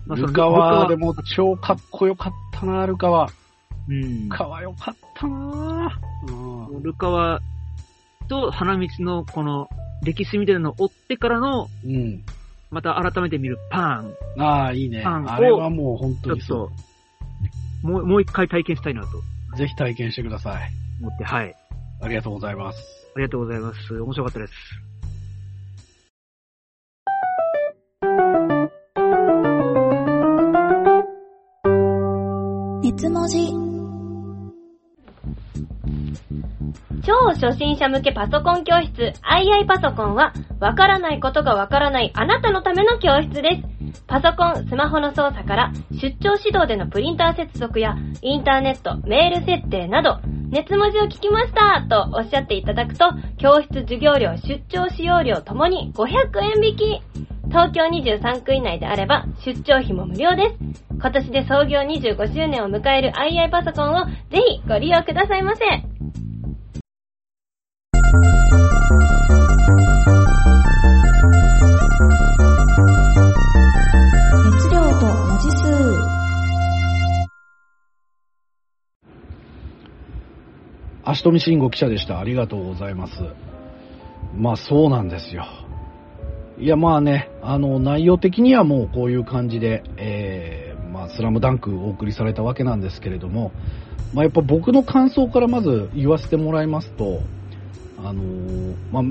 [0.07, 3.30] まあそのルカワでルも超かっこよかったな、ルカワ。
[3.88, 4.30] うんル。
[4.30, 6.32] カワよかったなう
[6.80, 6.84] ん。
[6.84, 7.39] ルカワ
[8.27, 9.69] と花道のこの
[10.03, 12.23] 歴史みたいなのを追ってからの、うん。
[12.71, 15.01] また改めて見るパン、ああ、いいね。
[15.03, 16.71] パンをあれはもう本ちょっ当にそと、
[17.88, 19.07] もう、もう一回体験したいなと
[19.53, 19.57] う。
[19.57, 20.71] ぜひ体験してください。
[21.01, 21.55] 思って、はい。
[22.01, 22.80] ありがとうございます。
[23.15, 23.99] ありがとうございます。
[23.99, 24.53] 面白かったです。
[32.82, 33.68] 熱文字
[37.03, 44.03] 超初心者向けパソコン教室 II パソコンはわからないことがわからないあなたのための教室です。
[44.07, 53.05] パソコン、スマホの操作から出張指導でのプリンター接続やインターネット、メール設定など熱文字を聞きましたとおっしゃっていただくと
[53.38, 56.07] 教室授業料、出張使用料ともに500
[56.41, 57.39] 円引き。
[57.50, 60.56] 東京23区以内であれば出張費も無料です。
[60.91, 64.14] 今年で創業25周年を迎える II パソコンをぜ
[64.62, 65.66] ひご利用くださいませ。
[74.45, 76.20] 熱量と文字数
[81.04, 82.20] 足富慎吾記者でした。
[82.20, 83.14] ありがとうございます。
[84.36, 85.45] まあそうなんですよ。
[86.60, 93.53] いやまあね、あの内容的にはもうこういう感じで、えー、まあスラムダンクお送りされたわけなんですけれども、
[94.14, 97.22] まあやっぱ僕の感想からまず言わせてもらいますと、
[97.97, 99.03] あのーまあ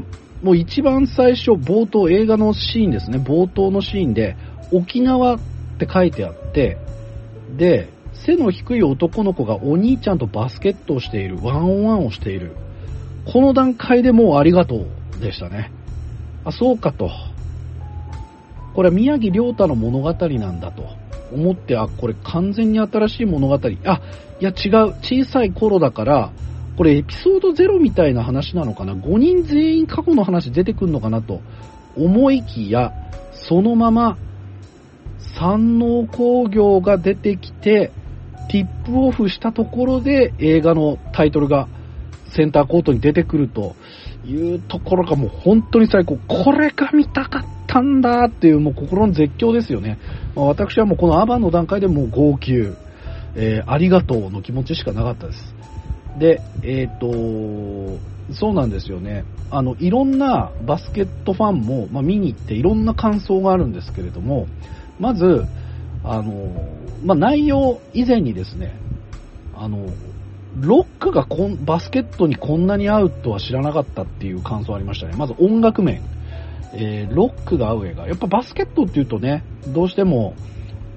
[0.43, 4.37] もう一番最初、冒頭、映画のシーンですね、冒頭のシーンで、
[4.73, 5.39] 沖縄っ
[5.79, 6.79] て書いてあって、
[7.57, 12.53] で、背の低い男の子がお兄ちゃんとバスケットをしている、ワンオンワンをしている。
[13.27, 15.73] この段階でもうありがとうでしたね。
[16.45, 17.11] あ、そうかと。
[18.79, 20.85] これは宮城亮太の物語なんだと
[21.33, 23.55] 思って、あ、これ完全に新しい物語。
[23.57, 24.95] あ、いや違う。
[25.03, 26.31] 小さい頃だから、
[26.77, 31.41] これエピソード0みたいな話なのかな ?5 人全員過去の話出てくるのかなと
[31.97, 32.93] 思いきや、
[33.33, 34.17] そのまま
[35.19, 37.91] 山王工業が出てきて、
[38.49, 41.67] ティップオフしたところで映画のタイトルが
[42.29, 43.75] センターコートに出てくると
[44.25, 46.17] いうところがもう本当に最高。
[46.29, 49.99] これが見たかったんだっていうもう心の絶叫ですよね。
[50.35, 52.75] まあ私はもうこのアバンの段階でもう号泣、
[53.37, 55.55] えーありがとうの気持ちしかなかったです。
[56.19, 57.09] で、えっ、と、
[58.35, 59.25] そうなんですよね。
[59.51, 64.47] あの、いろんなバスケットファンも、まあ、見に行っていろんな感想があるんですけれども、
[64.99, 65.45] まず、
[66.05, 66.53] あの、
[67.05, 68.75] まあ、内容以前にですね、
[69.55, 69.87] あの、
[70.61, 75.15] ロックがこんバスケットにこんなに合うとは知らなかったっていう感想ありましたね。
[75.17, 76.03] まず音楽面。
[76.75, 78.07] えーロックが合う映画。
[78.07, 80.35] やっぱバスケットっていうとね、どうしても、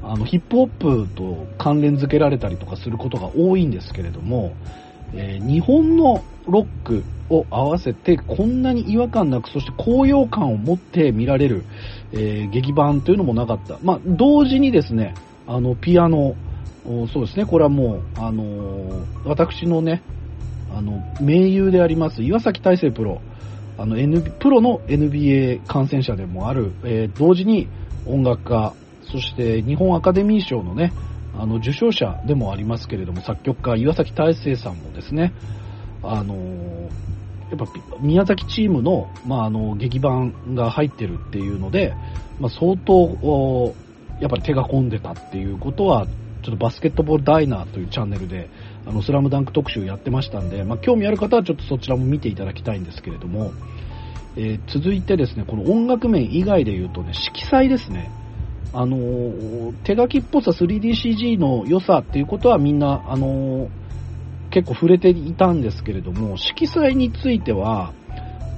[0.03, 4.53] あの、ヒップホップと関連付けられたりとかすることが多いんですけれども、
[5.13, 11.63] えー日本のロックを合わせてこんなに違和感なく、そして高揚感を持って見られる、
[12.11, 13.77] えー劇版というのもなかった。
[13.83, 15.15] まあ、同時にですね、
[15.47, 16.35] あの、ピアノ、
[17.13, 20.01] そうですね、これはもう、あのー私のね、
[20.75, 23.21] あの、盟友であります、岩崎大成プロ、
[23.77, 27.67] あの、N、プロの NBA 観戦者でもある、えー同時に
[28.05, 30.93] 音楽家、そして日本アカデミー賞のね、
[31.37, 35.33] あの、受賞者でもありますけれども、作曲家、岩崎大成さんもですね、
[36.03, 37.11] あのー
[37.51, 37.65] やっぱ
[37.99, 41.93] 宮崎チームの、まあ、あの、劇版が入ってるっていうので、
[42.39, 43.75] まあ、相当、
[44.21, 46.07] やっぱり手が込んでたっていうことは、
[46.43, 48.49] ちょっとバスケットボールダイナーというチャンネルで、
[48.85, 53.51] あの、スラムダンク特集やってましたんで、まあ、興味ある方はちょっとそちらも見ていただきたいんですけれども、
[54.35, 58.09] えー続いてですね、この音楽面以外で言うとね、色彩ですね。
[58.73, 63.69] あのー手書きっぽさ 3DCG の良さっていうことはみんな、あのー
[64.51, 67.93] 結構触れていたんですけれども、色彩については、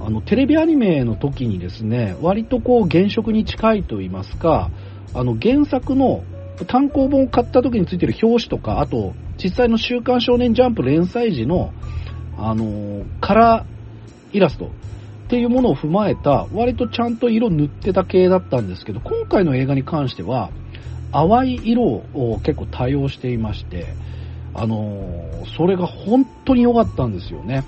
[0.01, 4.71] あの、テレビアニメの時にですね、割とこう原色に近いと言いますか、
[5.13, 6.23] あの、原作の
[6.67, 11.73] 単行本を買った時についてる表紙とか、あと、実際の週刊少年ジャンプ連載時の、
[12.37, 14.69] あのーカラーイラストっ
[15.29, 20.51] ていうものを踏まえた、割とちゃんと色塗ってた系だったんですけど、今回の映画に関しては、
[21.11, 23.87] 淡い色を結構多用していまして、
[24.53, 27.63] あのーそれが本当に良かったんですよね。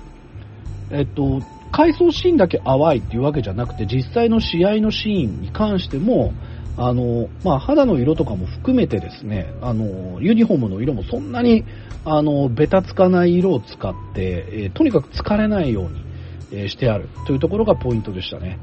[0.90, 1.40] えっと、
[1.72, 6.32] 回想シーンだけ淡いっていうわけじゃなくて、実際の試合のシーンに関しても、
[6.76, 11.64] あの、まあ、肌の色とかも含めてですね、あの、ユニフォームの色もそんなに、
[12.04, 16.04] あの、ベタつかない色を使って、えーとにかく疲れないように、
[16.52, 18.58] えーしてあるというところがポイントでしたね。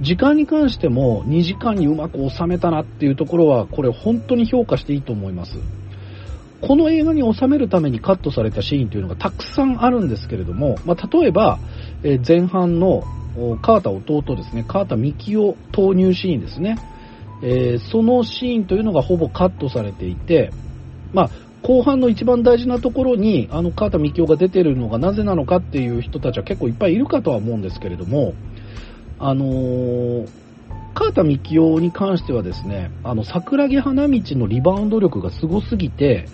[0.00, 5.58] 時間に関しても2時間にうまく収めたなっていうところは、これ本当に評価していいと思います。
[6.60, 11.58] この映画に収めるためにカットされたシーンというのがたくさんあるんですけれども、まあ、例えば、
[12.04, 13.02] え前半の
[13.36, 16.76] お川田弟ですね、川田幹夫投入シーンですね、
[17.42, 20.50] えーそのシーンというのがほぼカットされていて、
[21.12, 21.30] まあ、
[21.62, 28.34] 後半の一番大事なところに、あの、川田幹夫が出てるのがなぜなのかっていう人たちは結構いっぱいいるかとは思うんですけれども、
[29.18, 30.28] あのー
[30.94, 36.26] 川田幹夫に関してはですね、あの、桜木花道のリバウンド力がすごすぎて、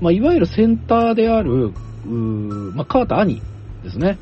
[0.00, 1.72] まあ、いわゆるセンターである、
[2.06, 3.42] うまあ、川田兄
[3.84, 4.18] ですね。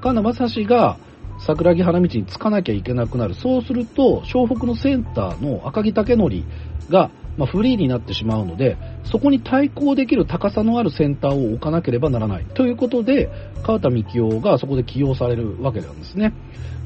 [0.00, 0.98] 川田正史が
[1.38, 3.34] 桜木花道につかなきゃいけなくなる。
[3.34, 6.44] そうすると、湘北のセンターの赤木武則
[6.90, 12.44] が、まあ、フリーになってしまうので、そこに対抗できる高さのあるセンターを置かなければならない。
[12.54, 13.28] ということで、
[13.62, 16.32] 川田幹夫がそこで起用されるわけなんですね。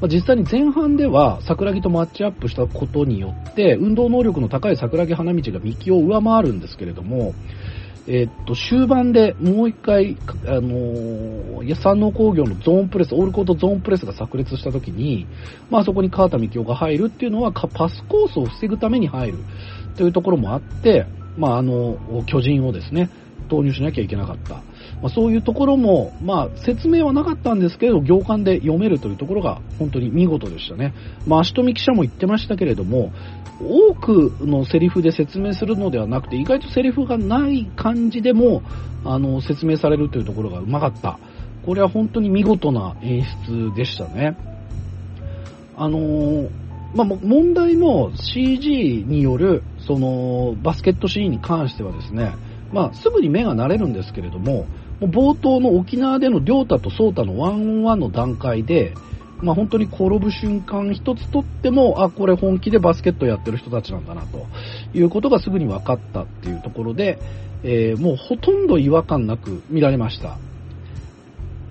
[0.01, 7.33] まあ実際に前半では桜木とマッチアップしたことによって、運動能力の高い桜木花道が幹夫を上回るんですけれども、
[8.07, 15.27] えーっと、終盤でもう一回、あのー、山王工業のゾーンプレス、オールコートゾーンプレスが炸裂した時に、
[15.69, 19.37] まあそこに川田幹夫が入るっていうのは、パスコースを防ぐために入る
[19.95, 21.05] というところもあって、
[21.37, 23.09] まああの、巨人をですね、
[23.49, 24.61] 投入しなきゃいけなかった。
[25.01, 30.93] まあ、そういうところも、まあ、説明はなかったんですけど、行間で読めるというところが本当に見事でしたね。
[31.25, 33.11] まあ、足富記者も言ってましたけれども、
[33.59, 38.61] 多くのセリフで説明するのではなくて、意外とセリフがない感じでも、
[39.03, 41.19] あの、説明されるというところがうまかった。
[41.65, 44.37] これは本当に見事な演出でしたね。
[45.75, 46.49] あのー
[46.93, 52.33] まあ、問題の CG による、その、バスケットシーンに関してはですね、
[52.73, 54.65] まあ、すぐに目が慣れるんですけれども、
[55.07, 58.93] 冒頭の沖縄での亮太と颯太のワンオンワンの段階で、
[59.41, 64.45] まあ、本当に転ぶ瞬間一つとっても、あ、これ本気でバスケットやってる人たちなんだな、と
[64.93, 67.17] いうことがすぐに分かったっていうところで、
[67.63, 70.37] えーもうほとんど違和感なく見られました。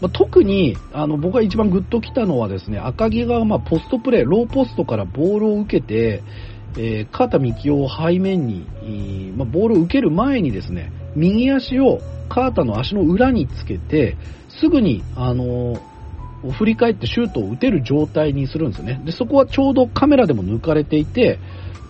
[0.01, 6.23] まあ特にあの僕が一番グッときたのはですね赤木がまポストプレー、ローポストからボールを受けて、
[6.77, 14.17] えー、川田幹を背面に、えーまあ、ボールを受ける前にですね右足を川田の足の裏につけて
[14.61, 15.91] すぐに、あのー
[16.53, 19.03] 振り返ってシュートを打てる状態にするんですよね。
[19.05, 21.39] でそこはちょうどカメラでも抜かれていて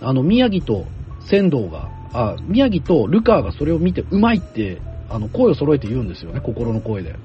[0.01, 0.87] あの宮城と
[1.25, 7.15] 仙道があ宮城とルカーがそれを見てうまいってあの声を揃えて言うんですよね、心の声で。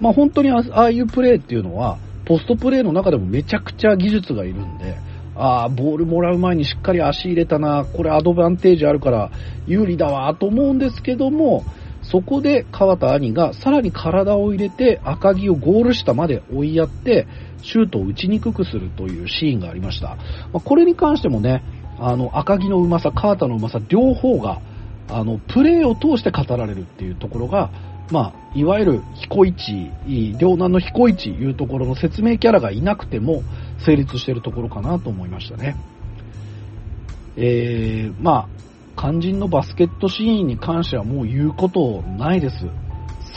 [0.00, 4.96] まあ、本当にあああいうプレーっていうのは、ポストプレーの中でもめちゃくちゃ技術がいるんで、
[5.36, 9.30] ああ、ボールもらう前にしっかり足入れたな、これアドバンテージあるから
[9.66, 11.64] 有利だわと思うんですけども、
[12.02, 17.26] そこで川田兄がさらに体を入れて赤木をゴール下まで追いやって、
[17.62, 20.18] シュートを打ちにくくするというシーンがありました。
[20.52, 21.62] これに関してもね、
[21.98, 24.60] あの、赤木のうまさ、川田のうまさ、両方が、
[25.08, 27.70] あの、プレーを通して語られるっていうところが、
[28.10, 29.90] まあ、いわゆる彦一、
[30.38, 33.42] 両南の彦一いうところの説明キャラがいなくても
[33.78, 35.76] 成立しているところかなと思いましたね。
[37.36, 38.48] えー、まあ、
[38.96, 42.56] 肝心のバスケットシーンに関してはもう言うことないです。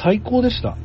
[0.02, 0.78] 最高でした。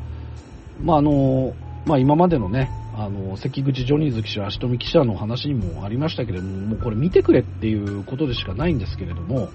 [0.83, 9.49] まあ、あの、まあ、今までのね、あの、関口ジョニーズ記者、足富記者の話にもありましたけれども、もうこれ見てくれっていうことでしかないんですけれども、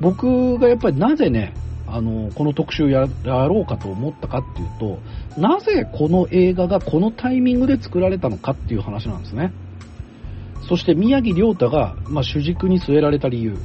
[0.00, 1.54] 僕がやっぱりなぜね、
[1.86, 4.98] あの、この特集ややろうかと思ったかっていうと、
[5.40, 9.52] なぜこの映画がこのタイミングで作られたのかっていう話なんですね。
[10.68, 13.56] そして宮城亮太が、まあ、主軸に据えられた理由。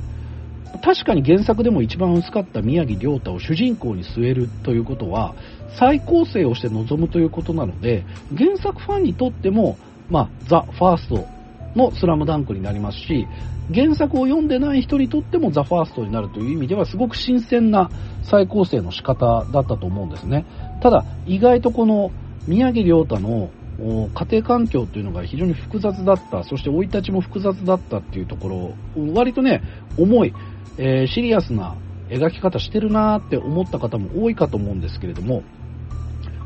[0.83, 5.35] 確かに原作でも一番薄かった宮城亮太を主人公に据えるということは、
[5.79, 8.05] 再構成をして臨むということなので、
[8.37, 9.77] 原作ファンにとっても、
[10.09, 11.27] まあ、ザ・ファースト
[11.75, 13.27] のスラムダンクになりますし、
[13.73, 17.89] 原作を読んでない人にとってもザ・ファーストになるという意味ではすごく新鮮な
[18.23, 20.45] 再構成の仕方だったと思うんですね。
[20.81, 22.11] ただ、意外とこの
[22.47, 23.49] 宮城亮太の
[23.79, 28.49] 家庭環境というのが非常に複雑だった、そして生い立ちも複雑だったっていうとこ
[28.95, 29.61] ろ、割とね、
[29.97, 30.33] 重い、
[30.77, 31.75] えーシリアスな
[32.09, 35.43] 描き方してるなーって思った方も多いかと思うんですけれども、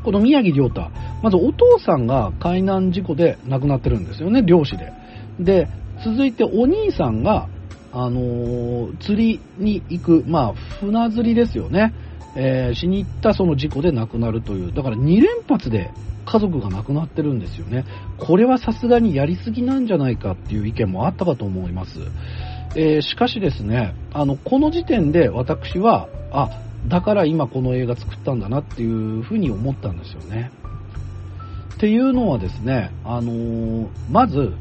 [0.04, 0.88] この宮城亮太、
[1.22, 4.92] まずお父さんが海難事故で亡くなってるんですよね、漁師で。
[5.40, 5.68] で、
[6.04, 7.48] 続いてお兄さんが、
[7.92, 11.94] あのー釣りに行く、まあ、船釣りですよね。
[12.36, 15.90] えーしに行ったその事故で亡くなるという、だから2連発で
[16.26, 17.84] 家族が亡くなってるんですよね。
[18.18, 22.00] これはさすがにやりすぎなんじゃないかっていう意見もあったかと思います。
[22.74, 26.50] えーしかしですね、あの、この時点で私は、あ、
[26.88, 30.50] だから今この映画作ったんだなっていうふうに思ったんですよね。
[31.74, 34.52] っていうのはですね、あのーまず、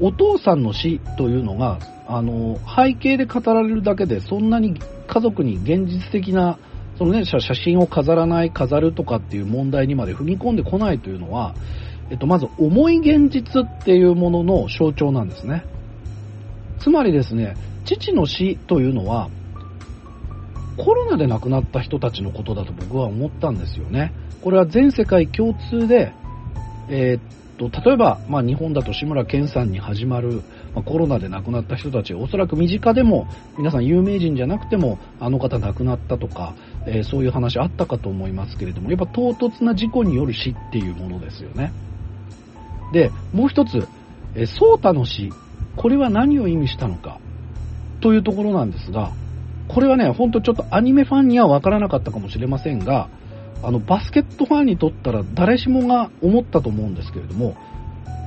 [0.00, 1.78] お父さんの死というのが、
[2.08, 6.58] あの背景で語られるだけで、そんなに家族に現実的な、
[6.98, 11.54] そのね、写真を飾らない、飾るとかっていう問題にまで踏み込んでこないというのは、
[12.10, 15.64] えっと、まず重い現実っていうものの象徴なんですね。
[16.78, 19.28] つまりですね、父の死というのは、
[20.76, 24.12] コロナで亡くなった人たちのことだと僕は思ったんですよね。
[24.42, 26.12] これは全世界共通で、
[26.88, 30.42] えーと、例えば、まあ、日本だと志村けんさんに始まる、
[30.74, 33.26] まあ、コロナで亡くなった人たち、おそらく身近でも、
[33.58, 36.54] 皆さん有名人じゃなくても、あの方亡くなったとか、
[36.86, 41.72] えーそういう話あったかと思いますけれども、やっぱ唐突な事故による死っていうものですよね。
[42.92, 43.88] で、もう一つ、
[44.34, 45.30] えー、ソーの死、
[45.76, 47.18] これは何を意味したのか、
[48.00, 49.12] というところなんですが、
[49.68, 53.08] これはね、ほんとちょっとアニメファンにはわからなかったかもしれませんが、
[53.62, 57.56] あの、バスケットファンにとったら誰しもが思ったと思うんですけれども、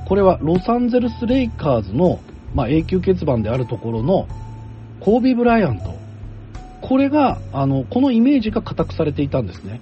[0.06, 2.20] これはロサンゼルス・レイカーズの、
[2.54, 4.26] まあ、永久欠番であるところの
[5.00, 5.94] コービー・ブライアント。
[6.82, 9.80] これが、あの、このイメージが固くされていたんですね。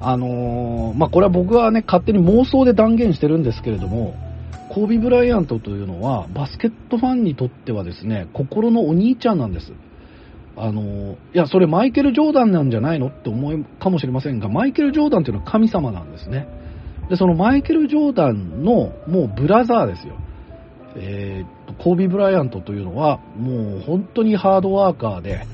[0.00, 4.14] あのーまあ、これは僕はね、勝手に妄想で断言してるんですけれども、
[4.68, 9.72] コービー・ブライアントというのは、バスケットファンにとってはですね、心のお兄ちゃんなんです。
[10.60, 16.48] あのいや、それマイケル・ジョーダンなんじゃないのって思うかもしれませんが、マイケル・ジョーダンというのは神様なんですね。
[17.08, 20.14] で、そのマイケル・ジョーダンのもうブラザーですよ。
[20.96, 25.46] えーコービー・ブライアントというのは、もう本当にハードワーカーで、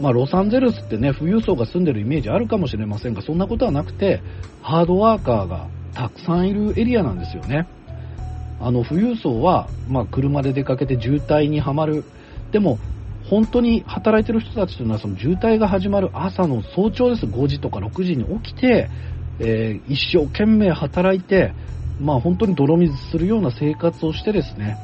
[0.00, 4.20] まあ、ロサンゼルスってね、富裕層が住んでるイメージあるかもしれませんが、そんなことはなくて、
[4.62, 7.66] ハードワーカーがたくさんいるエリアなんですよね。
[8.60, 12.04] あの、富裕層は、まあ、車で出かけて渋滞にはまる。
[12.52, 12.78] でも、
[13.28, 17.26] 本当に働いてる人たちというのは、その渋滞が始まる朝の早朝です。
[17.26, 18.88] 5時とか6時に起きて、
[19.40, 21.52] えー、一生懸命働いて、
[22.00, 24.76] まあ、本当に泥水するような生活をしてですね、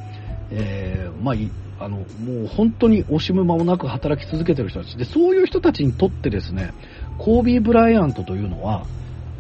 [0.51, 2.05] えー、まあ、あの、も
[2.45, 6.72] う本当に惜しむ間もなく働き続けている人たちで、そういう人たちにとってですね、
[7.18, 8.84] コービー・ブライアントというのは、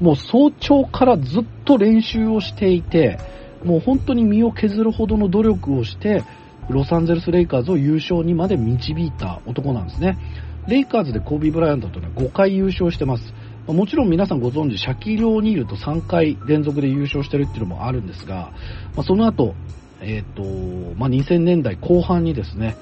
[0.00, 3.18] もう早朝からずっと練習をしていて、
[3.64, 6.24] もう本当に身を削るほどの努力をして、
[6.72, 10.18] ロサンゼルス・レイカーズを優勝にまで導いた男なんですね。
[10.66, 13.34] レイカーズでコービー・ブライアントというのは5回優勝してます。
[13.66, 18.52] もちろん皆さんご存知、シャキール・オニールと3回連続で優勝してるっていうのもあるんですが、
[18.96, 19.54] まあ、その後、
[20.00, 22.76] えっ、ー、と、まあ、2000年代後半にですね、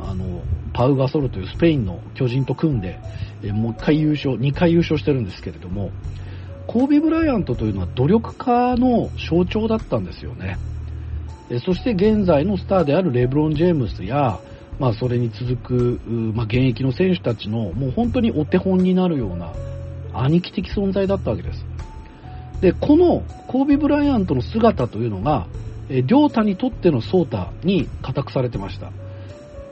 [0.00, 2.98] あの、パウ・ガソルというスペインの巨人と組んで、
[3.42, 5.90] えー、もう1回優勝、2回優勝してるんですけれども、
[6.66, 10.56] コービー・ブライアントというのは努力家の象徴だったんですよね。
[11.52, 14.40] えそして現在のスターであるレブロン・ジェームスや、
[14.78, 19.52] まあ、それに続く、まあ、現役の選手たちのもう本当にお手本になるような
[20.14, 21.64] 兄貴的存在だったわけです。
[22.62, 25.46] で、このコービー・ブライアントの姿というのが、
[25.90, 28.90] え両太にとってのソータに固くされてました。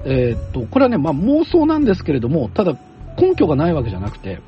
[0.04, 2.76] えー、っと、これはね、まあ、妄想なんですけれども、ただ
[3.18, 4.40] 根拠がないわけじゃなくて、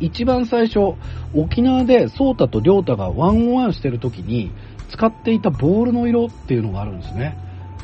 [0.00, 0.96] 一番最初、
[1.34, 4.50] 沖縄でソータとリョータがワンオンワンしてる時に
[4.92, 7.36] 使っていたボールの色っていうのがあるんですね。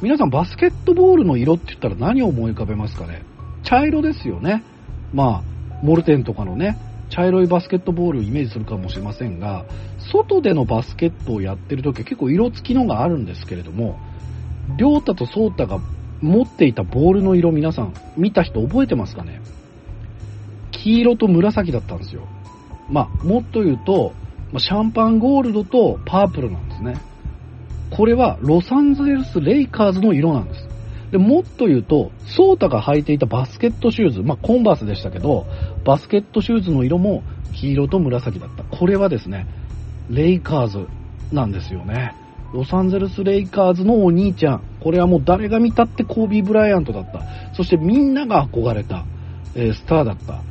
[0.03, 3.23] 皆さんバスケットボールの色って言ったら何を思い浮かべますかね？
[3.65, 4.63] 茶色ですよね。
[5.13, 5.43] まあ、
[5.83, 6.79] モルテンとかのね、
[7.11, 9.65] 茶色いバスケットボールをイメージするかもしれませんが、
[10.13, 13.99] 外でのバスケットをやってる時は結構色付きのがあるんですけれども、
[14.77, 15.81] りょうたとそうたが
[16.21, 19.41] 持っていたボールの色皆さん見た人覚えてますかね？
[20.71, 22.29] 黄色と紫だったんですよ。
[22.91, 24.13] まあ、もっと言うと、
[24.53, 27.01] まシャンパンゴールドとパープルなんですね。
[27.91, 30.69] これはロサンゼルス・レイカーズの色なんです。
[31.11, 35.47] で、もっと言うと、ソータが履いていたバスケットシューズ、まあ、コンバースでしたけど、
[35.85, 37.23] バスケットシューズの色も
[37.55, 38.63] 黄色と紫だった。
[38.65, 39.47] これはですね、
[40.11, 40.87] レイカーズ
[41.33, 42.15] なんですよね。
[42.53, 44.63] ロサンゼルス・レイカーズのお兄ちゃん。
[44.81, 47.23] これはもう誰が見たってコービー・ブライアントだった。
[47.55, 49.05] そしてみんなが憧れた、
[49.55, 50.43] えー、スターだった。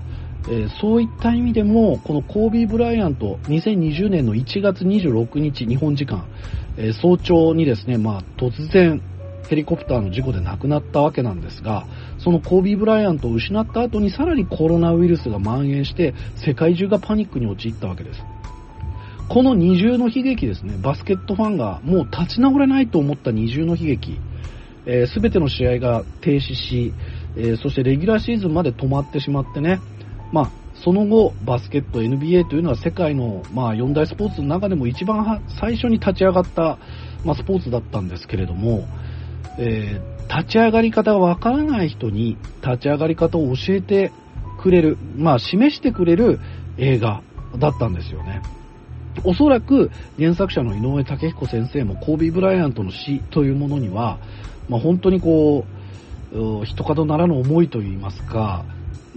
[0.50, 6.26] えー、そういった意味でも、このコービー・ブライアント、2020年の1月26日、日本時間、
[6.78, 9.02] えー、早朝にですね、まあ、突然、
[9.50, 11.86] ヘリコプターの事故で亡くなったわけなんですが、
[12.18, 18.24] そのコービー・ブライアントを失った後にさらにコロナウイルスが蔓延して、世界中がパニックに陥ったわけです。
[19.30, 24.20] この二重の悲劇ですね、バスケットファンがもう立ち直れないと思った二重の悲劇、す、
[24.86, 26.94] えー、ての試合が停止し、
[27.36, 29.80] えー、そしてレギュラーシーズンまで止まってしまってね、
[30.32, 36.78] まあ、その後、バスケット NBA というのは世界の、まあ、4大スポーツの中でも一番最初に立ち上がった、
[37.26, 38.88] まあ、スポーツだったんですけれども、
[39.58, 44.12] えー、立ち上がり方がわからない人に立ち上がり方を教えて
[44.62, 46.40] くれる、まあ、示してくれる
[46.78, 47.22] 映画
[47.58, 48.42] だったんですよね。
[49.24, 54.20] おそらく原作者の井上武彦先生もコービー・ブライアントの死というものには、
[54.70, 55.66] まあ、本当にこ
[56.32, 58.64] う、一角ならぬ思いといいますか、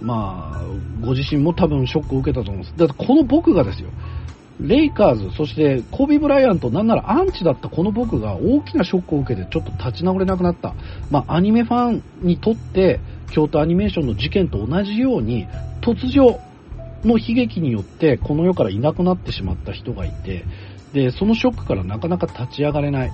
[0.01, 2.77] まあ、ご自身も多分ショックを受けたと思うんです。
[2.77, 3.89] だってこの僕がですよ、
[4.59, 10.75] レイカーズ、そしてコービー・ブライアント、なんならアンチだったこの僕が大きなショックを受けてちょっと立ち直れなくなった。
[11.09, 12.99] まあ、アニメファンにとって、
[13.31, 15.47] 京都アニメーションの事件と同じように、
[15.81, 16.39] 突如
[17.03, 20.45] の悲劇によってこの世からいなくなってしまった人がいて、
[20.93, 23.11] で、そのショックからなかなか立ち上がれない。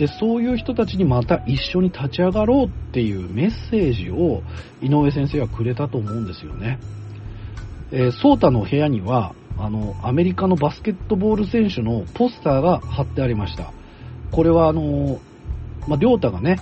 [0.00, 4.42] で、そういう人たちにまた一緒に立ち上がろうっていうメッセージを
[4.80, 6.78] 井上先生はくれたと思うんですよね。
[7.92, 13.74] えー、ソータの部屋には、あの、アメリカのバスケットボール選手のポスターが貼ってありました。
[14.30, 15.20] これはあの、
[15.86, 16.60] まあ、りょうたがね、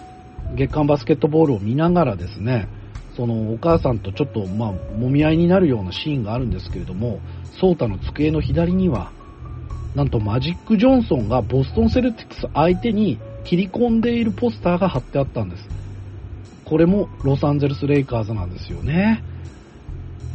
[0.56, 2.68] 月間バスケットボールを見ながらですね、
[3.14, 7.20] そのお母さんとちょっとまあ、揉み合いになるようなシーンがあるんですけれども、
[7.60, 9.12] ソータの机の左には、
[9.94, 15.66] なんとマジック・ジョンソンがボストン・セルティックス相手に切り込んでいるポスターが貼ってあったんです。
[16.66, 19.24] これもロサンゼルス・レイカーズなんですよね。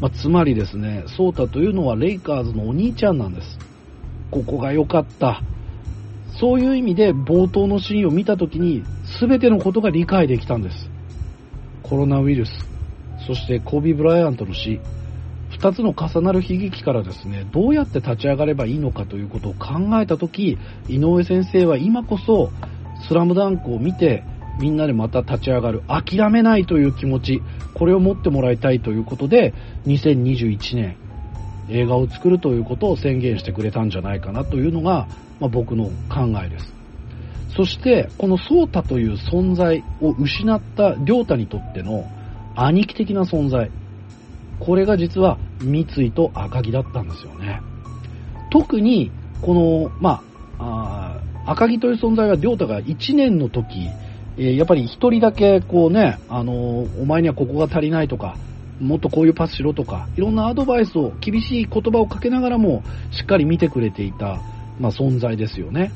[0.02, 3.60] まあ、つまりですね、ソータというのはレイカーズのお兄ちゃんなんです。
[4.32, 5.44] ここが良かった。
[6.40, 8.84] そういう意味で冒頭のシーンを見た時に
[9.20, 10.90] 全てのことが理解できたんです。
[11.84, 12.52] コロナウイルス、
[13.28, 14.80] そしてコービー・ブライアントの死、
[15.52, 20.58] 2つの重なる悲劇からですね、どうやって立ち上がればいいのかということを考えた時、
[20.88, 22.50] 井上先生は今こそ
[23.08, 24.24] スラムダンクを見て
[24.60, 27.42] みんなでまた立ち上がる、諦めないという気持ち、
[27.74, 29.54] これを持ってもらいたいということで、
[29.86, 30.96] 2021年、
[31.70, 35.08] 映画を作るということを宣言してくれたんじゃないかなというのが、
[35.40, 36.74] まあ、僕の考えです。
[37.56, 42.06] そして、このソータという存在を失った亮太にとっての
[42.56, 43.72] 兄貴的な存在。
[44.60, 47.62] これが実は三井と赤木だったんですよね。
[48.52, 49.12] 特に、
[49.42, 50.22] この、ま
[50.60, 51.13] あ、あ
[51.46, 53.90] 赤木という存在は亮太が1年の時、
[54.38, 58.38] えーやっぱり一人だけこうね、あのーお前にはここが足りないとか、
[58.80, 64.42] もっとこういうパスしろとか、いろんなアドバイスを、厳しい言葉をかけながらも、しっかり見てくれていた、
[64.80, 65.92] まあ、存在ですよね。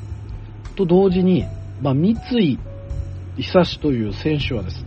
[0.76, 1.44] と同時に、
[1.82, 2.58] まあ、三井
[3.36, 4.84] 久志という選手はです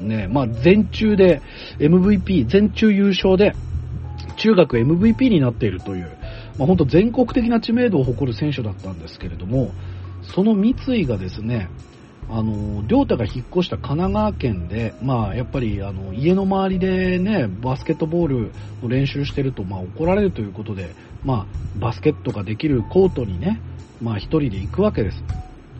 [0.00, 1.40] ね、まあ、全中で
[1.78, 3.54] MVP、全中優勝で、
[4.36, 6.10] 中学 MVP になっているという、
[6.58, 9.72] まあ、本当全国的な知名度を誇る選手だったんですけれども、
[10.22, 11.68] その三井がですね、
[12.30, 20.94] あの、亮太が引っ越した神奈川県で、まあ、やっぱり、あの、家の周りでね、バスケットボールの練習してると、まあ、怒られるということで、
[21.24, 23.60] まあ、バスケットができるコートにね、
[24.00, 25.22] まあ、一人で行くわけです。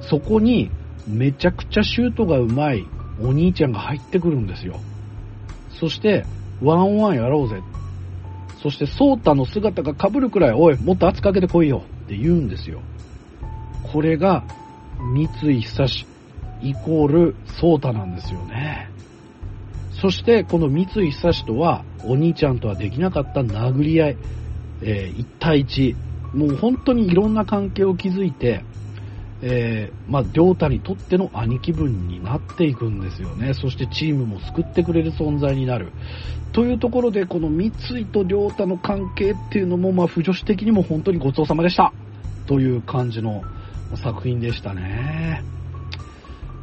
[0.00, 0.70] そこに、
[1.06, 2.86] めちゃくちゃシュートがうまい
[3.20, 4.78] お兄ちゃんが入ってくるんですよ。
[5.70, 6.24] そして、
[6.60, 7.60] ワンオンワンやろうぜ。
[8.62, 12.82] そして、ソータの姿が被るくらい、おい、もっと圧かけてこいよって言うんですよ。
[13.92, 14.44] これが、
[15.14, 16.06] 三井久志、
[16.62, 18.88] イコール、ソータなんですよね。
[20.00, 24.16] そして、この三井久志とは、お兄ちゃんとはできなかった殴り合い、
[24.80, 25.94] えー、1対1、
[26.34, 28.64] もう本当にいろんな関係を築いて、
[29.42, 33.54] えー、まあ、亮太にとっての兄貴分になっていくんですよね。
[33.54, 35.92] そしてチームも救ってくれる存在になる。
[36.52, 41.92] というところで、この三井と亮太の関係っていうのも、まあ、不女子的にも本当にごちそうさまでした。
[42.46, 43.42] という感じの
[43.96, 45.42] 作品でしたね。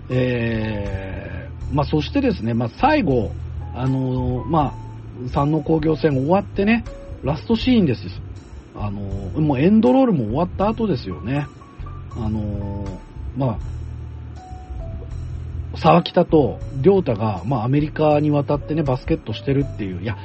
[0.09, 3.31] えー、まあ、そしてですね、まあ、最後、
[3.75, 6.83] あのーまあ、山王工業戦終わってね、
[7.23, 8.01] ラストシーンです。
[8.75, 11.47] あのーもうエンドロールも終わった後ですよね。
[12.15, 12.89] あのー
[13.37, 13.57] ま
[15.73, 20.17] あ、沢北と亮太が、まあ、アメリカに渡ってね、バスケットしてるっていう、いや、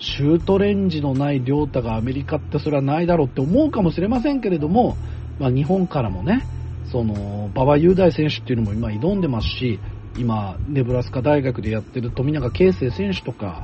[0.00, 4.96] シュートレンジのない亮太がアメリカってそれはないだろうって思うかもしれませんけれども、
[5.38, 6.44] まあ、日本からもね、
[6.90, 9.78] その、馬場雄大選手っていうのも今挑んでますし、
[10.16, 13.62] 今、ネブラスカ大学でやってる富永啓生選手とか、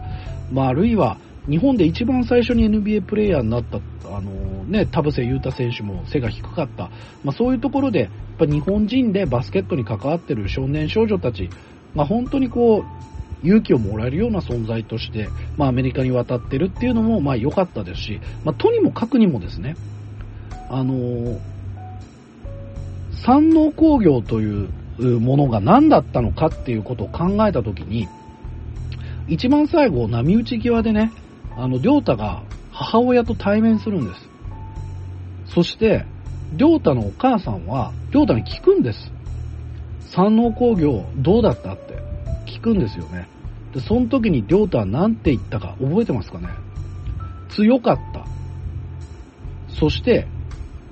[0.53, 1.19] まあ、あるいは、
[1.49, 3.79] 日本で一番最初に NBA プレイヤーになった、
[4.09, 4.31] あの
[4.65, 6.91] ね、田臥勇太選手も背が低かった。
[7.23, 11.51] まあ、そういうところで、やっぱ日本人でバスケットに関わってる少年少女たち、
[11.95, 12.85] まあ、本当にこ
[13.43, 15.29] う、勇気をもらえるような存在として、
[15.59, 19.77] まあ、アメリカに渡ってるっていうのも、まあ、良かったですし、まあ、とにもかくにもですね、
[20.71, 21.54] あのー
[23.25, 24.69] 山王工業という
[25.19, 28.07] ものが何だったのかっていうことを考えたときに、
[29.29, 31.11] 一番最後、波打ち際でね、
[31.57, 34.21] あの、良太が母親と対面するんです。
[35.55, 36.05] そして、
[36.59, 39.11] 良太のお母さんは、良太に聞くんです。
[40.15, 41.95] 山王工業どうだったって
[42.47, 43.31] 聞くんですよね。
[43.73, 46.49] で、その時に良太は何て言ったか覚えてますかね
[47.49, 48.27] 強かった。
[49.81, 50.29] そして、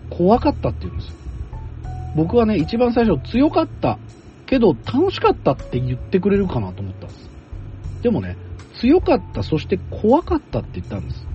[0.09, 1.22] 怖かったって言うんですよ。
[2.15, 3.99] 僕はね、一番最初強かった
[4.47, 7.31] けど楽しかったって言ってくれるかなと思ったんです。
[8.03, 8.37] でもね、
[8.81, 11.27] 強かった、そして怖かったって言ったんです。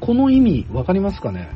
[0.00, 1.48] この意味わかりますかね？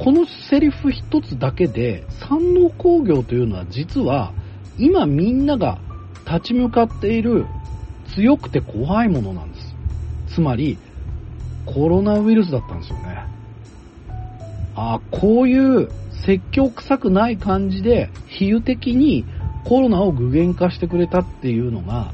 [0.00, 4.32] このセリフ一つだけで、山王工業というのは実は、
[4.78, 5.78] 今みんなが
[6.24, 7.46] 立ち向かっている
[8.14, 9.74] 強くて怖いものなんです。
[10.28, 10.78] つまり、
[11.66, 13.24] コロナウイルスだったんですよね。
[14.76, 15.90] あこういう
[16.24, 19.24] 説教臭くない感じで、比喩的に
[19.64, 22.12] コロナを具現化してくれたっていうのが、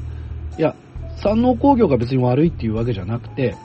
[0.57, 0.75] いや、
[1.23, 3.55] 山王工業が別に悪いっていうわけじゃなくて、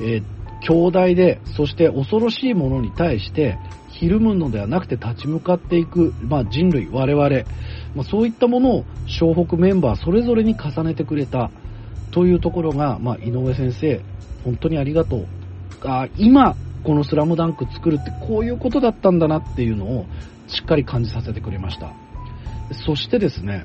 [0.00, 0.34] えー
[0.64, 7.28] 強大で、そして恐ろしいものに対して、ひるむのではなくて立ち向かっていく、まあ、人類、我々、
[7.94, 11.50] まあ、そういったものを湘北メンバーそれぞれに重ねてくれた
[12.10, 14.00] というところが、まあ、井上先生、
[14.42, 15.26] 本当にありがとう。
[15.84, 20.06] あ今、このスラムダンク作るってこういうことだったんだなっていうのを
[20.46, 21.92] しっかり感じさせてくれました。
[22.86, 23.64] そしてですね、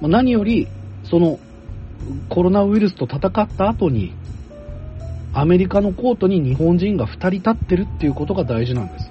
[0.00, 0.68] 何より、
[1.04, 1.38] その
[2.28, 4.12] コロナウイルスと戦った後に、
[5.34, 9.10] アメリカのコートに日本人が2人立ってるっていうことが大事なんです。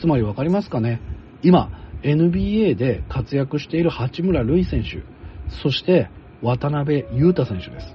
[0.00, 1.00] つまり分かりますかね？
[1.42, 1.70] 今、
[2.02, 5.02] NBA で活躍している八村塁選手、
[5.62, 6.08] そして
[6.42, 7.94] 渡辺裕太選手です。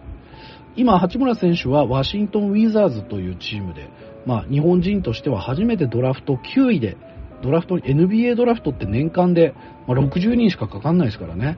[0.75, 3.89] 今、八村選手はワシントン・ウィザーズというチームで、
[4.27, 6.97] まあ、日本人としては初めてドラフト9位で、
[7.41, 9.53] ドラフト、NBA ドラフトって年間で、
[9.87, 11.57] まあ、60人しかかかんないですからね。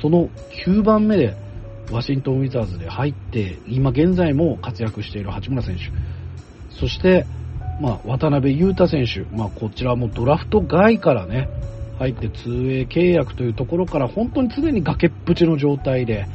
[0.00, 0.30] その
[0.66, 1.36] 9番目で、
[1.92, 5.82] ワシントン・ウィザーズで入って、今現在も活躍している八村選手。
[6.74, 7.26] そして、
[7.82, 9.24] まあ、渡辺裕太選手。
[9.36, 11.50] まあ、こちらもドラフト外からね、
[11.98, 16.26] 入って 2A 契約というところから本当に常に崖っぷちの状態で、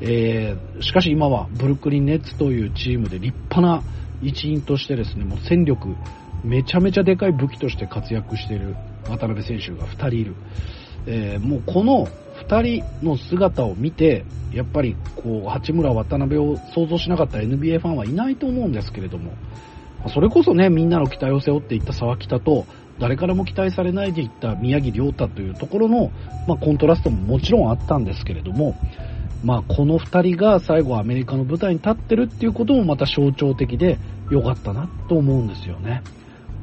[0.00, 3.82] えー、しかし今はブルックリンネッツというチームで立派な
[4.22, 5.94] 一員としてですね、もう戦力、
[6.44, 8.76] めちゃめちゃでかい武器として活躍している
[9.08, 10.34] 渡辺選手が2人いる。
[11.06, 12.06] えー、もうこの
[12.48, 19.32] 2人の姿を見て、やっぱりこう八村、渡辺を想像しなかった NBA ファンはいないと思うんですけれども、
[20.12, 22.66] それこそね、みんなの期待を背負っていった沢北と、
[22.98, 26.10] 誰からも期待されないでいった宮城亮太というところの、
[26.48, 28.74] まあ、コントラストももちろんあったんですけれども、
[29.46, 33.96] まあ、この2人が最後アメリカの舞台に立ってるっていうこともまた象徴的で
[34.28, 36.02] 良かったなと思うんですよね。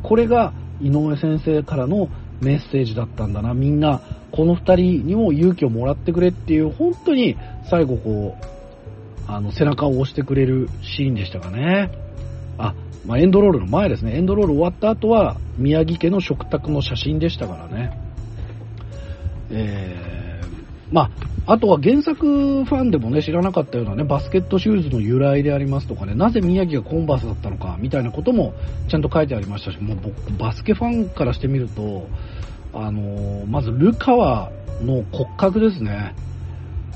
[0.04, 0.52] これが
[0.82, 2.10] 井上先生からの
[2.42, 3.54] メッセージだったんだな。
[3.54, 4.02] みんな、
[4.34, 7.38] この2人にも勇気をもらってくれっていう、本当に
[7.70, 11.90] 最後こう、あの、背中を押してくれるシーンでしたかね。
[12.58, 14.18] あ、まあ、エンドロールの前ですね。
[14.18, 17.98] エンドロール終わった後は、宮城家の食卓の写真でしたからね。
[19.52, 28.54] えー、まあ、あとは原作ファンでもね、知らなかったようなね、バスケットシューズの由来でありますとかね、なぜ宮城がコンバースだったのか、みたいなことも
[28.88, 32.08] ちゃんと書いてありましたし、もう僕、バスケファンからしてみると、
[32.74, 34.52] あのー、まずルカワ
[34.82, 36.16] の骨格ですね。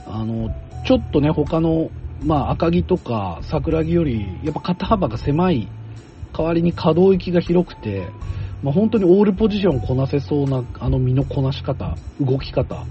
[0.07, 0.49] あの、
[0.85, 1.91] ちょっとね、他の、
[2.23, 5.67] まあ、赤城とか桜木より、やっぱ肩幅が狭い
[6.33, 8.07] 代わりに可動域が広くて、
[8.63, 12.85] まあ、本当にオールポジションこなせそうなあの身のこなし方、動き方。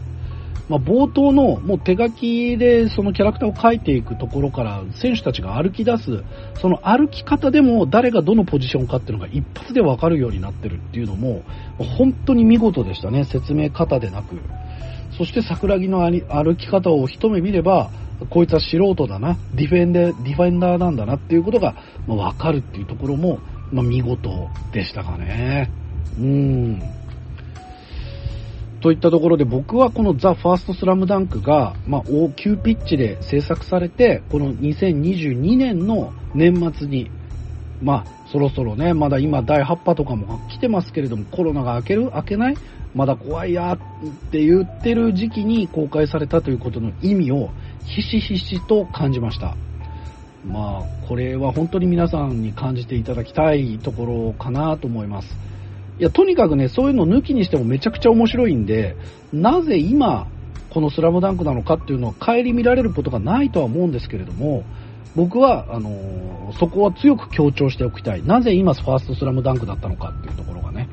[0.69, 6.25] まあ、冒頭のもう手書きでそのキャラクターを描いていくところから選手たちが歩き出す、
[6.61, 11.43] その歩き方でも誰がどのポジションかっていうのが一発でわかるようになってるっていうのも
[11.79, 14.37] 本当に見事でしたね、説明方でなく。
[15.17, 17.91] そして桜木の歩き方を一目見れば、
[18.31, 21.77] こいつは素人だな、ディフェンデ、ディフェンダーなんだなっていうことが、
[22.07, 23.39] ま、わかるっていうところも、
[23.71, 25.71] まあ、見事でしたかね。
[26.19, 26.83] うん。
[28.81, 32.03] といったところで僕はこのザ・ファーストスラムダンクが、まあ、
[32.37, 37.11] 急ピッチで制作されて、この2022年の年末に、
[37.83, 42.57] まあ、そろそろね、まだ今第8波とかも来てますけれども、コロナが明ける明けない
[42.95, 43.79] まだ怖いやっ
[44.31, 47.51] て言ってる時期に公開されたということの意味を
[47.85, 49.55] ひしひしと感じました。
[50.47, 55.46] まあ、これは本当に皆さんに感じていただきたいところかなと思います。
[55.99, 58.97] いや、とにかくね、そういうの抜きにしてもめちゃくちゃ面白いんで、
[59.33, 60.27] なぜ今、
[60.71, 64.65] このスラムダンクなのかっていうのは顧みられることがないとは思うんですけれども、
[65.15, 68.23] 僕は、あのー、そこは強く強調しておきたい。
[68.23, 70.89] なぜ今ファーストスラムダンクだったのかっていうところがね。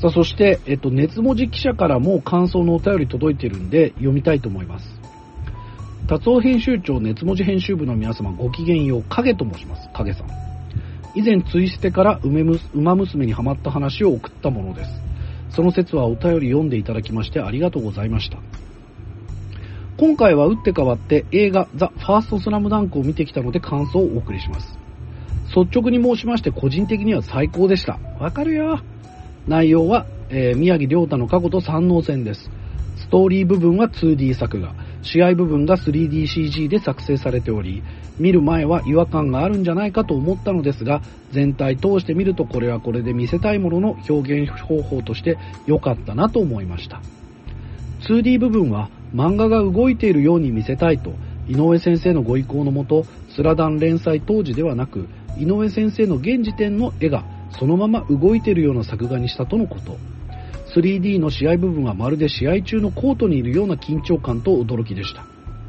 [0.00, 5.00] さあ、そして、えっと、熱文字記者からも感想のお便り届いてるんで、読みたいと思います。
[6.08, 9.88] 達夫編集長熱文字編集部の皆様ごきげんよう、影と申します。
[9.94, 10.53] 影さん。
[11.14, 12.20] 以前、ツイステから
[12.74, 14.90] 馬娘にハマった話を送ったものです。
[15.50, 18.38] その説はお便り読んでいただきましてありがとうございました。
[19.96, 24.76] 今回は打って変わって映画ザ・ファーストスラムダンクを見てきたので感想をお送りします。
[25.56, 28.00] 率直に申しまして個人的には最高でした。
[28.18, 28.80] わかるよ。
[29.46, 32.50] 内容は、えー、宮城亮太の過去と三能戦です。
[32.96, 34.74] ストーリー部分は 2D 作画、
[35.04, 37.82] 試合部分が 3DCG で作成されており、
[38.18, 47.02] 見る前は違和感があるんじゃないかと思ったのですが、全体通して見るとこれはこれで見せたいものの表現方法として良かったなと思いました。
[48.08, 51.12] 2D 部分は漫画が動いているように見せたいと、
[51.46, 59.98] 井上先生のご意向のもと、スラダン連載当時ではなく、井上先生の現時点の絵がそのまま動いているような作画にしたとのこと。
[60.74, 65.24] 3D の試合部分はまるで試合中のコートにいるような緊張感と驚きでした。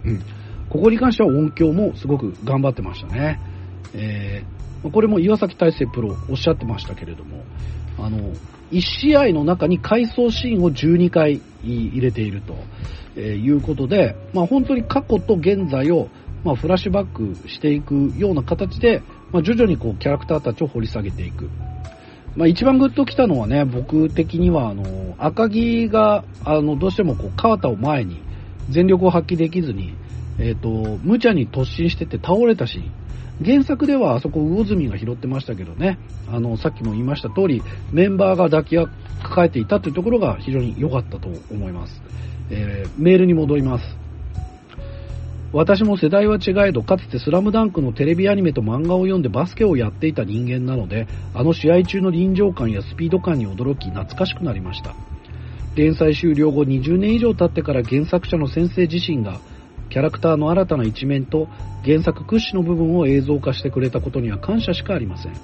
[0.06, 0.22] うん。
[0.70, 3.40] ここに関しては音響もすごく頑張ってましたね。
[3.94, 7.44] えー、これも岩崎大成プロおっしゃってましたけれども、
[7.98, 8.34] あの、
[8.72, 16.10] 1試合の中に回想シーンを12回入れているということで、まあ、本当に過去と現在を、
[16.44, 19.02] まあ、フラッシュバックしていくような形で、
[19.32, 21.50] まあ、徐々にこうキャラクターたちを掘り下げていく。
[22.36, 28.22] まあ、一番グッときたのはね、僕的には、あの、赤木が、あの、どうしてもこう、川田を前に
[28.70, 29.94] 全力を発揮できずに、
[30.38, 32.82] えっ、ー、と、無茶に突進してて倒れたし、
[33.44, 35.98] 原作ではあそこ魚住が拾ってましたけどね、
[36.32, 42.02] あの、さっきも言いました通り、メンバーが抱きかえていたというところが非常に良かったと思います。
[42.50, 44.05] えー、メールに戻ります。
[45.56, 54.94] 私も世代は違えど、かつてスラムダンクのテレビアニメと漫画を読んでバスケをやっていた人間なので、あの試合中の臨場感やスピード感に驚き懐かしくなりました。
[55.76, 59.40] 連載終了後20年以上経ってから原作者の先生自身が、
[59.90, 61.48] キャラクターの新たな一面と
[61.86, 65.40] 原作屈指の部分を映像化してくれたことには感謝しかありません。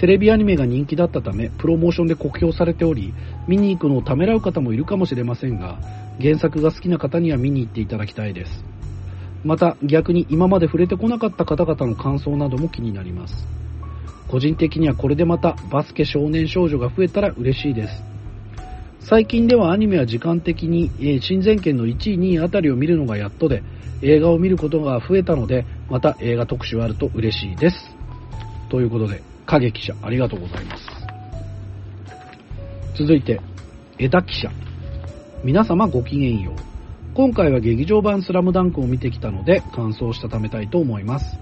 [0.00, 3.12] テレビアニメが人気だったため、プロモーションで酷評されており、
[3.46, 5.78] 見に行くのをためらう方もいるかもしれませんが、
[6.18, 8.77] 原作が好きな方には見に行っていただきたいです。
[9.44, 13.46] また、逆に今まで触れてこなかった方々の感想なども気になります。
[14.28, 18.02] 個人的にはこれでまたバスケ少年少女が増えたら嬉しいです。
[19.00, 23.62] 最近ではアニメは時間的に、えー新前権の1位、2位あたりを見るのがやっとで、
[24.02, 27.76] 映画を見ることが増えたので、また映画特集あると嬉しいです。
[28.68, 30.86] ということで、影記者、ありがとうございます。
[32.94, 33.40] 続いて、
[33.98, 34.50] 枝記者。
[35.42, 36.67] 皆様ごきげんよう。
[37.18, 41.36] 今回は劇場版スラムダンクを見てきたので、感想をしたためたいと思います。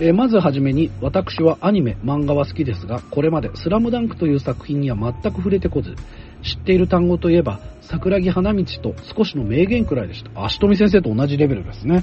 [0.00, 5.94] えーまずはじめに、私はアニメ、漫画は好きですが、これまでスラムダンクという作品には全く触れてこず、
[6.42, 10.44] 知っている単語といえば、桜木花道と少しの名言くらいでした。
[10.44, 12.02] 足富先生と同じレベルですね。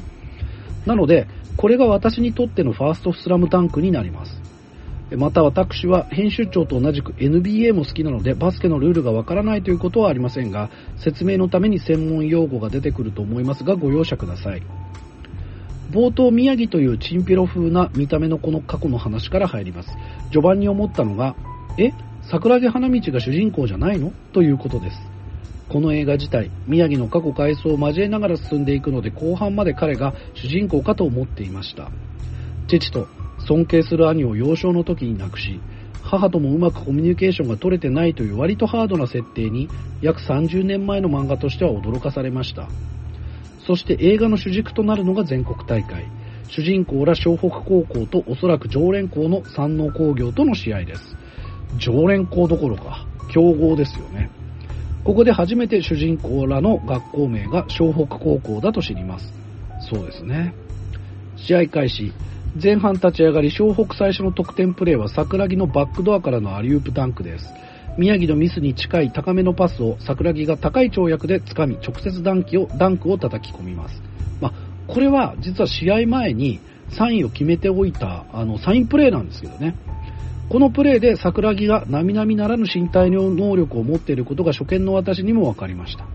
[0.85, 1.27] なので、
[1.57, 4.54] これが私にとってのファーストスラムダンクになります。
[5.15, 14.63] また私は編集長と同じく NBA も好きなのでバスケのルールがわからないということはありませんが説明のために専門用語が出てくると思いますがご容赦ください。
[15.91, 19.89] 冒頭宮城というチンピロ風な見た目のこの過去の話から入ります。
[20.31, 21.35] 序盤に思ったのが
[21.77, 21.91] え？
[22.23, 24.11] 桜木花道が主人公じゃないの？
[24.33, 24.97] ということです。
[25.69, 31.91] この映画自体宮城の過去回想を交えながら進んでいくので後半まで彼が主人公かと思っていました。
[32.67, 33.07] 父と
[33.47, 35.59] 尊敬する兄を幼少の時に亡くし
[36.01, 39.69] 母ともうまくコミュニケーションが取れてないという割とハードな設定に
[40.01, 42.69] 約30年前の漫画としては驚かされました。
[43.65, 46.05] そして映画の主軸となるのが全国大会。
[46.47, 51.17] 主人公ら湘北高校とおそらく常連校の山王工業との試合です。
[51.79, 54.29] 常連校どころか強豪ですよね。
[55.03, 59.33] ここで初めて主人公らの学校名が湘北高校だと知ります。
[59.89, 60.53] そうですね。
[61.35, 62.13] 試合開始。
[62.61, 67.45] 前半立ち上がり湘北最初の得点プレーは桜木のバックドアからのアリウープダンクです。
[67.97, 74.01] 宮城のミスに近い高めのパスを桜木が高い跳躍で掴み直接ダンキをダンクを叩き込みます、
[74.41, 74.53] まあ、
[74.87, 76.59] これは実は試合前に
[76.89, 79.75] サインを決めておいたあのサインプレーなんですけどね。
[80.47, 86.05] このプレーで桜木が並々ならぬ身体能力を持っていることが初見の私にも分かりました。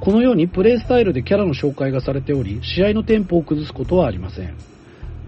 [0.00, 4.69] このようにプレースタイルでキャラの紹介がされており試合のテンポを崩すことはありません。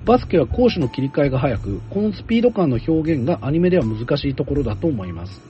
[0.05, 5.41] バスケは攻守の切り替えが早く、このスピード感の表現がアニメでは難しいところだと思います。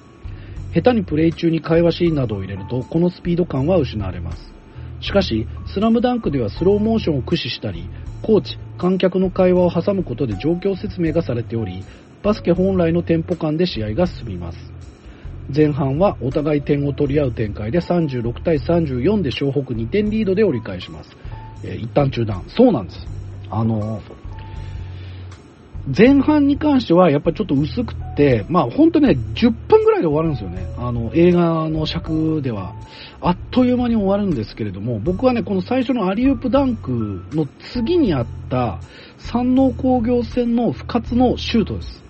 [0.75, 4.53] 下手にプレイ中に会話シーンなどを入れると、このスピード感は失われます。
[5.01, 7.89] しかし、スラムダンクではスローモーションを駆使したり、
[8.21, 11.83] コーチ、観客の会話を挟むことで状況説明がされており、
[12.23, 14.59] バスケ本来のテンポ感で試合が進みます。
[15.55, 21.11] 前半はお互い点を取り合う展開で36対34で湘北2点リードで折り返します。
[21.65, 22.45] えー一旦中断。
[22.49, 23.07] そうなんです。
[23.51, 24.22] あのー
[25.87, 30.65] 前半に関してはやっぱりちょっと薄くって、まあ本当ね、10分ぐらいで終わるんですよね。
[30.79, 32.75] あの、映画の尺では。
[33.21, 38.81] あっという間に終わるんですけれども、僕はね、この最初のアリウープダンクの次にあった
[39.19, 42.03] 山王工業戦の不活のシュートです。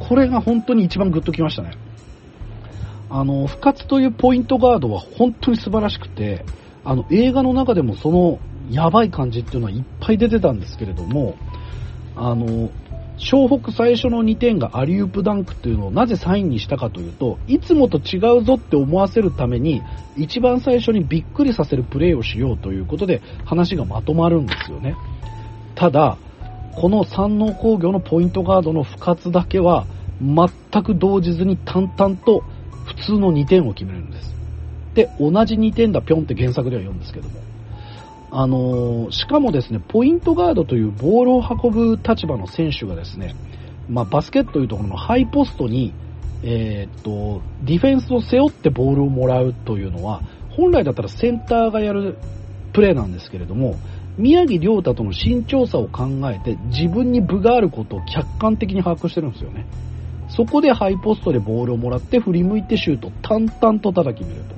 [0.00, 1.72] これが本当に一番グッときましたね。
[3.10, 6.44] あの、不活というポイントガードは本当に素晴らしくて、
[6.84, 8.38] あの、映画の中でもその
[8.70, 11.36] やばい感じっていうのはいっぱい出てたんですけれども、
[12.14, 12.70] あの、
[13.18, 19.82] 湘北最初の2点がアリウープダンクっていうのをなぜサインにしたかというと、いつもと違うぞって思わせるために、
[20.16, 24.94] 一番最初にびっくりさせるプレーをしようということで話がまとまるんですよね。
[25.74, 26.18] ただ、
[26.76, 29.88] この山王工業のポイントガードの不活だけは、
[30.20, 32.42] 全く動じずに淡々と
[32.84, 34.36] 普通の2点を決めるんです。
[34.94, 37.47] で、同じ2点だぴょんって原作では言うんですけども。
[38.30, 43.34] あのしかもですね、ポイントガードというボールを運ぶ立場の選手がですね、
[43.88, 45.94] まあ、バスケットというところのハイポストに、
[46.42, 52.18] えーっと、ディフェンスを背負ってボールをもらうというのは、本来だったらセンターがやる
[52.72, 53.76] プレーなんですけれども、
[54.18, 59.64] 宮城亮太との身長差を考えて自分に部があることを客観的に把握してるんですよね。
[60.28, 64.57] そこでハイポストでボールをもらって振り向いてシュート、淡々と叩き入れると。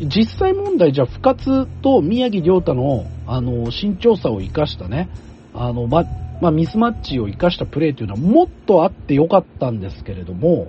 [0.00, 5.08] 実際問題じゃあ、深津と宮城亮太の、あの、身長差を生かしたね、
[5.54, 6.04] あの、ま、
[6.42, 10.68] まあ、ミスマッチを生かしたプレーというのはもっとあってよかったんですけれども、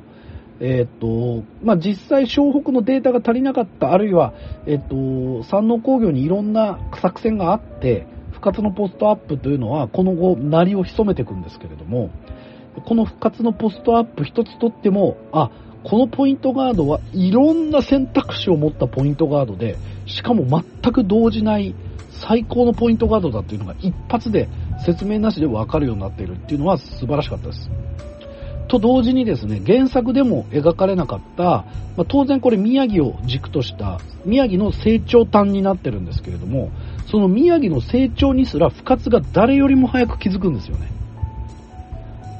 [0.59, 4.33] えっ、と、まあ、実際湘北のデータが足りなかった、あるいは、
[4.65, 12.09] えっ、と、山王工業にいろんな作戦があって、深津のポストアップというのは、この後、鳴りを潜めていくんですけれども、
[12.85, 15.51] この復活のポストアップ一つとっても、あ、
[15.89, 21.75] このポイントガードはいろんな選択肢を持ったポイントガードで、しかも全く動じない
[22.09, 24.49] 最高のポイントガードだっていうのが一発で
[24.85, 27.69] 説明なしでわかるようになっているっていうのは素晴らしかったです。
[28.67, 31.63] と同時にですね、原作でも描かれなかった、ま
[31.99, 36.69] あ、当然これ宮城を軸とした宮城の成長端になってるんですけれども、
[37.09, 40.91] その宮城の成長にすら深津が誰よりも早く気づくんですよね。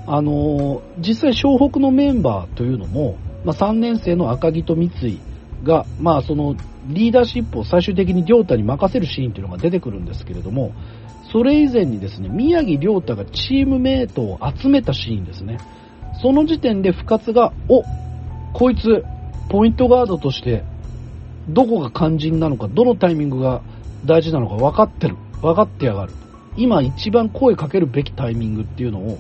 [0.06, 5.20] あのー実際湘北のメンバーというのも、まあ、3年生の赤木と三井
[5.64, 6.56] が、まあ、その
[6.88, 10.74] リーダーシップを最終的に亮太に任せるシーンというのが出てくるんですけれども、
[11.32, 15.58] それ以前にですね、宮城亮太がチームメイトを集めたシーンですね。
[16.22, 17.84] その時点で深津が、お
[18.54, 19.04] こいつ、
[19.50, 20.64] ポイントガードとして、
[21.50, 23.62] どこが肝心なのか、どのタイミングが
[24.06, 25.16] 大事なのか分かってる。
[25.42, 26.14] 分かってやがる。
[26.56, 29.20] 今一番声かけるべきタイミングっていうのを、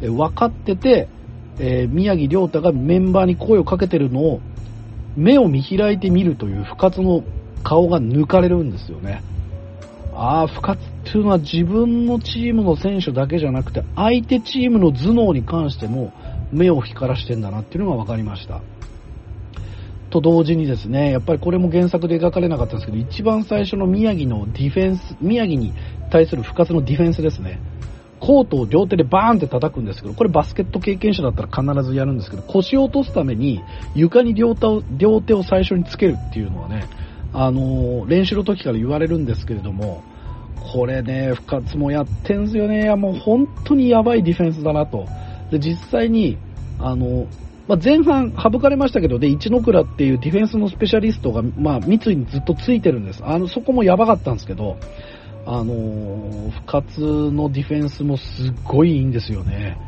[0.00, 1.08] 分かってて、
[1.58, 4.40] えー宮城亮太がメンバーに声をかけてるのを、
[5.16, 7.24] 目を見開いてみるという深津の
[7.62, 9.22] 顔が抜かれるんですよね。
[10.14, 16.12] ああ、深津っていうのは自分のチームの選手だけじゃなくて、相手チームの頭脳に関しても
[16.52, 18.60] 目を光らしてんだなっていうのが分かりました。
[20.10, 25.72] と同時にですね、やっぱりこれも原作で描かれなかったんですけど、一番最初の宮城のディフェンス、宮城に
[26.10, 27.60] 対する深津のディフェンスですね。
[28.20, 33.62] コートを両手でバーンって叩くんですけど、これバスケット経験者だったら必ずやるんですけど、腰を落とすために
[33.94, 36.86] 床に両手を両手を最初につけるっていうのはね、
[37.32, 40.02] あのー練習の時から言われるんですけれども、
[40.72, 42.82] これね、深津もやってんすよね。
[42.82, 45.06] いやもう本当にやばいディフェンスだなと。
[45.50, 46.38] で、実際に、
[46.78, 47.26] あの、
[47.66, 53.22] まあ、前半省かれましたけど、で、一ノ倉っていうディフェンスのスペシャリストが、まあ、三井にずっとついてるんです。
[53.24, 54.76] あの、そこもやばかったんですけど、
[55.46, 57.00] あのー、深津
[57.30, 59.78] のディフェンスもすっごいいいんですよね。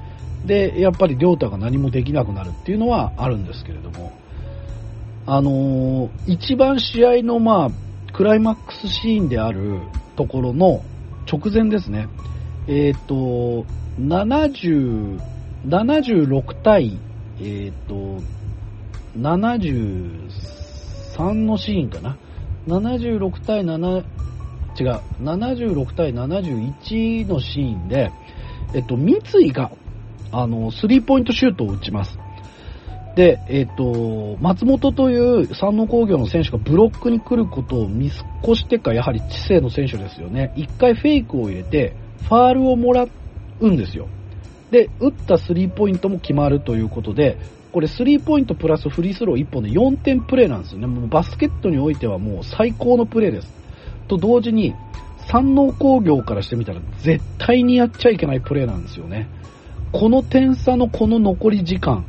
[0.46, 4.12] で、やっぱり亮太が何もできなくなるっていうのはあるんですけれども、
[5.24, 7.70] あの一番試合の、まあ、
[8.12, 9.78] クライマックスシーンである
[10.16, 10.82] ところの
[11.30, 12.08] 直前ですね。
[12.66, 13.64] えっ、と、
[14.00, 15.20] 70、
[15.66, 16.98] 76対、
[17.40, 18.20] えっ、と、
[19.16, 22.16] 73のシーンかな。
[22.66, 24.04] 76対7、
[24.82, 28.10] 違う、76対71のシーンで、
[28.74, 29.70] えっと、三井が、
[30.32, 32.18] あの、スリーポイントシュートを打ちます。
[33.14, 40.52] で、えっ、と、松本という山王工業の選手がブロックに来ることを見越してか、やはり知性の選手ですよね。
[40.56, 43.06] 一回フェイクを入れて、ファールをもら
[43.60, 44.08] うんですよ。
[44.70, 47.36] で、打ったスリーポイントも決まるということで、
[47.72, 50.86] これスリーポイントプラスフリースロー1本で4点プレーなんですよね。
[50.86, 53.61] もうバスケットにおいてはもう最高のプレーです。
[54.12, 54.74] と同時に、
[55.28, 59.28] 山王工業からしてみたら絶対にやっちゃいけないプレーなんですよね。
[59.92, 62.04] この点差のこの残り時間、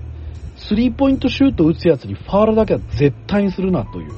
[0.57, 4.11] スリーポイントシュート打つやつにファールだけは絶対にするなという、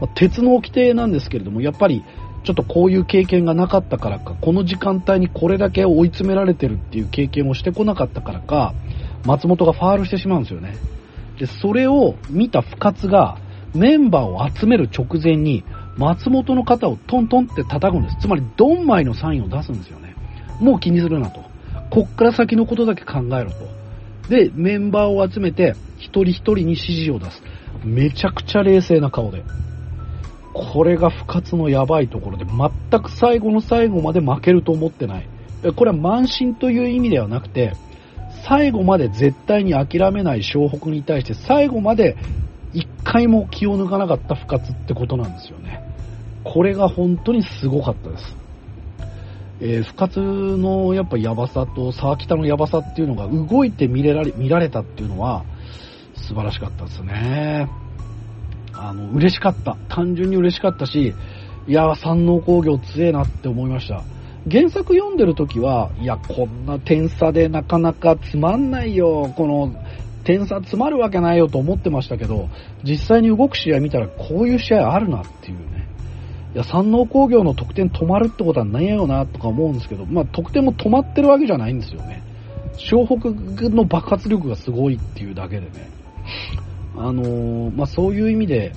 [0.00, 2.04] まあ鉄の規定なんですけれども、やっぱり
[2.44, 8.74] ちょっとこういう経験がなかったからか、この時間帯にこれだけ追い詰められてるっていう経験をしてこなかったからか、
[9.24, 10.74] 松本がファールしてしまうんですよね。
[11.38, 13.38] で、それを見た深津が
[13.74, 15.64] メンバーを集める直前に
[15.96, 18.16] 松本の肩をトントンって叩くんです。
[18.20, 20.16] つまりドンマイのサインを出すんですよね。
[20.60, 21.42] もう気にするなと。
[21.90, 23.56] こっから先のことだけ考えろと。
[24.28, 27.42] で、メンバーを集めて一人一人に指示を出す。
[27.84, 29.44] めちゃくちゃ冷静な顔で。
[30.54, 35.28] これが深津のやばいところで、全く最後の最後まで負けると思ってない。
[35.76, 37.74] これは慢心という意味ではなくて、
[38.46, 42.16] 最後まで絶対に諦めない湘北に対して最後まで
[42.72, 45.82] 一回も気を抜かなかった深津ってことなんですよね。
[46.44, 48.36] これが本当にすごかったです。
[49.60, 55.44] えー、深津のやっぱヤバさと沢北のヤバさっていうのが動いて見れられ見られたっていうのは
[56.16, 57.68] 素晴らしかったですね。
[58.74, 59.76] あの、嬉しかった。
[59.88, 61.14] 単純に嬉しかったし、
[61.68, 64.02] いや、山王工業強えなって思いました。
[64.50, 69.72] 原作読んでる時は、いや、こんな点差でなかなかつまんないよ、この、
[70.24, 72.48] 点差詰まるわけないよと思ってましたけど、
[72.84, 75.88] 実際に動く試合見たらこういう試合あるなっていうね。
[76.54, 82.22] いや、山王工業の得点止まるってことはないよなとか思うんですけど、まあ得点も止まってるわけじゃないんですよね。
[82.76, 85.90] 湘北の爆発力がすごいっていうだけでね。
[86.96, 88.72] あのーまあそういう意味で、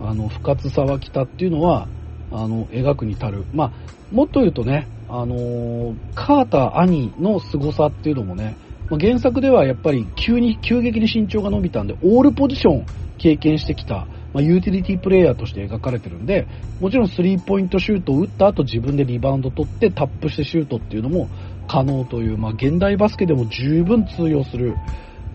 [0.00, 1.88] あの、深津沢北っていうのは、
[2.30, 3.44] あの、描くに足る。
[3.54, 3.72] まあ、
[4.12, 8.56] もっと言うとね、あのーカーター兄の凄さっていうのもね、
[8.90, 12.86] まあ、原作ではやっぱり急に、急激に身長が伸びたんで、オールポジション
[13.18, 16.46] 経験してきた、まあ、ユーティリティプレイヤーとして描かれてるんで、
[16.80, 21.28] もちろんスリーポイントシュートを打った後自分でリバウンド取ってタップしてシュートっていうのも
[21.66, 24.76] 可能という、まあ、現代バスケでも十分通用する、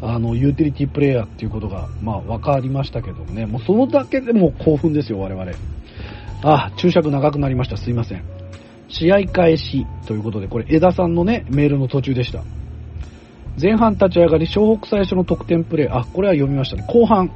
[0.02, 5.52] あの、ユーティリティプレイヤーっていうことが、まあ、分かりましたけどね、もうそのだけでも興奮ですよ、我々。
[6.44, 7.78] あ、注釈長くなりました。
[7.78, 8.24] すいません。
[8.88, 12.44] 試合開始ということで、これ、江田さんのね、メールの途中でした。
[13.60, 16.86] 前半立ち上がり、湘北最初の得点プレー、あ、これは読みましたね。
[16.88, 17.32] 後半、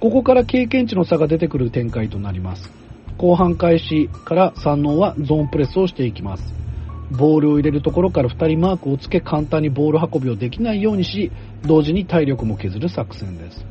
[0.00, 2.70] ここから経験値の差が出てくる展開となります。
[3.18, 6.54] 後半開始から三能はゾーンプレスをしていきます。
[7.12, 11.30] ボールを入れるところから2人マークをつけ簡単にボール運びをできないようにし、
[11.64, 13.64] 同時に体力も削る作戦です。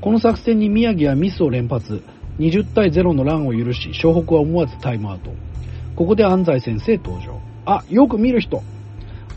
[0.00, 2.02] この作戦に宮城はミスを連発、
[2.38, 5.32] 20対0のランを許し、湘北は思わずタイムアウト。
[5.96, 7.40] ここで安西先生登場。
[7.66, 8.62] あ、よく見る人。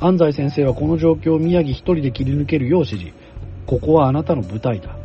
[0.03, 3.13] 安西先生はこの状況を宮城一人で切り抜けるよう指示。
[3.67, 4.97] ここはあなたの舞台だ。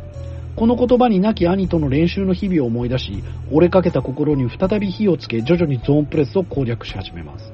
[0.55, 7.53] この言葉に亡き兄との練習の日々を思い出し、折れかけた心に再び火をつけ、徐々にゾーンプレスを攻略し始めます。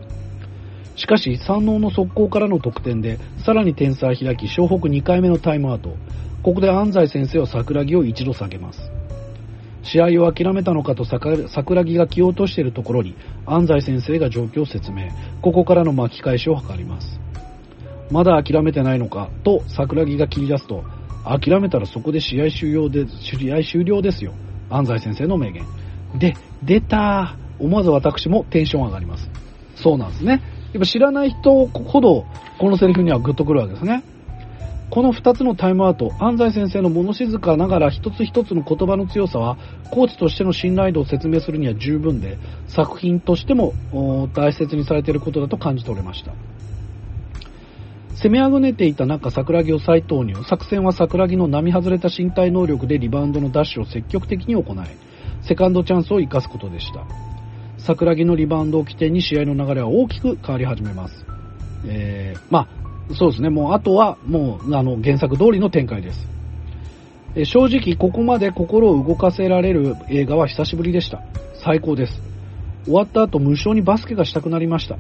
[0.96, 5.98] しかし、山王の速攻からの得点で、さらに点差を開き、湘北2回目のタイムアウト。
[6.44, 8.90] ここで安西先生は桜木を一度下げます。
[9.82, 13.16] 試合を諦めたのかと桜木が気を落としているところに、
[13.46, 15.10] 安西先生が状況を説明。
[15.42, 17.23] ここからの巻き返しを図ります。
[18.12, 20.84] まだ諦めてないのかと桜木が切り出すと、
[21.26, 24.34] 諦めたらそこで試合終了で、試合終了ですよ。
[24.70, 25.66] 安西先生の名言。
[26.18, 29.30] で、出た思わず私もテンション上がります。
[29.76, 30.42] そうなんですね。
[30.74, 32.26] やっぱ知らない人ほど、
[32.60, 34.04] このセリフにはグッとくるわけですね。
[34.90, 39.58] この2つのタイムアウト、安西先生の物静かながら一つ一つの言葉の強さは、
[39.90, 43.74] コーチとしての信頼度を説明するには十分で、作品としても
[44.34, 46.34] 大切にされていることだと感じ取れました。
[48.24, 50.34] 攻めあぐねていた中、桜木を再投入。
[50.46, 54.66] 作戦は桜木の並外れた身体能力でリバウンドのダッシュを積極的に行い、
[55.46, 57.06] セカンドチャンスを生かすことでした。
[57.78, 61.26] 桜木のリバウンドを起点に試合の流れは大きく変わり始めます。
[61.86, 62.70] えー、ま
[63.10, 66.26] あ、そうですね、もうあとはもうあの原作通りの展開です。
[67.36, 71.22] え正直、ここまで心を動かせられる映画は久しぶりでした。
[71.56, 72.22] 最高です。
[72.86, 74.98] 終わった後、無償にバスケがしたくなりました。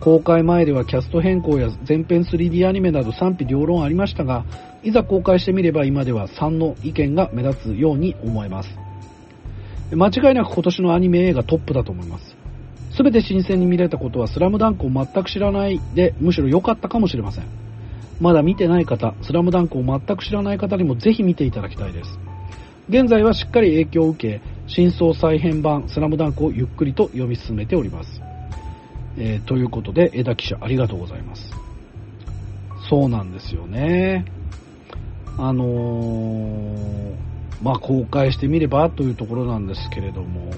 [0.00, 4.46] 公開前ではキャスト変更や前編 3D アニメなど賛否両論ありましたが、
[4.82, 8.70] いざ公開してみれば今では3の意見が目立つように思えます。
[9.92, 12.36] 間違いなく今年のアニメ映画トップだと思います。
[12.96, 17.44] すべて新鮮に見れたことはスラムダンクを全く知らないで、むしろ良かったかもしれません。
[18.20, 22.18] まだ見てない方、スラムダンクを全く知らない方にもぜひ見ていただきたいです。
[22.88, 28.29] 現在はしっかり影響を受け、真相再編版スラムダンクをゆっくりと読み進めております。
[29.16, 31.50] えーということで、枝記者ありがとうございます。
[32.88, 34.24] そうなんですよね。
[35.38, 37.14] あのー、
[37.62, 40.52] まあ公開してみればというところなんですけれども、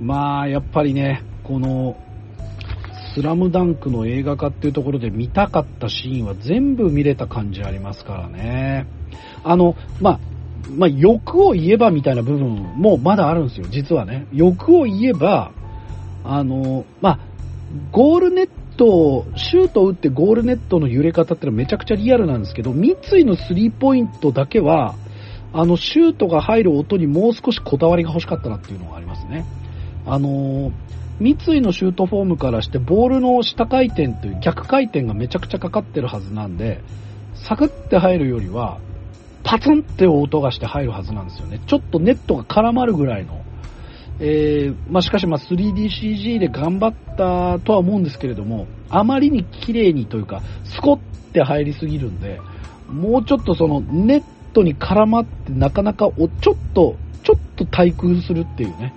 [0.00, 1.96] まあやっぱりね、この、
[3.14, 8.86] スラムダンクの映画化っていうところで見たかったシーンは全部見れた感じありますからね。
[9.44, 10.20] あの、まあ、
[10.70, 14.26] まあ、欲を言えばみたいな部分もまだあるんですよ、実はね。
[14.32, 15.52] 欲を言えば、
[16.24, 17.18] あの、まあ、
[17.90, 24.94] ゴールネット、シュートを打ってゴールネットの揺れ方ってのはめちゃくちゃリアルなんですけど、三井のスリーポイントだけは、
[25.52, 29.44] あの、シュートが入る音にもう少しこだわりが欲しかったなっていうのがありますね。
[30.06, 30.72] あの、
[31.20, 36.80] 三井のシュートフォームからして、ボールの下回転という逆回転がめちゃくちゃかかってるはずなんで、
[37.34, 38.78] サクって入るよりは、
[39.44, 41.60] パツンって音がして入るはずなんですよね。
[41.66, 43.42] ちょっとネットが絡まるぐらいの。
[44.24, 50.98] えー、まあ、しかしま 3DCG で頑張ったとは思うんですけれども、あまりに綺麗にというか、スコっ
[51.32, 52.40] て入りすぎるんで、
[52.88, 54.22] もうちょっとそのネッ
[54.52, 56.94] トに絡まってなかなかおちょっと、
[57.24, 58.94] ちょっと対空するっていうね。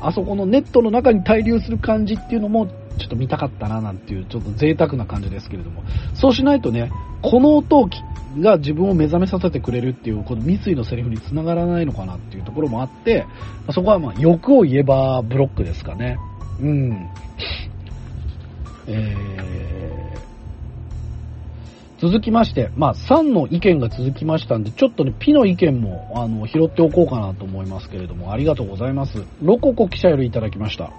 [0.00, 2.66] あそこのネットの中に滞留する感じっていうのも
[2.98, 5.84] ちょっと見たかったななんていうちょっと贅沢な感じですけれども、
[6.14, 6.90] そうしないとね、
[7.22, 7.88] この音
[8.40, 13.26] が自分を目覚めさせてくれるっていう、この三井のセリフにつながらないのかなっていうところもあって、
[13.72, 16.18] そこはまあ欲を言えばブロックですかね。
[16.60, 17.08] うん。
[18.86, 29.22] えー、続きまして、まあ3の意見が続きましたんで、ちょっとね、ピの意見もあの拾っておこうかなと思いますけれども、ありがとうございます。
[29.42, 30.92] ロココ記者よりいただきました。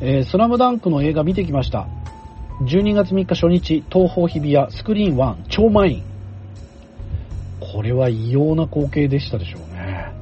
[0.00, 1.88] えースラムダンクの映画見てきました。
[2.62, 6.02] 12月3日初日、東方日比谷、スクリーン1、超満員。
[7.58, 10.12] これは異様な光景でしたでしょうね。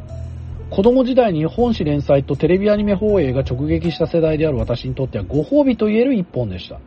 [0.71, 6.81] 子供時代に本誌連載とテレビアニメ放映が直撃した世代である私にとってはご褒美と言える一本でした。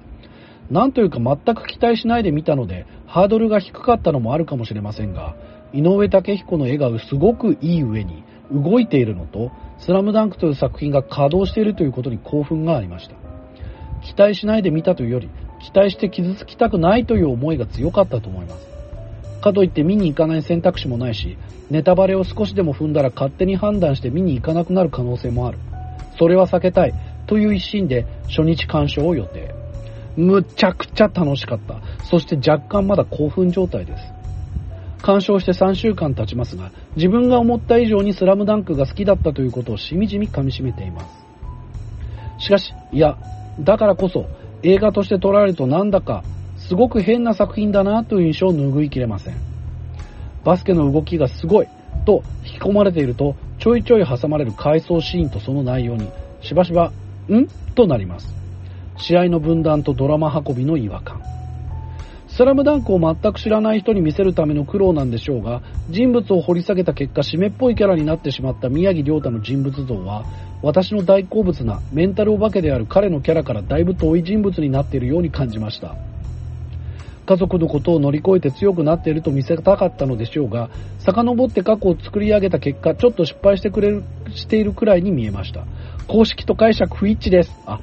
[0.72, 5.36] なんというか全く期待しないで見たので、ハードルが低かったのもあるかもしれませんが、
[5.74, 13.25] 井上武彦の絵がすごくいい上に動いているのと、スラムダンクという作品が稼働しているということに興奮がありました。
[14.06, 15.30] 期待しないで見たというより、
[15.62, 18.68] 期待して傷つきたくないという思いが強かったと思います。
[19.42, 21.38] かといって見に行かない選択肢もないし、
[21.72, 25.58] ネタバレを少しでも踏んだら勝手に判断して見に行かなくなる可能性もある。
[26.20, 26.94] それは避けたい
[27.26, 29.54] という一心で初日鑑賞を予定。
[30.16, 31.82] むちゃくちゃ楽しかった。
[32.04, 34.04] そして若干まだ興奮状態です。
[35.02, 41.26] 鑑賞して3週間経ちますが、自分が思った以上にスラムダンクが好きだったということをしみじみ噛み締めています。
[42.46, 43.18] しかし、いや、
[43.60, 44.26] だからこそ、
[44.64, 46.24] 映画として撮られるとなんだか、
[46.58, 49.36] すごく変な作品だなという印象を拭いきれません。
[50.44, 51.68] バスケの動きがすごい
[52.06, 56.10] と引き込まれていると、ちょいちょい挟まれる回想シーンとその内容に、
[56.42, 56.92] しばしば、
[57.30, 57.48] ん？
[57.76, 58.34] となります。
[58.98, 61.22] 試合の分断とドラマ運びの違和感。
[62.28, 70.26] スラムダンクを全く知らない人に見せるための苦労なんでしょうが、人物を掘り下げた結果、締めっぽいキャラになってしまった宮城亮太の人物像は、
[70.66, 75.96] 私の大好物なメンタルお化けである彼のキャラからだいぶ遠い人物になっているように感じました。
[77.28, 85.66] 家族のことを乗り越えて強くなっていると見せたかったのでしょうが、遡って過去を作り上げた結果、ちょっと失敗してくれる、しているくらいに見えました。
[86.08, 87.52] 公式と解釈不一致です。
[87.68, 87.80] あ、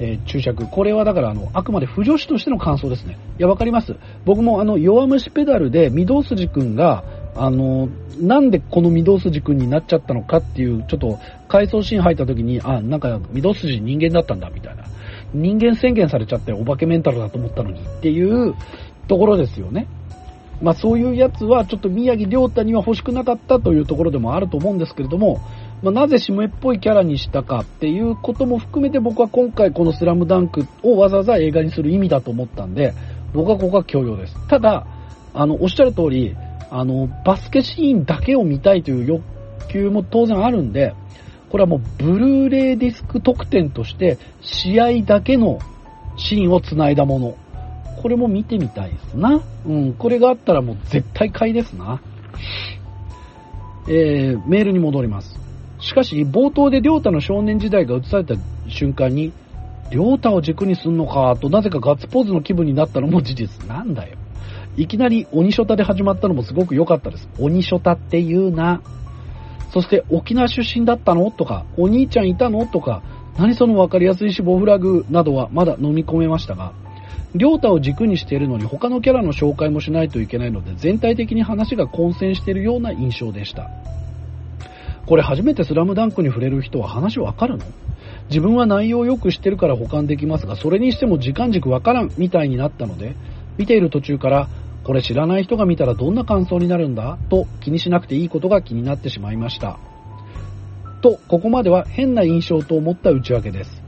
[0.00, 0.66] えー注釈。
[0.66, 3.18] これはだから、あの、あくまで不女子としての感想ですね。
[3.38, 3.94] いや、わかります。
[4.24, 7.04] 僕もあの、弱虫ペダルで、御堂筋くんが、
[7.36, 7.88] あの、
[8.20, 11.18] なんでこの御堂筋くんになっちゃったのかっていう、ちょっと、
[11.48, 14.84] 回想シーン入った時に、あ、なんか、御堂筋人間だったんだ、みたいな。
[15.34, 18.54] 人間宣言されちゃって、お化けメンタルだと思ったのにっていう
[19.08, 19.86] ところですよね。
[20.62, 25.40] まあそういうやつはちょっと宮城亮太には欲しくなかったというところでもあると思うんですけれども、
[25.82, 32.94] まあ、なぜ締めっぽいキャラにしたかっていうことも含めて僕は今回このスラムダンクをわざわざ映画にする意味だと思ったんで、
[33.34, 34.48] 僕はここは許容です。
[34.48, 34.86] ただ、
[35.34, 36.34] あの、おっしゃる通り、
[36.70, 39.22] あの、バスケシーンだけを見たいという欲
[39.68, 40.94] 求も当然あるんで、
[41.50, 45.58] これはもうブルーレイディスク特典として試合だけの
[46.16, 47.36] シーンを繋いだもの。
[48.02, 49.40] これも見てみたいですな。
[49.66, 52.00] うん、これがあったらもう絶対買いですな。
[53.88, 55.38] えー、メールに戻ります。
[55.78, 58.34] しかし、冒頭で亮太の少年時代が映された
[58.68, 59.32] 瞬間に、
[59.90, 63.66] 亮太を軸にすんのかとなぜかガッツポーズの気分になったのも事実。
[63.68, 64.16] なんだよ。
[64.76, 67.28] いきなり鬼ショタで始まったのもすごく良かったです。
[67.38, 68.82] 鬼ショタって言うな。
[69.76, 71.30] そして沖縄出身だったの？
[71.30, 72.64] とか、お兄ちゃんいたの？
[72.64, 73.02] とか、
[73.36, 76.72] 何その分かりやすい死亡フラグなどはまだ飲み込めましたが、
[77.34, 83.68] 亮太を軸にしているのに他のキャラの紹介もしないといけないので全体的に話が混戦しているような印象でした。
[85.04, 87.66] これ初めてスラムダンクに触れる人は話わかるの
[88.30, 93.14] 自分は内容をよく知ってるから保管できますが、それにしても時間軸わからんみたいになったので、
[93.58, 94.48] 見ている途中から、
[94.86, 97.18] これ知らない人が見たらどんな感想になるんだ？
[97.28, 99.80] と気にしなくていいことが気になってしまいました。
[101.02, 103.82] と、ここまでは変な印象と思った内訳です。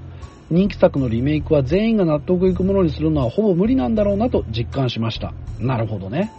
[0.51, 5.33] 人気作のリメイクは全員が納得いくものにするのはほぼ無理なんだろうなと実感しました。
[5.61, 6.33] なるほどね。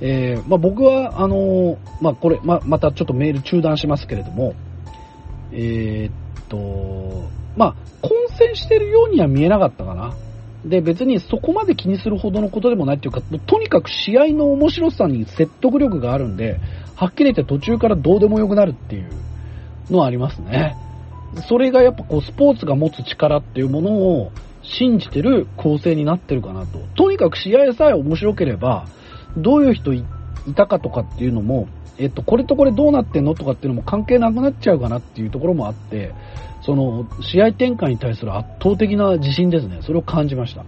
[0.00, 4.54] えーまあ、僕は、あのーまあ、これ、ま、またちょっとメール中断しますけれども、
[5.52, 10.16] えーっと、まあ、混戦してるようには見えなかったかな。
[10.64, 16.60] で、別にそこまで気にするほどのことでもないっていうか、もうとにかく試合の面白さに説得力があるんで、
[16.94, 19.10] はっきり言って途中からどうでもよくなるっていう
[19.90, 20.76] のはありますね。
[21.48, 24.32] それがやっぱこうスポーツが持つ力っていうものを
[24.62, 26.78] 信じてる構成になってるかなと。
[26.94, 28.86] とにかく試合さえ面白ければ、
[29.36, 30.04] どういう人い
[30.46, 31.68] いたかとかっていうのも、
[31.98, 36.14] えっと、これとこれどうなってんのとかっていうのも関係なくなっちゃうかなっていうところもあって、
[36.62, 39.80] その、試合展開に対する圧倒的な自信ですね。
[39.82, 40.64] それを感じました。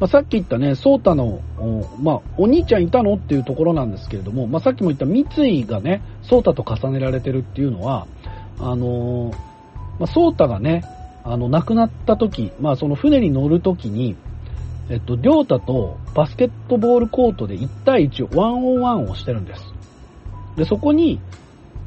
[0.00, 8.06] まあ、さっき言ったね、ソータの、おまあ、お兄ちゃんいたのっていうところなんですけれども、まあ、さっきも言った三井がね、ソータと重ねられてるっていうのは、
[8.58, 9.48] あのー
[9.98, 10.84] まあ、ソータがね、
[11.24, 14.16] あの、亡くなった時、まあ、その船に乗る時に、
[14.88, 19.77] えっと、りょうたとバスケットボールコートで1対1、ワンオンワンをしてるんです。
[20.58, 21.20] で、そこに、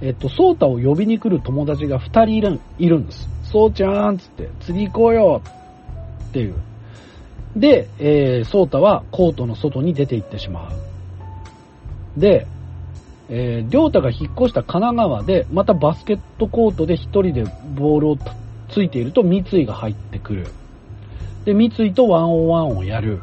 [0.02, 3.30] えっと、ソータを呼びに来る友達が2人いるいるんです。
[3.44, 5.42] そうちゃんつって、次行こうよ
[6.30, 6.56] っていう。
[7.56, 12.20] で、えー、ソータはコートの外に出て行ってしまう。
[12.20, 12.48] で、
[13.30, 17.44] えー、りょうたが引っ越した神奈川で、またバスケットコートで1人で
[17.76, 18.18] ボールを
[18.70, 20.48] ついていると三井が入ってくる。
[21.44, 23.20] で、三井とワンオンワンをやる。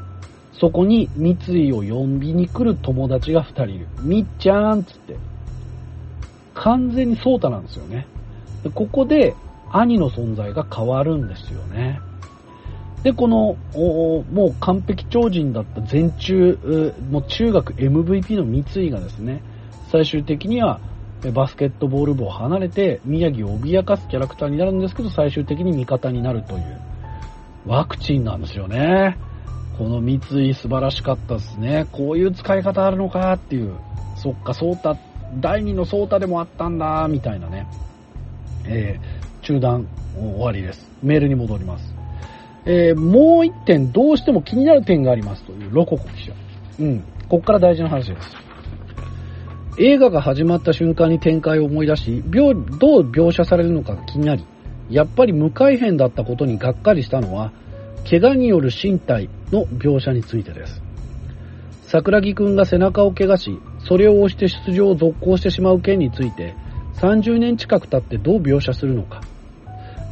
[0.52, 3.86] そこに三井を呼びに来る友達が二人いる。
[4.02, 5.16] みっちゃんつって。
[6.58, 8.06] 完全にソータなんですよね。
[8.62, 9.34] でここで
[9.70, 12.00] 兄の存在が変わるんですよね。
[13.02, 13.56] で、この、
[14.32, 19.40] もう完璧超人だった全中、もう中学 MVP の三井がですね、
[19.92, 20.80] 最終的には
[21.32, 26.80] バスケットボール部を離れて宮城を脅かすキャラクターになるんですけど、最終的に味方になるという
[27.66, 29.16] ワクチンなんですよね。
[29.78, 31.86] この三井素晴らしかったですね。
[31.92, 33.74] こういう使い方あるのかっていう。
[34.16, 34.54] そっか、
[35.36, 37.66] 第二のソータでもあったんだ、みたいなね。
[38.66, 39.86] えー、中断
[40.16, 40.90] 終わりです。
[41.02, 41.94] メールに戻ります。
[42.64, 46.32] えーもう一点どうしても気になる点がありますというロココ記者。
[46.80, 47.04] うん。
[47.28, 48.36] こっから大事な話です。
[49.78, 52.52] 映画が始まった瞬間に展開を思い出し、どう
[53.10, 54.44] 描写されるのかが気になり、
[54.90, 57.52] やっぱり無改変だったことにがっかりしたのは、
[58.08, 60.82] 怪我による身体の描写についてです。
[61.82, 66.54] 桜木くんが背中を怪我し、それを押して出場を続行してしまう件について、
[66.96, 69.22] 30年近く経ってどう描写するのか。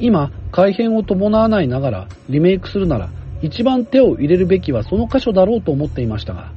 [0.00, 3.10] 今、改変を伴わないながらリメイクするなら、
[3.42, 6.52] 一番手を入れるべきはその箇所だろうと思っていましたが、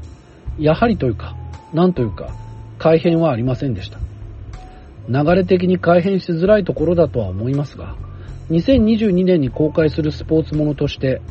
[0.57, 1.35] やはりというか、
[1.73, 2.33] なんというか、
[2.77, 3.99] 改変はありませんでした。
[5.09, 7.95] 流れ的に改変しづらいところだとは思いますが、
[8.49, 11.21] 2022年に公開するスポーツものとして、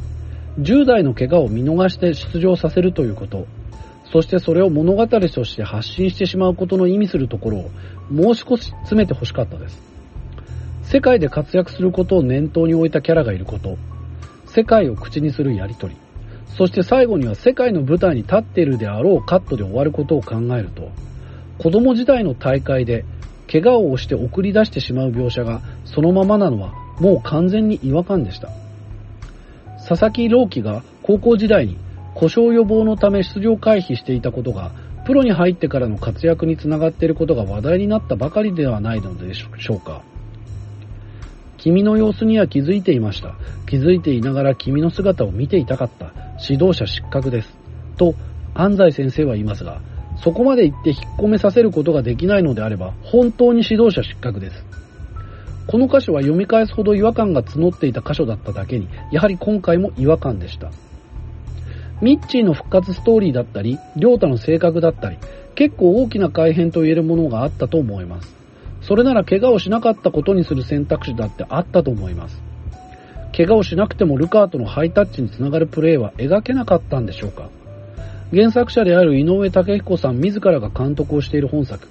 [0.61, 3.47] 10代の怪我を見逃して出場させるということ、
[4.13, 7.71] そしてそれを物語として発信してしまうことの意味するところを
[8.11, 9.83] もう少し詰めて欲しかったです。
[10.83, 13.77] 世界で活躍することを念頭に置いたキャラがいること、
[14.47, 15.97] 世界を口にするやりとり、
[16.57, 20.91] そして最後には世界の舞台に立っているであろうカットで終わることを考えると、
[21.59, 23.05] 子供時代の大会で
[23.51, 28.49] 怪我をして送り出してしまう描写がそのままなのはもう完全に違和感でした。
[29.87, 31.77] 佐々木朗希が高校時代に
[32.19, 34.73] 故障予防のため出場回避していたことが
[35.07, 40.03] プロに入ってからの活躍につながっていることが話題になったばかりではないのでしょうか。
[41.59, 43.37] 君の様子には気づいていました。
[43.69, 46.13] 気づいていながら君の姿を見ていたかった。
[46.43, 47.57] 指導者失格です。
[47.97, 48.15] と
[48.53, 49.81] 安西先生は言いますが、
[50.17, 54.65] そこまで言って引っ込めさせることができないのであれば、本当に指導者失格です。
[55.69, 60.73] この箇所は読み返すほど違和感が募っていた箇所だっただけに、やはり今回も違和感でした。
[62.01, 65.19] ミッチーの復活ストーリーだったり、リョータの性格だったり、
[65.55, 68.37] 結構大きな改変と言えるものがあったと思います。
[68.83, 72.41] それなら怪我をしなかったことにする選択肢だってあったと思います。
[73.37, 77.51] 怪我をしなくてもルカーとのハイタッチにつながるプレーは描けなかったんでしょうか
[78.33, 81.89] 原作者である井上武彦さん自らが監督をしている本作。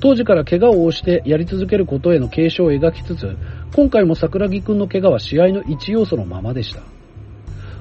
[0.00, 3.36] 当時から怪我を負してやり続けることへの警鐘を描きつつ、
[3.74, 6.82] 今回も桜木くんの怪我は試合の一要素のままでした。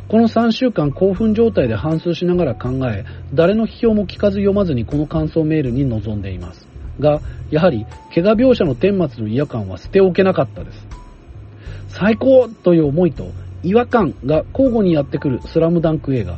[0.08, 3.04] この3週間興奮状態で反芻しながら考え、
[3.34, 6.68] 誰の批評も聞かず読まずにこの感想メールに臨んでいます。
[7.00, 7.20] が、
[7.52, 10.88] やはり、怪我描写の顛末の違和感は捨ておけなかったです。
[11.90, 13.32] 最高という思いと
[13.64, 16.38] 違和感が交互にやってくるスラムダンク映画。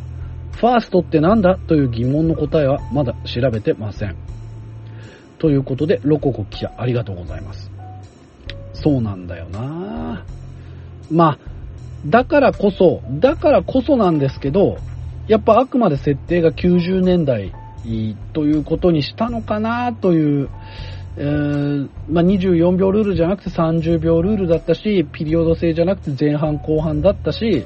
[0.53, 4.15] ファーストってなんだという疑問の答えはまだ調べてません。
[5.37, 7.71] ということで、ロココ記者ありがとうございます。
[8.73, 10.25] そうなんだよな
[11.11, 11.39] まあ、
[12.05, 14.77] だからこそ、だからこそなんですけど、
[15.27, 17.53] やっぱあくまで設定が90年代
[18.34, 20.49] ということにしたのかなという、
[21.17, 27.65] えーまあ、24秒ルールじゃなくて30秒ルールだったし、ピリオド制じゃなくて前半後半だったし、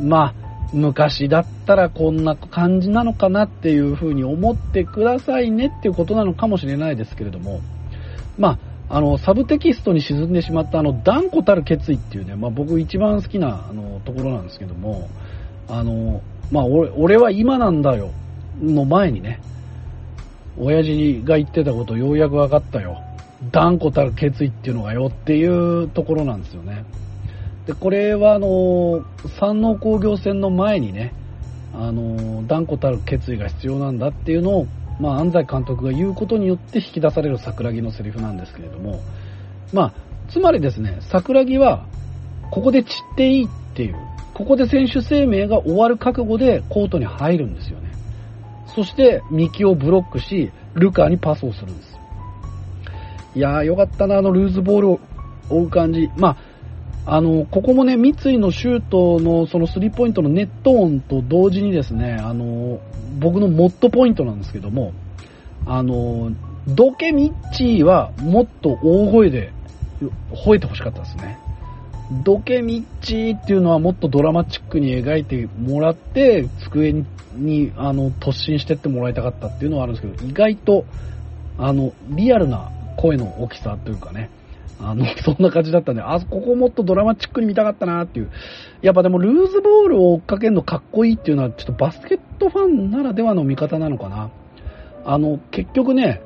[0.00, 0.34] まあ、
[0.72, 7.60] 昔だったらこんな感じなのかなっていうふうに思ってくださいねっていうことなのかもしれないですけれども、
[8.38, 8.58] まあ、
[8.88, 15.08] あの、サブテキストに沈んでしまったあの、断固たる決意っていうね、まあ僕一番好きなあのところなんですけども、
[15.68, 18.10] あの、まあ俺俺は今なんだよ
[18.62, 19.40] の前にね、
[20.58, 23.00] 親父が言ってたことようやく分かったよ。
[23.50, 26.84] 断固たる決意っていうのがよっていうところなんですよね。
[27.66, 29.04] で、これはあの、
[29.40, 31.14] 山王工業戦の前にね、
[31.74, 34.66] あの、断固たる決意が必要なんだっていうのを、
[35.00, 39.00] まあ安西監督が言うことによって引き出される桜木のセリフなんですけれども、
[39.72, 39.92] まあ、
[40.30, 41.86] つまりですね、桜木は、
[42.50, 43.96] ここで散っていいっていう、
[44.32, 47.90] ここで選手生命が終わる覚悟でコートに入るんですよね。
[48.74, 51.98] そして、ミキをブロックし、ルカにパスをするんです。
[53.34, 55.00] いやー、よかったな、あのルーズボールを
[55.50, 56.08] 追う感じ。
[56.16, 56.36] まあ、
[57.06, 62.80] あの、ここもね、三井のシュートのそのスリーポイントのネット音と同時にですね、あの、
[63.18, 64.92] 僕のモットポイントなんですけども、
[65.66, 66.32] あの、
[66.66, 69.52] ドケミッチーはもっと大声で
[70.32, 71.38] 吠えてほしかったですね。
[72.24, 77.04] ドケミッチーっていうのはもっとドラマチックに描いてもらって、机
[77.36, 80.84] にあの突進してってもらいたかったっていうのはあるんですけど、意外と、
[81.58, 84.30] あの、リアルな声の大きさというかね、
[84.90, 88.30] あの、 そんな感じだったんで、あ、ここもっとドラマチックに見たかったなっていう。
[88.82, 94.30] やっぱでもルーズボールを追っかけるのかっこいいっていうのは、ちょっとバスケットファンならではの見方なのかな。
[95.04, 96.20] あの、結局ね、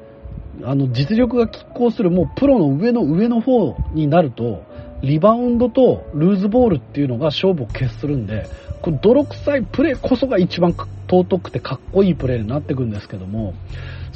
[0.64, 4.62] あの、実力が拮抗するもうプロの上の上の方になると、
[5.02, 8.48] リバウンドとルーズボールっていうのが勝負を決するんで、
[8.82, 10.74] この泥臭いプレーこそが一番
[11.08, 13.54] 尊くてかっこいいプレーになってくるんですけども、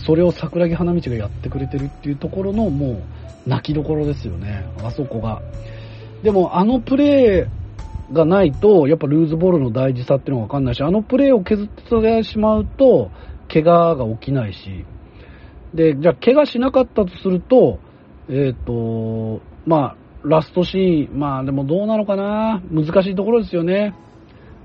[0.04, 3.02] それを桜木花道がやってくれてるっていうところのもう
[3.46, 5.42] 泣きどころですよね、あそこが。
[6.22, 13.10] でもあのプレーがないと、やっぱルーズボールの大事さっていうのがわかんないし、あのプレーを削ってしまうと、
[13.52, 14.84] 怪我が起きないし、
[15.74, 17.78] で、じゃあ怪我しなかったとすると、
[18.28, 23.94] えっ、と、まあ、ラストシーン、まあでもどうなのかな難しいところですよね。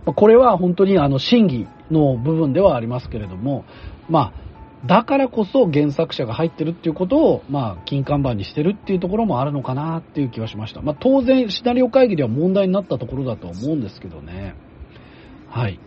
[0.06, 3.66] まこれは本当にあの審議の部分ではありますけれども、
[4.10, 4.47] まあ、
[4.88, 10.82] だからこそ原作者が入ってるっていうことを、まあ、金看板にしてるっていうところもあるのかなっていう気はしました。
[10.82, 14.56] まあ、当然、シナリオ会議では問題になったところだと思うんですけどね。
[15.50, 15.80] はい。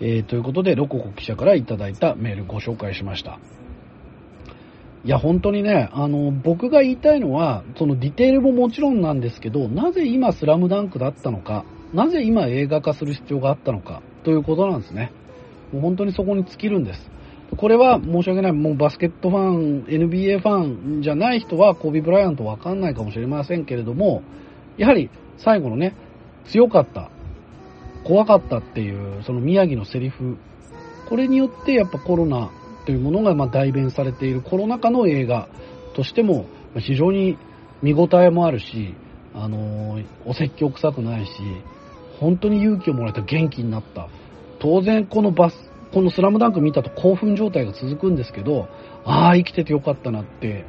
[0.00, 3.38] えー、ということで、ロココ記者からいただいたメールご紹介しました。
[5.04, 11.64] いや、本当にね、あの、僕が言いたいのは、そのディテールももちろんなんですけど、なぜ今スラムダンクだったのか、
[11.94, 15.12] なぜ今映画化する必要があったのか、ということなんですね。
[15.72, 17.10] もう本当にそこに尽きるんです。
[17.56, 24.22] これは申し訳ない、もうバスケットファン、NBA ファンじゃない人はコービー・ブライアントわかんないかもしれませんけれども、
[24.76, 25.94] やはり最後のね、
[26.50, 27.10] 強かった、
[28.04, 30.36] 怖かったっていう、その宮城のセリフ、
[31.08, 32.50] これによってやっぱコロナ
[32.84, 35.48] というものがま代弁されているコロナ禍の映画
[35.94, 36.46] としても
[36.78, 37.38] 非常に
[37.82, 38.94] 見応えもあるし、
[39.34, 41.30] あのー、お説教臭くないし、
[42.20, 44.08] 本当に勇気をもらえた元気になった。
[44.58, 45.54] 当然このバス、
[45.96, 48.68] このスラムダンク見たと興奮状態が続くんですけど、
[49.06, 50.66] ああ、生きててよかったなって、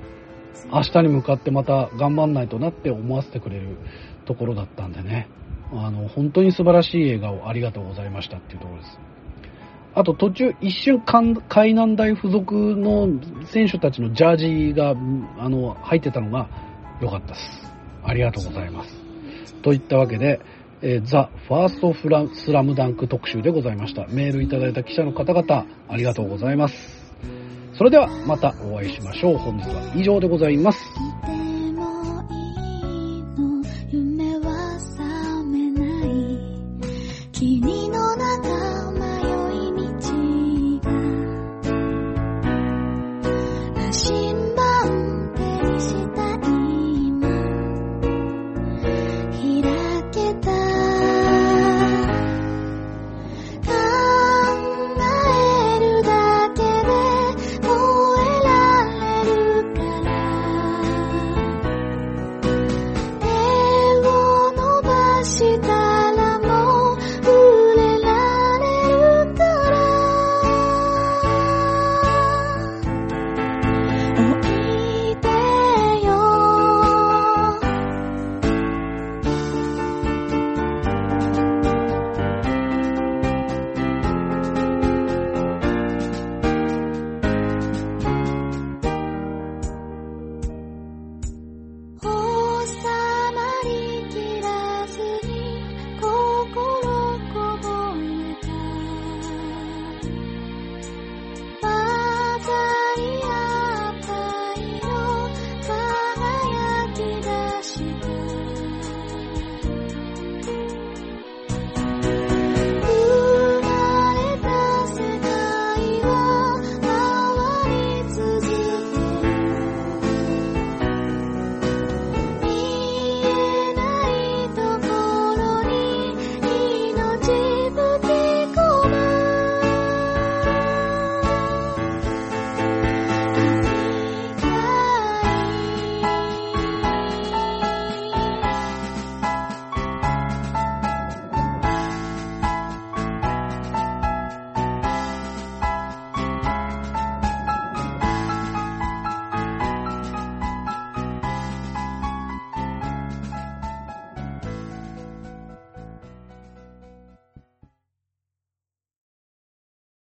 [0.71, 3.75] 明日に向かってまた頑張んないとなって思わせてくれる
[4.23, 5.27] ところだったんでね。
[5.73, 8.99] あの、本当に素晴らしい映画をありがとうございましたっていうところです。
[9.95, 11.35] あと途中一瞬海
[11.73, 13.09] 南大附属の
[13.47, 14.91] 選手たちのジャージが、
[15.39, 16.47] あの、入ってたのが
[17.01, 17.73] 良かったです。
[18.01, 19.07] ありがとうございます。
[19.61, 20.39] といったわけで、
[20.81, 24.05] えー、ザ・ファーストフラスラムダンク特集でございました。
[24.07, 26.75] メールいただいた記者の方々、ありがとうございます。
[27.73, 29.37] それではまたお会いしましょう。
[29.37, 30.79] 本日は以上でございます。
[37.33, 37.76] 君